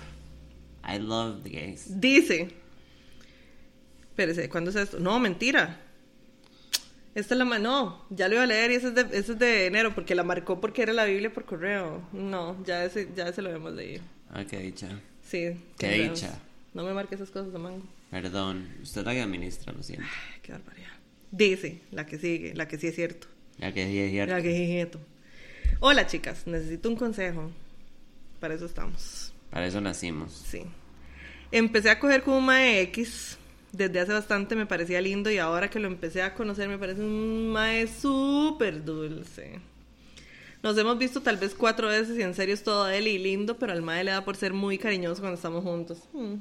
[0.84, 2.02] I love the gays.
[2.02, 2.50] Dice,
[4.02, 5.00] espérese, ¿cuándo es esto?
[5.00, 5.85] No, mentira.
[7.16, 9.32] Esta es la ma- no, ya lo iba a leer y ese es, de, ese
[9.34, 12.08] es de enero porque la marcó porque era la Biblia por correo.
[12.12, 14.04] No, ya ese, ya ese lo hemos leído.
[14.32, 14.90] Ay, qué dicha.
[15.24, 15.58] Sí.
[15.80, 16.38] Qué dicha.
[16.74, 17.84] No me marque esas cosas de mango.
[18.12, 18.68] Perdón.
[18.84, 20.06] Usted la que administra, lo siento.
[20.06, 20.90] Ay, qué barbaridad.
[21.32, 23.28] Dice, la que sigue, la que sí es cierto.
[23.58, 24.34] Ya que sí es cierto.
[24.36, 25.00] La que sí es cierto.
[25.80, 27.50] Hola chicas, necesito un consejo.
[28.42, 29.34] Para eso estamos.
[29.50, 30.34] Para eso nacimos.
[30.34, 30.64] Sí.
[31.52, 33.38] Empecé a coger con un X.
[33.76, 37.02] Desde hace bastante me parecía lindo y ahora que lo empecé a conocer me parece
[37.02, 39.60] un mae súper dulce.
[40.64, 43.58] Nos hemos visto tal vez cuatro veces y en serio es todo él y lindo,
[43.58, 46.00] pero al mae le da por ser muy cariñoso cuando estamos juntos.
[46.14, 46.36] Mm.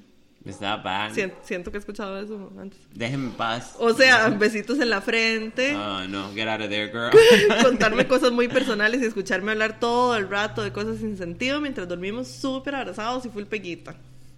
[0.45, 1.13] Está bad.
[1.13, 2.79] Sien- siento que he escuchado eso antes.
[2.95, 3.75] Déjenme en paz.
[3.79, 5.75] O sea, besitos en la frente.
[5.75, 6.33] Oh, no.
[6.35, 7.11] Get out of there, girl.
[7.63, 11.89] contarme cosas muy personales y escucharme hablar todo el rato de cosas sin sentido mientras
[11.89, 13.93] dormimos súper abrazados y full peguita.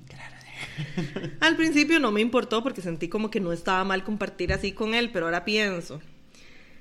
[0.09, 0.66] Get out of there.
[1.41, 4.95] Al principio no me importó porque sentí como que no estaba mal compartir así con
[4.95, 6.01] él, pero ahora pienso,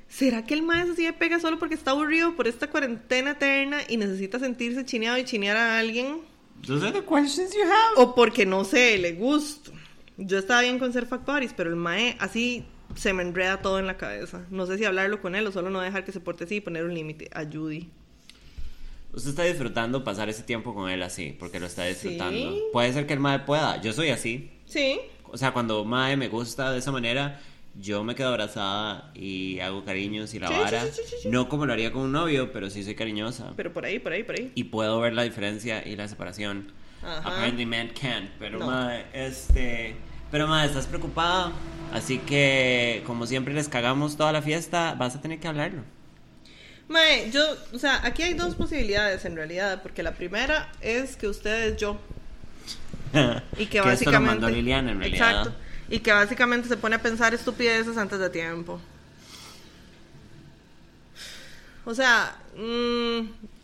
[0.08, 3.80] ¿será que el maestro así de pega solo porque está aburrido por esta cuarentena eterna
[3.88, 6.22] y necesita sentirse chineado y chinear a alguien?
[6.66, 7.93] Those are the questions you have.
[7.98, 9.72] O porque no sé, le gusto.
[10.18, 12.66] Yo estaba bien con ser factoris, pero el mae así
[12.96, 14.46] se me enreda todo en la cabeza.
[14.50, 16.62] No sé si hablarlo con él o solo no dejar que se porte así y
[16.62, 17.30] poner un límite.
[17.34, 17.89] A Judy.
[19.16, 22.38] Usted está disfrutando pasar ese tiempo con él así, porque lo está disfrutando.
[22.38, 22.61] Sí.
[22.74, 23.82] Puede ser que el mae pueda.
[23.82, 24.51] Yo soy así.
[24.66, 24.99] Sí.
[25.24, 27.39] O sea, cuando mae me gusta de esa manera,
[27.80, 30.84] yo me quedo abrazada y hago cariños y la Sí, vara.
[30.86, 31.30] sí.
[31.30, 33.53] No como lo haría con un novio, pero sí soy cariñosa.
[33.55, 34.51] Pero por ahí, por ahí, por ahí.
[34.55, 36.72] Y puedo ver la diferencia y la separación.
[37.01, 37.18] Ajá.
[37.30, 38.68] Apparently men can't, pero No.
[38.68, 39.95] mae, este...
[40.32, 41.53] Pero, madre, estás preocupada.
[41.93, 45.84] Así que, como siempre les cagamos toda la fiesta, vas a tener que hablarlo.
[46.88, 51.28] Mae, yo, o sea, aquí hay dos posibilidades en realidad, porque la primera es que
[51.28, 51.98] usted es yo.
[53.58, 54.42] Y que, Que esto lo básicamente.
[54.42, 55.30] mandó Liliana, en realidad.
[55.30, 55.56] Exacto.
[55.90, 58.80] Y que básicamente se pone a pensar estupideces antes de tiempo.
[61.86, 63.20] O sea, mm,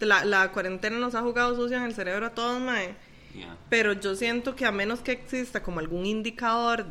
[0.05, 2.95] la, la cuarentena nos ha jugado sucio en el cerebro a todos, mae.
[3.35, 3.57] Yeah.
[3.69, 6.85] Pero yo siento que a menos que exista como algún indicador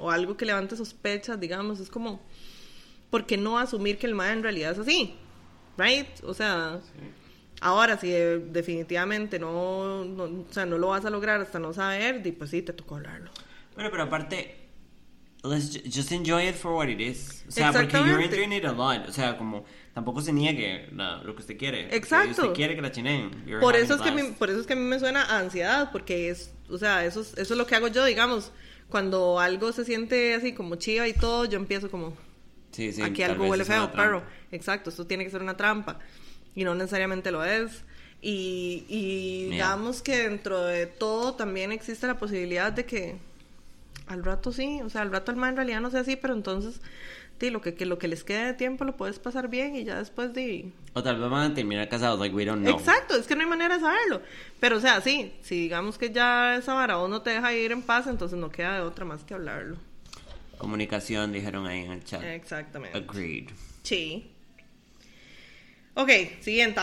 [0.00, 2.20] o algo que levante sospechas, digamos, es como,
[3.10, 5.14] ¿por qué no asumir que el mae en realidad es así?
[5.78, 6.06] ¿Right?
[6.24, 6.80] O sea,
[7.60, 12.22] ahora si definitivamente no, no, o sea, no lo vas a lograr hasta no saber,
[12.36, 13.30] pues sí, te tocó hablarlo.
[13.74, 14.56] Bueno, pero aparte,
[15.44, 17.44] let's ju- just enjoy it for what it is.
[17.48, 19.08] O sea, porque you're enjoying it a lot.
[19.08, 19.64] O sea, como
[19.94, 21.94] tampoco se niegue la- lo que usted quiere.
[21.96, 22.42] Exacto.
[22.42, 23.30] Usted quiere que la chineen.
[23.46, 24.34] You're Por eso, es que blast.
[24.38, 27.22] por eso es que a mí me suena a ansiedad, porque es, o sea, eso
[27.22, 28.52] es, eso es lo que hago yo, digamos,
[28.90, 32.14] cuando algo se siente así como chiva y todo, yo empiezo como,
[32.72, 34.22] Sí, sí, aquí algo huele feo, perro.
[34.50, 35.98] Exacto, esto tiene que ser una trampa.
[36.54, 37.84] Y no necesariamente lo es.
[38.20, 43.16] Y, y digamos que dentro de todo también existe la posibilidad de que
[44.06, 46.34] al rato sí, o sea, al rato el mal en realidad no sea así, pero
[46.34, 46.80] entonces
[47.40, 49.84] di, lo que, que lo que les quede de tiempo lo puedes pasar bien y
[49.84, 50.70] ya después de...
[50.94, 52.78] O tal vez van a terminar casados, like we don't know.
[52.78, 54.22] Exacto, es que no hay manera de saberlo.
[54.60, 57.72] Pero o sea, sí, si digamos que ya esa vara vos no te deja ir
[57.72, 59.76] en paz, entonces no queda de otra más que hablarlo.
[60.62, 62.22] Comunicación, dijeron ahí en el chat.
[62.22, 62.96] Exactamente.
[62.96, 63.48] Agreed.
[63.82, 64.30] Sí.
[65.94, 66.08] Ok,
[66.40, 66.80] siguiente.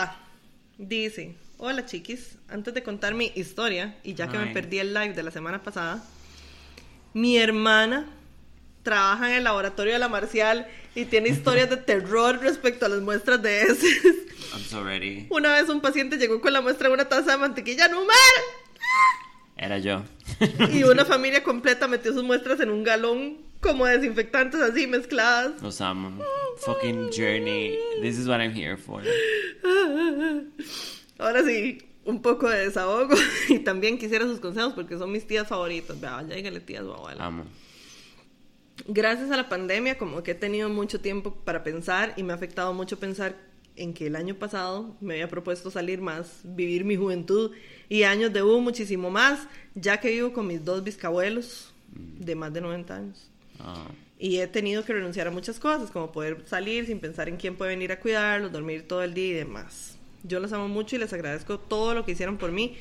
[0.76, 5.14] Dice, hola chiquis, antes de contar mi historia, y ya que me perdí el live
[5.14, 6.04] de la semana pasada,
[7.14, 8.06] mi hermana
[8.82, 13.00] trabaja en el laboratorio de la Marcial y tiene historias de terror respecto a las
[13.00, 14.04] muestras de heces.
[14.52, 15.26] I'm so ready.
[15.30, 18.14] Una vez un paciente llegó con la muestra de una taza de mantequilla Numer
[19.56, 20.02] Era yo.
[20.70, 25.60] y una familia completa metió sus muestras en un galón como desinfectantes así mezcladas.
[25.62, 26.22] Los amo.
[26.58, 27.78] Fucking journey.
[28.02, 29.02] This is what I'm here for.
[31.18, 33.14] Ahora sí, un poco de desahogo
[33.48, 36.00] y también quisiera sus consejos porque son mis tías favoritas.
[36.00, 37.26] Vea, ya dígale tías o abuela.
[37.26, 37.44] Amo.
[38.86, 42.36] Gracias a la pandemia, como que he tenido mucho tiempo para pensar y me ha
[42.36, 43.36] afectado mucho pensar
[43.76, 47.52] en que el año pasado me había propuesto salir más, vivir mi juventud
[47.88, 52.52] y años de U muchísimo más, ya que vivo con mis dos bisabuelos de más
[52.52, 53.29] de 90 años.
[53.62, 53.86] Ah,
[54.18, 57.56] Y he tenido que renunciar a muchas cosas, como poder salir sin pensar en quién
[57.56, 59.96] puede venir a cuidarlos, dormir todo el día y demás.
[60.22, 62.76] Yo los amo mucho y les agradezco todo lo que hicieron por mí,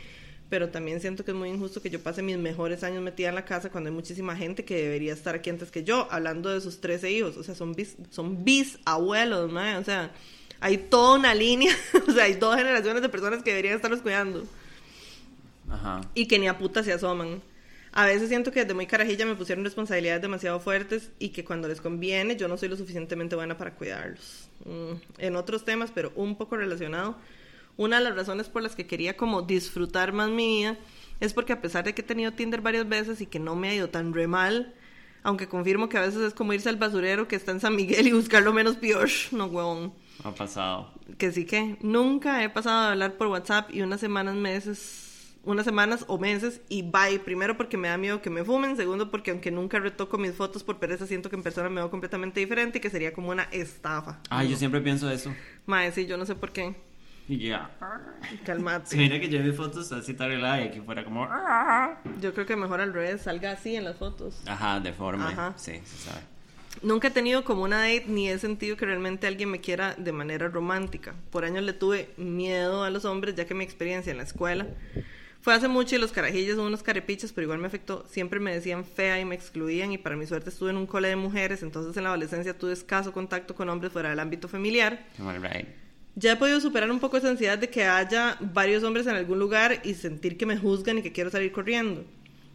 [0.49, 3.35] pero también siento que es muy injusto que yo pase mis mejores años metida en
[3.35, 6.59] la casa cuando hay muchísima gente que debería estar aquí antes que yo, hablando de
[6.59, 7.37] sus 13 hijos.
[7.37, 9.77] O sea, son, bis, son bisabuelos, mae.
[9.77, 10.11] O sea,
[10.59, 11.73] hay toda una línea,
[12.07, 14.45] o sea, hay dos generaciones de personas que deberían estarlos cuidando
[15.69, 16.01] ajá.
[16.13, 17.41] y que ni a puta se asoman.
[17.91, 21.67] A veces siento que desde muy carajilla me pusieron responsabilidades demasiado fuertes y que cuando
[21.67, 24.49] les conviene yo no soy lo suficientemente buena para cuidarlos.
[24.65, 27.17] Mm, En otros temas, pero un poco relacionado,
[27.77, 30.77] una de las razones por las que quería como disfrutar más mi vida
[31.19, 33.69] es porque a pesar de que he tenido Tinder varias veces y que no me
[33.69, 34.73] ha ido tan re mal,
[35.23, 38.07] aunque confirmo que a veces es como irse al basurero que está en San Miguel
[38.07, 39.93] y buscar lo menos peor, no huevón
[40.23, 40.93] Ha pasado.
[41.17, 45.08] que sí que nunca he pasado de hablar por WhatsApp y unas semanas, meses,
[45.49, 47.19] unas semanas o meses y bye.
[47.19, 50.63] Primero porque me da miedo que me fumen, segundo porque aunque nunca retoco mis fotos
[50.63, 53.43] por pereza, siento que en persona me veo completamente diferente y que sería como una
[53.51, 54.19] estafa.
[54.29, 55.33] Ah, yo siempre pienso eso.
[55.65, 56.75] Mae, sí, yo no sé por qué.
[57.27, 57.69] Ya.
[58.45, 58.87] Calmate.
[58.87, 61.25] Se mira que yo vi fotos así tan arreglada y aquí fuera como.
[61.29, 61.99] "Ah".
[62.21, 64.41] Yo creo que mejor al revés, salga así en las fotos.
[64.47, 65.23] Ajá, deforme.
[65.25, 65.53] Ajá.
[65.55, 66.21] Sí, se sabe.
[66.81, 70.11] Nunca he tenido como una date ni he sentido que realmente alguien me quiera de
[70.11, 71.13] manera romántica.
[71.29, 74.65] Por años le tuve miedo a los hombres ya que mi experiencia en la escuela
[75.41, 78.05] fue hace mucho y los carajillos son unos carepichas, pero igual me afectó.
[78.09, 81.07] Siempre me decían fea y me excluían y para mi suerte estuve en un cole
[81.07, 85.05] de mujeres, entonces en la adolescencia tuve escaso contacto con hombres fuera del ámbito familiar.
[85.17, 85.67] Right?
[86.15, 89.39] Ya he podido superar un poco esa ansiedad de que haya varios hombres en algún
[89.39, 92.03] lugar y sentir que me juzgan y que quiero salir corriendo.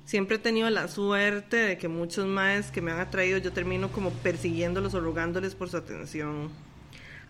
[0.05, 3.91] Siempre he tenido la suerte de que muchos maes que me han atraído yo termino
[3.91, 6.51] como persiguiéndolos o rogándoles por su atención.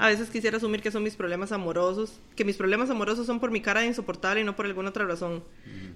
[0.05, 3.51] A veces quisiera asumir que son mis problemas amorosos, que mis problemas amorosos son por
[3.51, 5.43] mi cara de insoportable y no por alguna otra razón.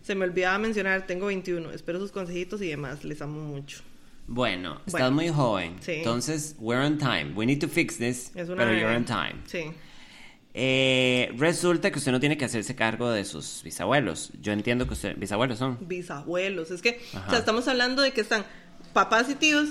[0.03, 3.81] Se me olvidaba mencionar, tengo 21, espero sus consejitos y demás, les amo mucho.
[4.27, 5.11] Bueno, estás Bueno.
[5.13, 5.77] muy joven.
[5.81, 5.93] Sí.
[5.93, 7.33] Entonces, we're on time.
[7.35, 8.31] We need to fix this.
[8.35, 9.37] Pero you're on time.
[9.47, 9.73] Sí.
[10.55, 14.31] Eh, resulta que usted no tiene que hacerse cargo de sus bisabuelos.
[14.41, 15.79] Yo entiendo que usted, bisabuelos son.
[15.87, 16.71] bisabuelos.
[16.71, 17.31] Es que, o Ajá.
[17.31, 18.45] sea, estamos hablando de que están
[18.93, 19.69] papás y tíos,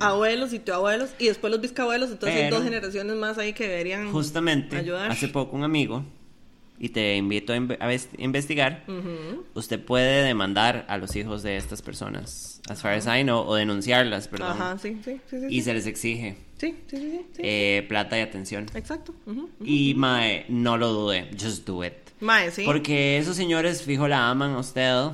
[0.00, 3.68] abuelos y tío-abuelos, y después los bisabuelos, entonces hay Pero- dos generaciones más ahí que
[3.68, 5.10] deberían Justamente, ayudar.
[5.10, 6.04] hace poco un amigo
[6.78, 8.84] y te invito a, inve- a ves- investigar,
[9.54, 13.54] usted puede demandar a los hijos de estas personas, as far as I know, o
[13.54, 14.50] denunciarlas, perdón.
[14.52, 15.36] Ajá, sí, sí, sí.
[15.48, 16.36] Y se les exige
[17.38, 18.66] eh, plata y atención.
[18.74, 19.14] Exacto.
[19.26, 19.50] ujú, ujú.
[19.64, 21.92] Y mae, no lo dude, just do it.
[22.20, 22.62] Mae, sí.
[22.64, 25.10] Porque esos señores fijo la aman a usted.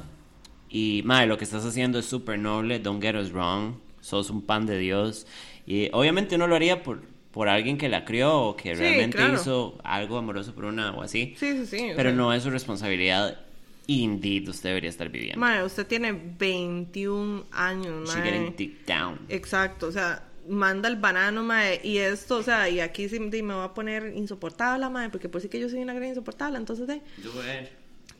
[0.70, 3.74] Y mae, lo que estás haciendo es súper noble, don't get us wrong.
[4.02, 5.26] Sos un pan de Dios.
[5.66, 7.00] Y obviamente uno lo haría por,
[7.30, 9.34] por alguien que la crió o que Sí, realmente claro.
[9.34, 11.34] hizo algo amoroso por una o así.
[11.38, 11.92] Sí, sí, sí.
[11.96, 13.38] Pero sea, no es su responsabilidad.
[13.86, 15.40] Indeed, usted debería estar viviendo.
[15.40, 18.30] Mae, usted tiene 21 años, She mae.
[18.30, 19.18] getting dick down.
[19.28, 23.54] Exacto, o sea, manda el banano, mae, y esto, o sea, y aquí sí me
[23.54, 26.86] voy a poner insoportable, mae, porque por sí que yo soy una gran insoportable, entonces,
[26.86, 26.96] de...
[26.96, 27.68] It.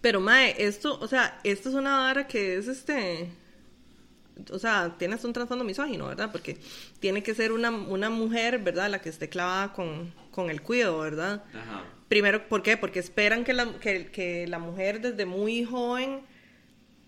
[0.00, 3.28] Pero, mae, esto, o sea, esto es una vara que es, este...
[4.50, 6.30] O sea, tiene hasta un trasfondo misógino, ¿verdad?
[6.32, 6.58] Porque
[7.00, 8.90] tiene que ser una, una mujer, ¿verdad?
[8.90, 11.44] La que esté clavada con, con el cuido, ¿verdad?
[11.54, 11.84] Ajá.
[12.08, 12.76] Primero, ¿por qué?
[12.76, 16.20] Porque esperan que la, que, que la mujer desde muy joven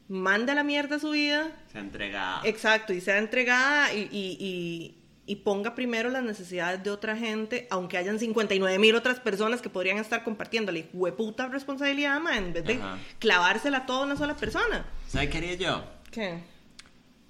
[0.09, 2.41] mande a la mierda su vida Se entrega.
[2.45, 7.67] Exacto, y sea entregada y, y, y, y ponga primero las necesidades de otra gente,
[7.71, 12.53] aunque hayan 59 mil otras personas que podrían estar compartiendo la hueputa responsabilidad, ma, en
[12.53, 12.99] vez de Ajá.
[13.19, 14.87] clavársela a toda una sola persona.
[15.09, 15.85] ¿Sabe qué haría yo?
[16.11, 16.39] ¿Qué?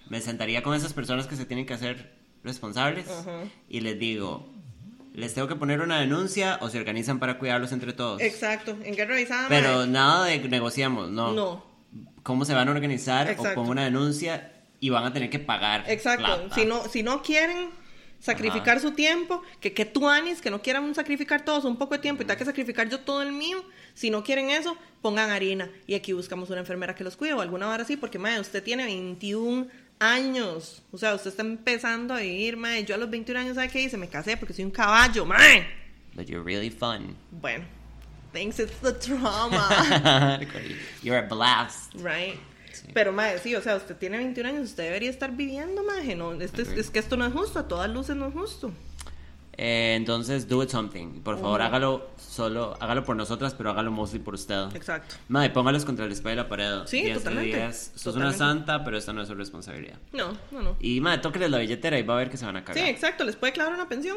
[0.08, 2.12] Me sentaría con esas personas que se tienen que hacer
[2.42, 3.44] responsables Ajá.
[3.68, 4.52] y les digo,
[5.14, 8.20] ¿les tengo que poner una denuncia o se organizan para cuidarlos entre todos?
[8.20, 11.32] Exacto, en guerra avisada, Pero nada de negociamos, no.
[11.32, 11.64] No.
[12.22, 13.28] ¿Cómo se van a organizar?
[13.28, 13.52] Exacto.
[13.52, 15.84] O pongo una denuncia y van a tener que pagar.
[15.88, 17.70] Exacto, si no, si no quieren
[18.18, 22.00] sacrificar su tiempo, que que tú anis, que no quieran sacrificar todos un poco de
[22.00, 23.62] tiempo y tenga que sacrificar yo todo el mío,
[23.92, 27.42] si no quieren eso, pongan harina y aquí buscamos una enfermera que los cuide o
[27.42, 29.66] alguna hora así, porque madre, usted tiene 21
[30.12, 33.68] años, o sea, usted está empezando a vivir, madre, yo a los 21 años, ¿sabe
[33.68, 33.96] qué hice?
[33.96, 35.66] Me casé porque soy un caballo, madre.
[36.14, 37.16] But you're really fun.
[37.30, 37.64] Bueno,
[38.32, 40.38] thanks, it's the trauma.
[41.02, 41.94] you're a blast.
[41.94, 42.38] Right.
[42.72, 42.88] Sí.
[42.92, 46.14] Pero, madre, sí, o sea, usted tiene 21 años, usted debería estar viviendo, madre.
[46.14, 46.80] No, esto es, Agree.
[46.80, 48.72] es que esto no es justo, a todas luces no es justo.
[49.56, 51.20] Eh, entonces, do it something.
[51.22, 54.74] Por favor, hágalo solo, hágalo por nosotras, pero hágalo mostly por usted.
[54.74, 55.14] Exacto.
[55.28, 56.80] Madre, póngalos contra el espejo de la pared.
[56.86, 57.56] Sí, Días totalmente.
[57.56, 57.92] días.
[57.94, 58.36] Sos Totalmente.
[58.36, 59.98] una santa, pero esta no es su responsabilidad.
[60.12, 60.76] No, no, no.
[60.80, 62.86] Y madre, tóqueles la billetera y va a ver que se van a Sí, cagar.
[62.88, 64.16] exacto, les puede clavar una pensión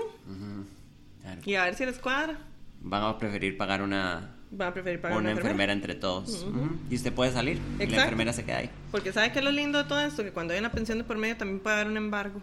[1.22, 1.42] Claro.
[1.46, 2.38] y a ver si les cuadra.
[2.82, 6.46] Van a preferir pagar una, Van a preferir pagar una una enfermera entre todos.
[6.90, 7.58] Y usted puede salir.
[7.58, 8.04] Y la Exacto.
[8.04, 8.70] enfermera se queda ahí.
[8.92, 10.24] Porque ¿sabe qué es lo lindo de todo esto?
[10.24, 12.40] Que cuando hay una pensión de por medio también puede haber un embargo.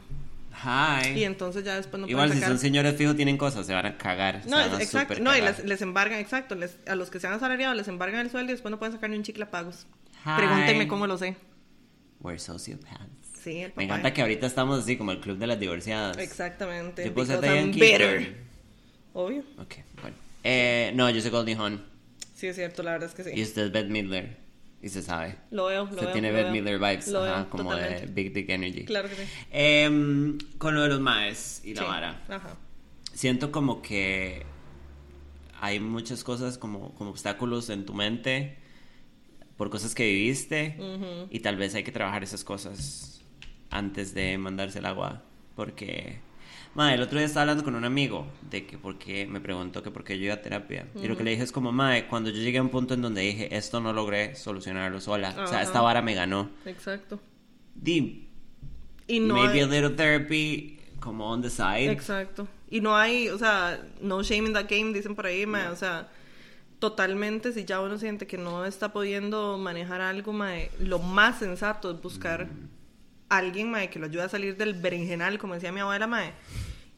[0.63, 1.11] Hi.
[1.19, 2.57] Y entonces ya después no Igual pueden si sacar...
[2.57, 4.43] son señores fijos tienen cosas, se van a cagar.
[4.47, 5.17] No, exacto.
[5.21, 6.55] No, y les, les embargan, exacto.
[6.55, 9.11] les- a los que sean asalariados les embargan el sueldo y después no pueden sacar
[9.11, 9.87] ni un chicle a pagos.
[10.25, 10.37] Hi.
[10.37, 11.37] Pregúntenme cómo lo sé.
[12.21, 12.99] We're sociopaths.
[13.43, 13.77] Sí, el papá.
[13.79, 16.17] Me encanta que ahorita estamos así como el club de las divorciadas.
[16.17, 17.05] Exactamente.
[17.05, 17.73] Yo Keaton.
[17.73, 18.37] bitter.
[19.13, 19.43] Obvio.
[19.59, 20.17] Ok, bueno.
[20.43, 21.85] Eh, no, yo soy Goldie Hawn.
[22.35, 23.31] Sí, es cierto, la verdad es que sí.
[23.35, 24.44] Y usted es Beth Midler.
[24.85, 25.37] Y se sabe.
[25.51, 26.13] Lo veo, lo veo.
[26.13, 26.53] tiene Beth veo.
[26.53, 27.09] Midler vibes.
[27.09, 28.07] Lo Ajá, veo, como totalmente.
[28.07, 28.85] de Big Dick Energy.
[28.85, 29.23] Claro que sí.
[29.51, 32.23] Em, con lo de los maes y la Sí, vara.
[32.29, 32.57] Ajá.
[33.15, 34.45] Siento como que
[35.61, 38.59] hay muchas cosas como, como obstáculos en tu mente
[39.57, 40.77] por cosas que viviste
[41.31, 43.23] y tal vez hay que trabajar esas cosas
[43.71, 45.23] antes de mandarse el agua
[45.55, 46.19] porque
[46.75, 49.91] Mae, el otro día estaba hablando con un amigo de que porque me preguntó que
[49.93, 50.89] por qué yo iba a terapia.
[51.01, 53.03] Y lo que le dije es como, Mae, cuando yo llegué a un punto en
[53.03, 55.35] donde dije, esto no logré solucionarlo sola.
[55.43, 56.51] O sea, esta vara me ganó.
[56.67, 57.21] Exacto.
[57.77, 58.29] Di,
[59.07, 61.91] Y no maybe hay- a little therapy como on the side.
[61.91, 62.49] Exacto.
[62.71, 65.77] Y no hay, o sea, no shame in that game, dicen por ahí, mae, o
[65.77, 66.09] sea,
[66.81, 71.91] totalmente si ya uno siente que no está pudiendo manejar algo, mae, lo más sensato
[71.93, 72.49] es buscar
[73.37, 76.33] alguien, mae, que lo ayude a salir del berenjenal, como decía mi abuela, mae.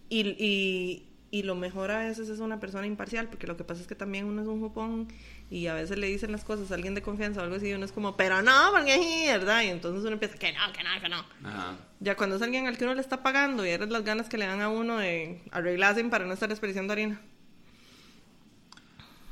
[0.08, 3.80] Y, y, y lo mejor a veces es una persona imparcial, porque lo que pasa
[3.80, 5.08] es que también uno es un jupón
[5.50, 7.72] y a veces le dicen las cosas a alguien de confianza o algo así, y
[7.72, 9.62] uno es como, pero no, porque es ¿verdad?
[9.62, 11.48] Y entonces uno empieza, que no, que no, que no.
[11.48, 11.76] Ajá.
[12.00, 14.38] Ya cuando es alguien al que uno le está pagando y eres las ganas que
[14.38, 17.20] le dan a uno de arreglarse para no estar desperdiciando harina.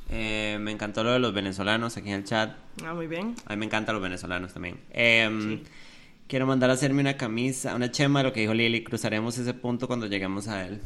[0.09, 2.55] Eh, me encantó lo de los venezolanos aquí en el chat.
[2.83, 3.35] Ah, muy bien.
[3.45, 4.79] A mí me encantan los venezolanos también.
[4.91, 5.63] Em,
[6.27, 8.83] Quiero mandar a hacerme una camisa, una chema lo que dijo Lili.
[8.83, 10.81] Cruzaremos ese punto cuando lleguemos a él.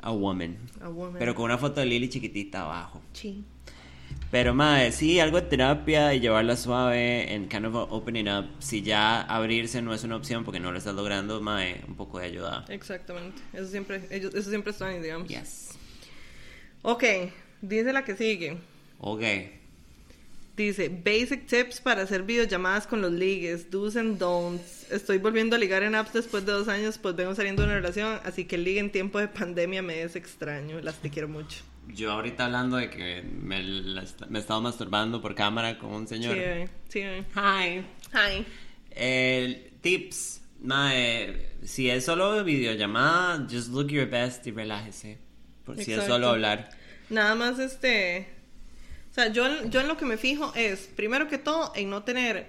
[0.00, 0.56] A woman.
[0.80, 1.16] A woman.
[1.18, 3.02] Pero con una foto de Lili chiquitita abajo.
[3.12, 3.44] Sí.
[4.30, 8.46] Pero, madre, sí, algo de terapia y llevarla suave en kind of opening up.
[8.60, 12.20] Si ya abrirse no es una opción porque no lo estás logrando, madre, un poco
[12.20, 12.64] de ayuda.
[12.68, 13.42] Exactamente.
[13.52, 15.26] Eso siempre, ellos, eso siempre está ahí, digamos.
[15.26, 15.70] Yes.
[16.82, 17.04] Ok,
[17.60, 18.56] dice la que sigue.
[19.00, 19.22] Ok.
[20.60, 24.90] Dice, basic tips para hacer videollamadas con los ligues, do's and don'ts.
[24.92, 27.76] Estoy volviendo a ligar en apps después de dos años, pues vengo saliendo de una
[27.76, 30.78] relación, así que el ligue en tiempo de pandemia me es extraño.
[30.82, 31.62] Las te quiero mucho.
[31.88, 33.62] yo ahorita hablando de que me,
[34.28, 36.34] me estaba masturbando por cámara con un señor.
[36.34, 36.68] Sí, bebé.
[36.90, 37.24] Sí, bebé.
[37.34, 37.82] Hi.
[38.12, 38.46] Hi.
[38.90, 45.16] El tips, mae, si es solo videollamada, just look your best y relájese.
[45.64, 46.12] Por si es Exacto.
[46.12, 46.68] solo hablar.
[47.08, 48.39] Nada más este.
[49.10, 52.04] O sea, yo, yo en lo que me fijo es, primero que todo, en no
[52.04, 52.46] tener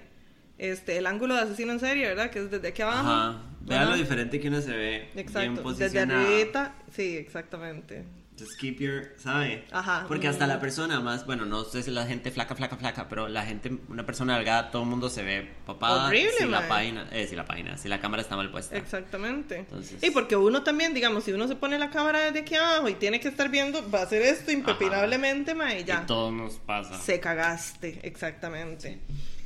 [0.58, 2.30] este el ángulo de asesino en serie, ¿verdad?
[2.30, 3.08] Que es desde aquí abajo.
[3.08, 3.42] Ajá.
[3.62, 5.08] Vean lo diferente que uno se ve.
[5.14, 5.62] Exacto.
[5.62, 6.74] Bien Desde arribita.
[6.90, 8.04] Sí, exactamente.
[8.38, 9.66] Just keep your, ¿sabe?
[9.70, 10.06] Ajá.
[10.08, 10.48] Porque hasta Mm.
[10.48, 13.70] la persona más, bueno, no sé si la gente flaca, flaca, flaca, pero la gente,
[13.88, 16.06] una persona delgada, todo el mundo se ve papada.
[16.06, 16.68] Horrible, si la mae.
[16.68, 18.74] página, eh, si la página, si la cámara está mal puesta.
[18.76, 19.58] Exactamente.
[19.58, 22.88] Entonces- Y porque uno también, digamos, si uno se pone la cámara desde aquí abajo
[22.88, 26.00] y tiene que estar viendo, va a hacer esto impepinablemente, ma, y ya.
[26.02, 26.98] Y todo nos pasa.
[26.98, 28.98] Se cagaste, exactamente.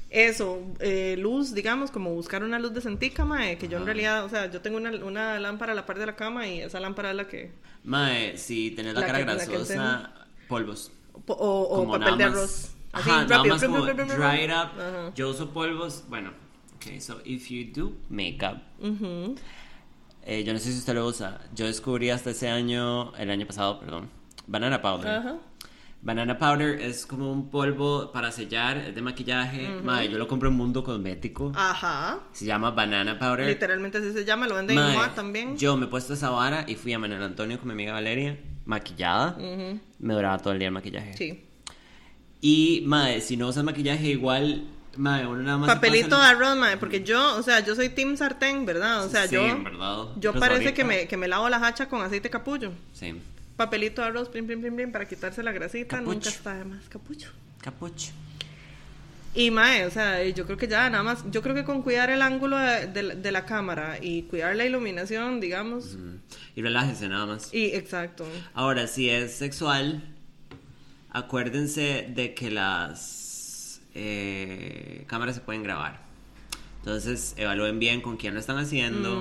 [0.08, 3.86] Eso, eh, luz, digamos, como buscar una luz de centíca, mae, que yo en Ajá.
[3.86, 6.60] realidad, o sea, yo tengo una, una lámpara a la par de la cama y
[6.60, 7.52] esa lámpara es la que...
[7.84, 10.12] Mae, si tenés la, La cara que- la grasosa,
[10.48, 10.92] polvos.
[11.26, 12.70] O, o papel de arroz.
[12.92, 13.54] Así, Ajá, nada rápido.
[13.54, 14.80] más como dry it up.
[14.80, 15.12] Ajá.
[15.14, 16.30] Yo uso polvos, bueno,
[16.76, 19.34] ok, so if you do makeup, Ujú.
[20.24, 23.46] eh, yo no sé si usted lo usa, yo descubrí hasta ese año, el año
[23.46, 24.08] pasado, perdón,
[24.46, 25.08] banana powder.
[25.10, 25.36] Ajá.
[26.06, 29.68] Banana powder es como un polvo para sellar, es de maquillaje.
[29.82, 31.50] Mae, yo lo compro en Mundo Cosmético.
[31.56, 32.20] Ajá.
[32.32, 33.44] Se llama banana powder.
[33.44, 35.58] Literalmente así se llama, lo venden en MOA también.
[35.58, 38.38] Yo me he puesto esa vara y fui a Manuel Antonio con mi amiga Valeria,
[38.66, 39.36] maquillada.
[39.36, 39.80] Ujú.
[39.98, 41.16] Me duraba todo el día el maquillaje.
[41.16, 41.44] Sí.
[42.40, 44.62] Y, mae, si no usas maquillaje, igual,
[44.96, 45.74] mae, uno nada más.
[45.74, 49.04] Papelito de arroz, mae, porque yo, o sea, yo soy Team Sartén, ¿verdad?
[49.04, 49.44] O sea, Sí, yo...
[49.44, 50.04] en verdad.
[50.20, 52.70] Yo parece que me, que me lavo la hacha con aceite capullo.
[52.92, 53.12] Sí.
[53.56, 56.14] Papelito de arroz, plim, plim, plim, plim, para quitarse la grasita, Capucho.
[56.14, 57.28] nunca está de más capullo.
[57.60, 58.12] Capucho.
[59.34, 62.08] Y mae, o sea, yo creo que ya nada más, yo creo que con cuidar
[62.10, 65.94] el ángulo de, de la- de la cámara y cuidar la iluminación, digamos.
[65.94, 66.14] Mm.
[66.56, 67.52] Y relájese nada más.
[67.52, 68.26] Y exacto.
[68.54, 70.02] Ahora, si es sexual,
[71.10, 76.05] acuérdense de que las eh, cámaras se pueden grabar.
[76.90, 79.20] Entonces, evalúen bien con quién lo están haciendo.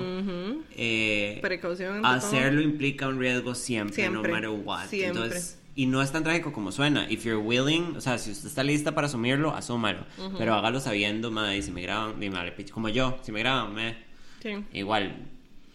[0.76, 4.86] Eh, Precaución hacerlo implica un riesgo siempre, Siempre, no matter what.
[4.86, 5.08] siempre.
[5.24, 7.10] Entonces, y no es tan trágico como suena.
[7.10, 10.04] If you're willing, o sea, si usted está lista para asumirlo, asúmalo.
[10.38, 13.40] Pero hágalo sabiendo, madre, y si me graban, dime, vale, pitch, como yo, si me
[13.40, 13.96] graban, me,
[14.40, 14.64] Sí.
[14.72, 15.26] igual.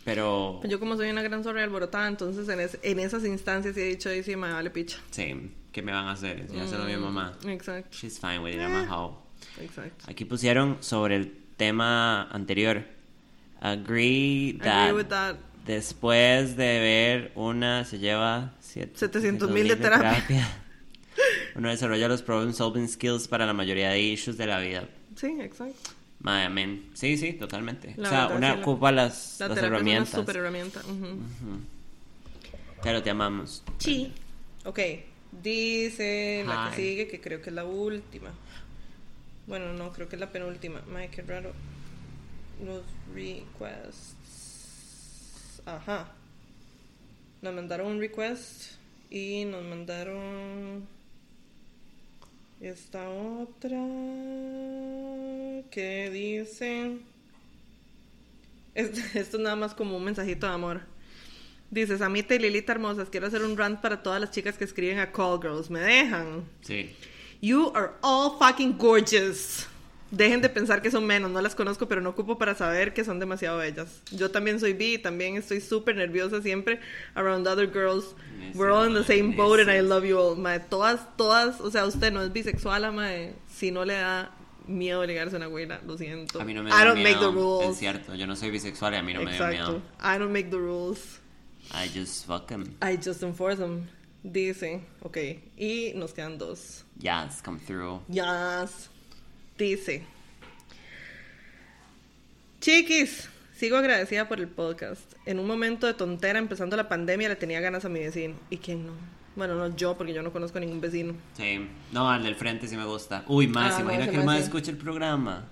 [0.06, 3.76] Pero, Pues Yo como soy una gran zorra alborotada, entonces en, es- en esas instancias
[3.76, 4.98] he dicho, sí me vale picha.
[5.10, 6.48] sí, ¿qué me van a hacer?
[6.48, 7.38] Ya se lo mi mamá.
[7.46, 9.18] Exacto, She's fine with it, a hoe.
[9.62, 10.06] exacto.
[10.08, 12.84] Aquí pusieron sobre el tema anterior.
[13.60, 15.36] Agree that, Agree with that.
[15.68, 20.48] después de ver una se lleva siete- 700,000 de terapia.
[21.56, 24.90] Uno desarrolla los problem solving skills para la mayoría de issues de la vida.
[25.16, 25.92] Sí, exacto.
[26.22, 26.90] Madre, amén.
[26.96, 27.94] Sí, sí, totalmente.
[27.98, 30.08] La o sea, verdad, una sí, la- ocupa las, La las terapia herramientas.
[30.10, 30.80] es una super herramienta.
[30.80, 31.20] ujú.
[32.82, 33.64] Pero te amamos.
[33.78, 34.12] Sí.
[34.66, 34.80] Ok,
[35.44, 38.32] dice la que sigue, que creo que es la última.
[39.48, 40.82] Bueno, no, creo que es la penúltima.
[41.12, 41.52] Qué raro.
[42.64, 44.16] Los requests.
[45.66, 46.12] Ajá.
[47.42, 48.74] Nos mandaron un request
[49.10, 50.88] y nos mandaron
[52.60, 53.80] esta otra
[55.72, 56.98] que dice...
[58.74, 60.82] Esto, esto es nada más como un mensajito de amor.
[61.72, 65.00] Dice, Samita y Lilita hermosas, quiero hacer un rant para todas las chicas que escriben
[65.00, 65.70] a Call Girls.
[65.70, 66.46] ¿Me dejan?
[66.62, 66.94] Sí.
[67.42, 69.68] You are all fucking gorgeous.
[70.12, 73.06] Dejen de pensar que son menos, no las conozco, pero no ocupo para saber que
[73.06, 74.02] son demasiado bellas.
[74.12, 76.82] Yo también soy bi y también estoy súper nerviosa siempre
[77.16, 78.14] around other girls.
[78.54, 80.36] We're all in the same boat and I love you all.
[80.36, 83.36] Mae, todas, todas, o sea, usted no es bisexual, mae.
[83.48, 84.32] Si no le da
[84.68, 86.42] miedo ligarse a una güera, lo siento.
[86.42, 87.10] A mí no me I dio don't miedo.
[87.10, 87.70] make the rules.
[87.72, 89.54] Es cierto, yo no soy bisexual y a mí no me Exacto.
[89.56, 89.82] miedo.
[90.04, 91.22] I don't make the rules.
[91.74, 92.76] I just fuck them.
[92.82, 93.88] I just enforce them.
[94.24, 95.18] Dice, ok,
[95.58, 96.86] y nos quedan dos.
[97.00, 98.02] Yes, come through.
[98.08, 98.90] Yes.
[99.58, 100.04] Dice.
[102.60, 105.02] Chiquis, sigo agradecida por el podcast.
[105.26, 108.36] En un momento de tontera, empezando la pandemia, le tenía ganas a mi vecino.
[108.50, 108.94] ¿Y quién no?
[109.36, 111.16] Bueno, no yo, porque yo no conozco a ningún vecino.
[111.36, 111.68] Sí.
[111.92, 113.24] No, al del frente sí me gusta.
[113.28, 114.44] Uy, más, Ah, imagina que el más sí.
[114.44, 115.46] escucha el programa.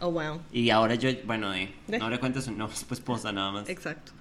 [0.00, 0.40] Oh, wow.
[0.52, 1.98] Y ahora yo, bueno, eh, ¿De?
[1.98, 3.68] no le cuentes su no, su esposa nada más.
[3.68, 4.12] Exacto.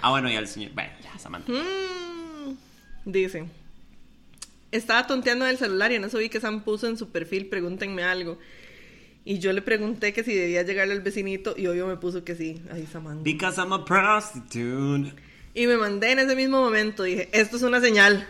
[0.00, 0.72] Ah, bueno, y al señor.
[0.72, 1.50] Bueno, ya, Samantha.
[1.52, 2.13] Mm,
[3.04, 3.44] dice.
[4.72, 7.46] Estaba tonteando en el celular y en eso vi que Sam puso en su perfil,
[7.46, 8.38] pregúntenme algo.
[9.24, 12.34] Y yo le pregunté que si debía llegarle al vecinito y obvio me puso que
[12.34, 12.60] sí.
[12.70, 13.22] Ay, Samantha.
[13.22, 15.14] Because I'm a prostitute.
[15.54, 17.04] Y me mandé en ese mismo momento.
[17.04, 18.26] Dije, esto es una señal.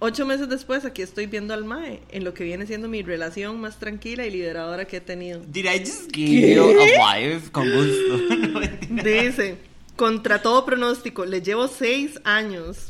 [0.00, 3.60] Ocho meses después, aquí estoy viendo al Mae en lo que viene siendo mi relación
[3.60, 5.40] más tranquila y lideradora que he tenido.
[5.40, 7.50] Did I just give you a wife?
[7.50, 8.78] Con gusto.
[8.88, 9.02] No.
[9.02, 9.58] Dice,
[9.96, 12.88] contra todo pronóstico, le llevo seis años.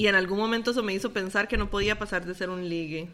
[0.00, 2.66] Y en algún momento eso me hizo pensar que no podía pasar de ser un
[2.66, 3.10] ligue.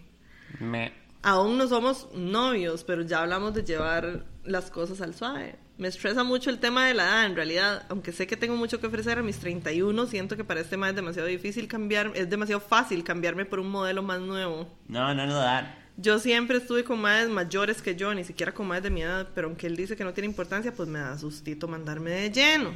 [0.61, 0.93] Me.
[1.21, 5.57] Aún no somos novios, pero ya hablamos de llevar las cosas al suave.
[5.79, 8.81] Me estresa mucho el tema de la edad, en realidad, aunque sé que tengo mucho
[8.81, 12.31] que ofrecer a mis 31, siento que para este tema es demasiado difícil cambiar, es
[12.31, 14.73] demasiado fácil cambiarme por un modelo más nuevo.
[14.87, 15.65] No, no, no, that.
[15.97, 19.27] Yo siempre estuve con madres mayores que yo, ni siquiera con madres de mi edad,
[19.35, 22.71] pero aunque él dice que no tiene importancia, pues me da sustito mandarme de lleno.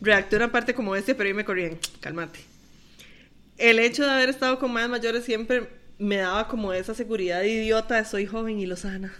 [0.00, 2.40] Reacté una parte como este, pero yo me corrían, cálmate.
[3.56, 5.68] El hecho de haber estado con madres mayores siempre
[5.98, 9.12] me daba como esa seguridad idiota de soy joven y lo sana.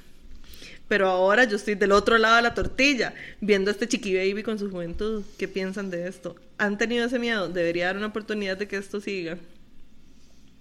[0.87, 4.43] Pero ahora yo estoy del otro lado de la tortilla, viendo a este chiqui baby
[4.43, 5.23] con su juventud.
[5.37, 6.37] ¿Qué piensan de esto?
[6.57, 7.49] ¿Han tenido ese miedo?
[7.49, 9.37] Debería dar una oportunidad de que esto siga.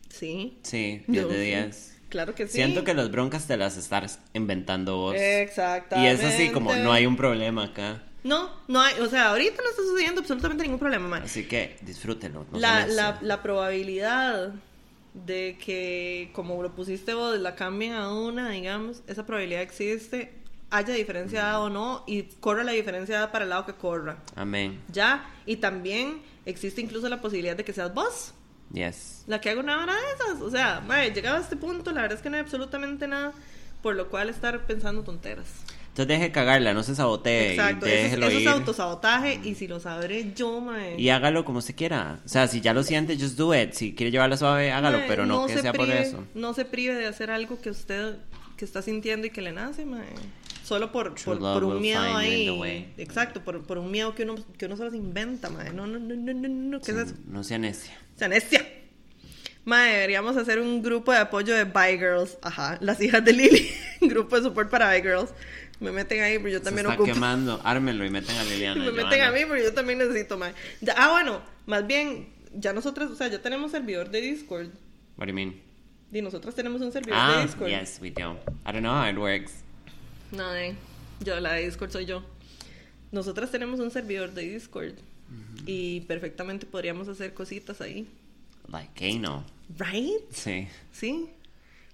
[0.10, 0.58] Sí.
[0.64, 1.46] Sí, 10 Yo de sí.
[1.46, 1.94] 10.
[2.10, 2.54] Claro que sí.
[2.54, 5.16] Siento que las broncas te las estás inventando vos.
[5.18, 6.10] Exactamente.
[6.10, 8.04] Y es así como no hay un problema acá.
[8.28, 11.24] No, no hay, o sea, ahorita no está sucediendo absolutamente ningún problema, man.
[11.24, 12.46] Así que disfrútenlo.
[12.52, 14.54] no la, la, la probabilidad
[15.14, 20.34] de que, como lo pusiste vos, la cambien a una, digamos, esa probabilidad existe,
[20.70, 24.18] haya diferencia o no, y corra la diferencia para el lado que corra.
[24.36, 24.82] Amén.
[24.92, 28.34] Ya, y también existe incluso la posibilidad de que seas vos
[28.74, 29.24] Yes.
[29.28, 30.42] la que haga una hora de esas.
[30.42, 33.32] O sea, madre, llegado a este punto, la verdad es que no hay absolutamente nada
[33.82, 35.48] por lo cual estar pensando tonteras.
[35.98, 37.54] Entonces deje cagarla, no se sabotee.
[37.54, 40.96] Exacto, y eso, eso es autosabotaje y si lo sabré yo, mae.
[41.02, 42.20] Y hágalo como se quiera.
[42.24, 43.72] O sea, si ya lo siente, just do it.
[43.72, 46.24] Si quiere llevarla suave, hágalo, Mae, pero no, que se sea por eso.
[46.36, 48.18] No se prive de hacer algo que usted
[48.58, 50.06] que está sintiendo y que le nace, mae.
[50.64, 52.94] Solo por, por, un miedo ahí.
[52.98, 55.74] Exacto, por, por un miedo que uno, que uno solo se inventa, mae.
[55.74, 56.80] No, no, no, no, no, no.
[56.80, 57.16] ¿Qué Sí, es eso?
[57.28, 57.98] No sea necia.
[58.16, 58.64] Sea, necia.
[59.66, 62.38] Mae, deberíamos hacer un grupo de apoyo de Bye Girls.
[62.44, 63.68] Ajá, las hijas de Lily.
[64.02, 65.32] grupo de support para Bye Girls.
[65.80, 67.14] Me meten ahí, pero yo Se también está ocupo.
[67.14, 67.62] quemando.
[67.64, 68.76] Ármenlo y meten a Liliana.
[68.86, 69.28] me meten Johanna.
[69.28, 70.54] a mí, pero yo también necesito, mae.
[70.82, 74.70] Ya- ah, bueno, más bien, ya nosotras, o sea, ya tenemos servidor de Discord.
[75.18, 75.62] What do you mean?
[76.12, 77.70] Y nosotras tenemos un servidor de Ah, Discord.
[77.70, 78.34] yes, we do.
[78.66, 79.52] I don't know how it works.
[80.32, 80.76] No, eh,
[81.20, 82.24] yo, la de Discord soy yo.
[83.12, 84.94] Nosotras tenemos un servidor de Discord.
[85.66, 88.08] Y perfectamente podríamos hacer cositas ahí.
[88.70, 89.44] Like, que no.
[89.78, 90.22] Right?
[90.32, 90.68] Sí.
[90.94, 91.30] Sí.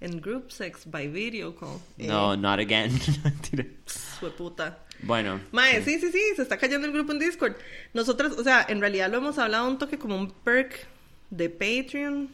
[0.03, 1.79] En group sex by video call.
[1.97, 2.91] Eh, No, not again.
[4.19, 4.79] Fue puta.
[5.01, 5.39] bueno.
[5.51, 7.55] Mae, sí, sí, sí, se está cayendo el grupo en Discord.
[7.93, 10.85] Nosotras, o sea, en realidad lo hemos hablado un toque como un perk
[11.29, 12.29] de Patreon.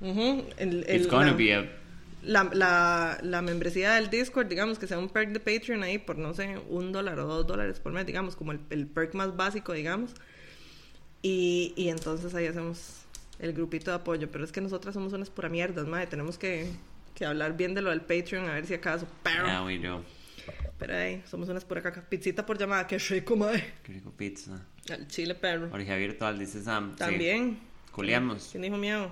[0.00, 1.70] Ujú, el- el- It's gonna la, be a...
[2.22, 6.18] la, la, la membresía del Discord, digamos, que sea un perk de Patreon ahí por,
[6.18, 9.36] no sé, un dólar o dos dólares por mes, digamos, como el, el perk más
[9.36, 10.10] básico, digamos.
[11.22, 12.99] Y, y entonces ahí hacemos
[13.40, 14.30] el grupito de apoyo.
[14.30, 16.06] Pero es que nosotras somos unas pura mierdas, madre.
[16.06, 16.70] Tenemos que,
[17.14, 19.06] que hablar bien de lo del Patreon, a ver si acaso.
[19.22, 20.04] Pero, Yeah, we do.
[20.78, 22.02] pero ahí, somos unas pura caca.
[22.08, 23.74] Pizzita por llamada, qué rico, madre.
[23.82, 24.64] Qué rico pizza.
[24.90, 25.68] Al chile perro.
[25.72, 26.92] Orgía virtual, dice Sam.
[26.92, 26.98] Sí.
[26.98, 27.58] También.
[27.92, 28.48] Culeamos.
[28.52, 29.10] ¿Quién dijo miedo?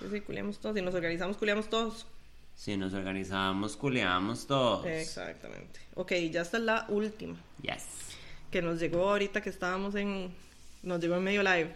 [0.00, 0.76] Sí, sí, culiamos todos.
[0.76, 2.06] Si nos organizamos, culiamos todos.
[2.54, 4.86] Si nos organizamos, culeamos todos.
[4.86, 5.80] Exactamente.
[5.94, 7.36] Ok, ya está la última.
[7.62, 7.84] Yes.
[8.50, 10.32] Que nos llegó ahorita que estábamos en.
[10.82, 11.74] Nos llegó en medio live.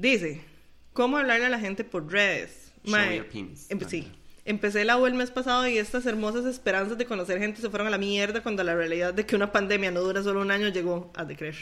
[0.00, 0.40] Dice:
[0.94, 2.72] ¿Cómo hablarle a la gente por redes?
[2.84, 3.18] Mae,
[3.68, 4.08] empe- sí.
[4.46, 7.86] Empecé la U el mes pasado y estas hermosas esperanzas de conocer gente se fueron
[7.86, 10.68] a la mierda cuando la realidad de que una pandemia no dura solo un año
[10.68, 11.56] llegó a de creer.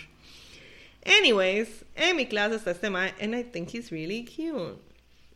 [1.04, 4.78] Anyways, en mi clase está este mae, and I think he's really cute.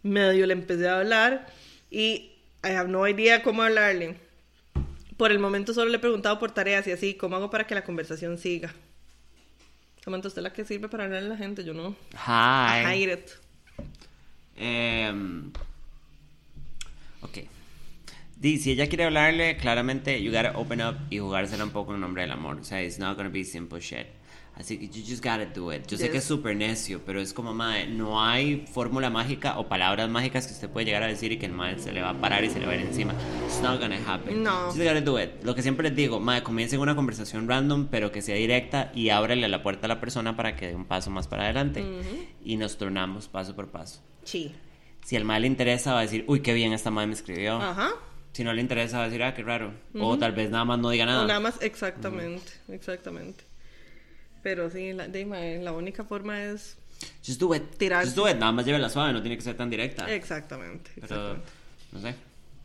[0.05, 1.49] Medio le empecé a hablar
[1.91, 2.31] y
[2.65, 4.15] I have no idea cómo hablarle.
[5.17, 7.75] Por el momento solo le he preguntado por tareas y así, ¿cómo hago para que
[7.75, 8.73] la conversación siga?
[10.05, 11.65] Samantha, ¿usted es la que sirve para hablarle a la gente?
[11.65, 11.91] Yo no.
[12.13, 12.85] I Hi.
[13.05, 13.31] hate it.
[14.57, 15.53] Em,
[17.21, 17.39] ok.
[18.37, 22.01] Di, si ella quiere hablarle, claramente you gotta open up y jugársela un poco en
[22.01, 22.59] nombre del amor.
[22.61, 24.07] O sea, it's not gonna be simple shit.
[24.55, 25.87] Así que you just gotta do it.
[25.87, 29.67] Yo sé que es súper necio, pero es como, mae, no hay fórmula mágica o
[29.67, 32.11] palabras mágicas que usted puede llegar a decir y que el mae se le va
[32.11, 33.15] a parar y se le va a ir encima.
[33.47, 34.43] It's not gonna happen.
[34.43, 34.69] No.
[34.69, 35.43] You just gotta do it.
[35.43, 39.09] Lo que siempre les digo, mae, comiencen una conversación random, pero que sea directa y
[39.09, 41.85] ábrele la puerta a la persona para que dé un paso más para adelante.
[42.45, 44.03] Y nos turnamos paso por paso.
[44.25, 44.55] Sí.
[45.03, 47.57] Si al mal le interesa, va a decir, uy, qué bien esta madre me escribió.
[47.57, 47.91] Ajá.
[48.33, 49.75] Si no le interesa, va a decir, ah, qué raro.
[49.99, 51.25] O tal vez nada más no diga nada.
[51.25, 53.45] O nada más, exactamente, exactamente.
[54.43, 56.77] Pero sí, la, de, la única forma es...
[57.25, 57.63] Just do it.
[57.79, 58.07] Tirarse.
[58.07, 58.37] Just do it.
[58.37, 60.13] Nada más llévela suave, no tiene que ser tan directa.
[60.13, 61.53] Exactamente, Pero, exactamente.
[61.93, 62.15] no sé.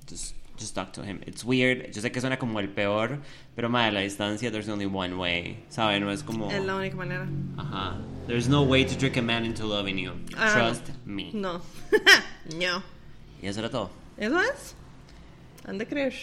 [0.09, 1.21] Just, just talk to him.
[1.25, 1.91] It's weird.
[1.91, 3.19] Yo sé que suena como el peor,
[3.55, 5.63] pero madre, la distancia, there's only one way.
[5.69, 5.99] ¿Sabe?
[5.99, 6.51] No es como.
[6.51, 7.27] Es la única manera.
[7.57, 7.97] Ajá.
[8.27, 10.11] There's no way to trick a man into loving you.
[10.37, 11.31] Ah, Trust me.
[11.33, 11.61] No.
[12.55, 12.83] no.
[13.41, 13.89] Y eso era todo.
[14.17, 14.75] Eso es.
[15.65, 16.13] Han de creer.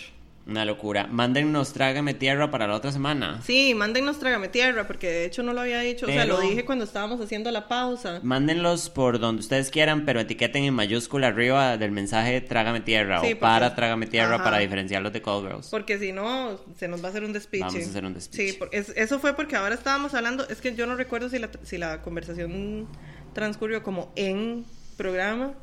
[0.47, 1.07] Una locura.
[1.07, 3.41] Mándennos Trágame Tierra para la otra semana.
[3.43, 6.05] Sí, mándennos Trágame Tierra, porque de hecho no lo había dicho.
[6.05, 8.21] O sea, lo dije cuando estábamos haciendo la pausa.
[8.23, 13.33] Mándenlos por donde ustedes quieran, pero etiqueten en mayúscula arriba del mensaje Trágame Tierra Sí,
[13.33, 14.45] o para porque- Trágame Tierra Ajá.
[14.45, 15.69] para diferenciarlos de Call Girls.
[15.71, 17.65] Porque si no, se nos va a hacer un despiche.
[17.65, 18.53] Vamos a hacer un despiche.
[18.53, 20.47] Sí, por- es- eso fue porque ahora estábamos hablando.
[20.51, 22.87] Es que yo no recuerdo si la, si la conversación
[23.33, 24.67] transcurrió como en
[24.99, 25.55] programa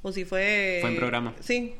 [0.00, 0.78] o si fue.
[0.80, 1.34] Fue en programa.
[1.40, 1.74] Sí.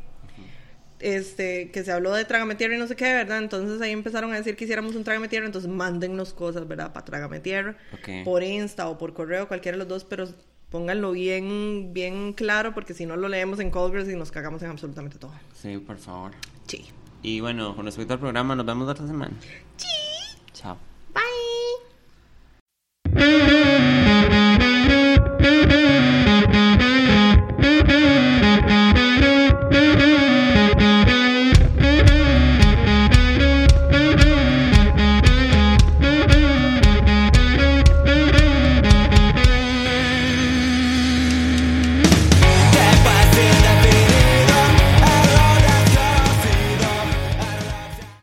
[0.98, 3.38] Este, que se habló de Trágame Tierra y no sé qué, ¿verdad?
[3.38, 6.92] Entonces ahí empezaron a decir que hiciéramos un Trágame Tierra, entonces mándennos cosas, ¿verdad?
[6.92, 7.76] Para Trágame Tierra.
[7.92, 8.24] Ok.
[8.24, 10.26] Por Insta o por correo, cualquiera de los dos, pero
[10.70, 14.70] pónganlo bien, bien claro, porque si no lo leemos en Girls y nos cagamos en
[14.70, 15.32] absolutamente todo.
[15.54, 16.32] Sí, por favor.
[16.66, 16.86] Sí.
[17.22, 19.32] Y bueno, con respecto al programa, nos vemos la otra semana.
[20.52, 20.78] Chao.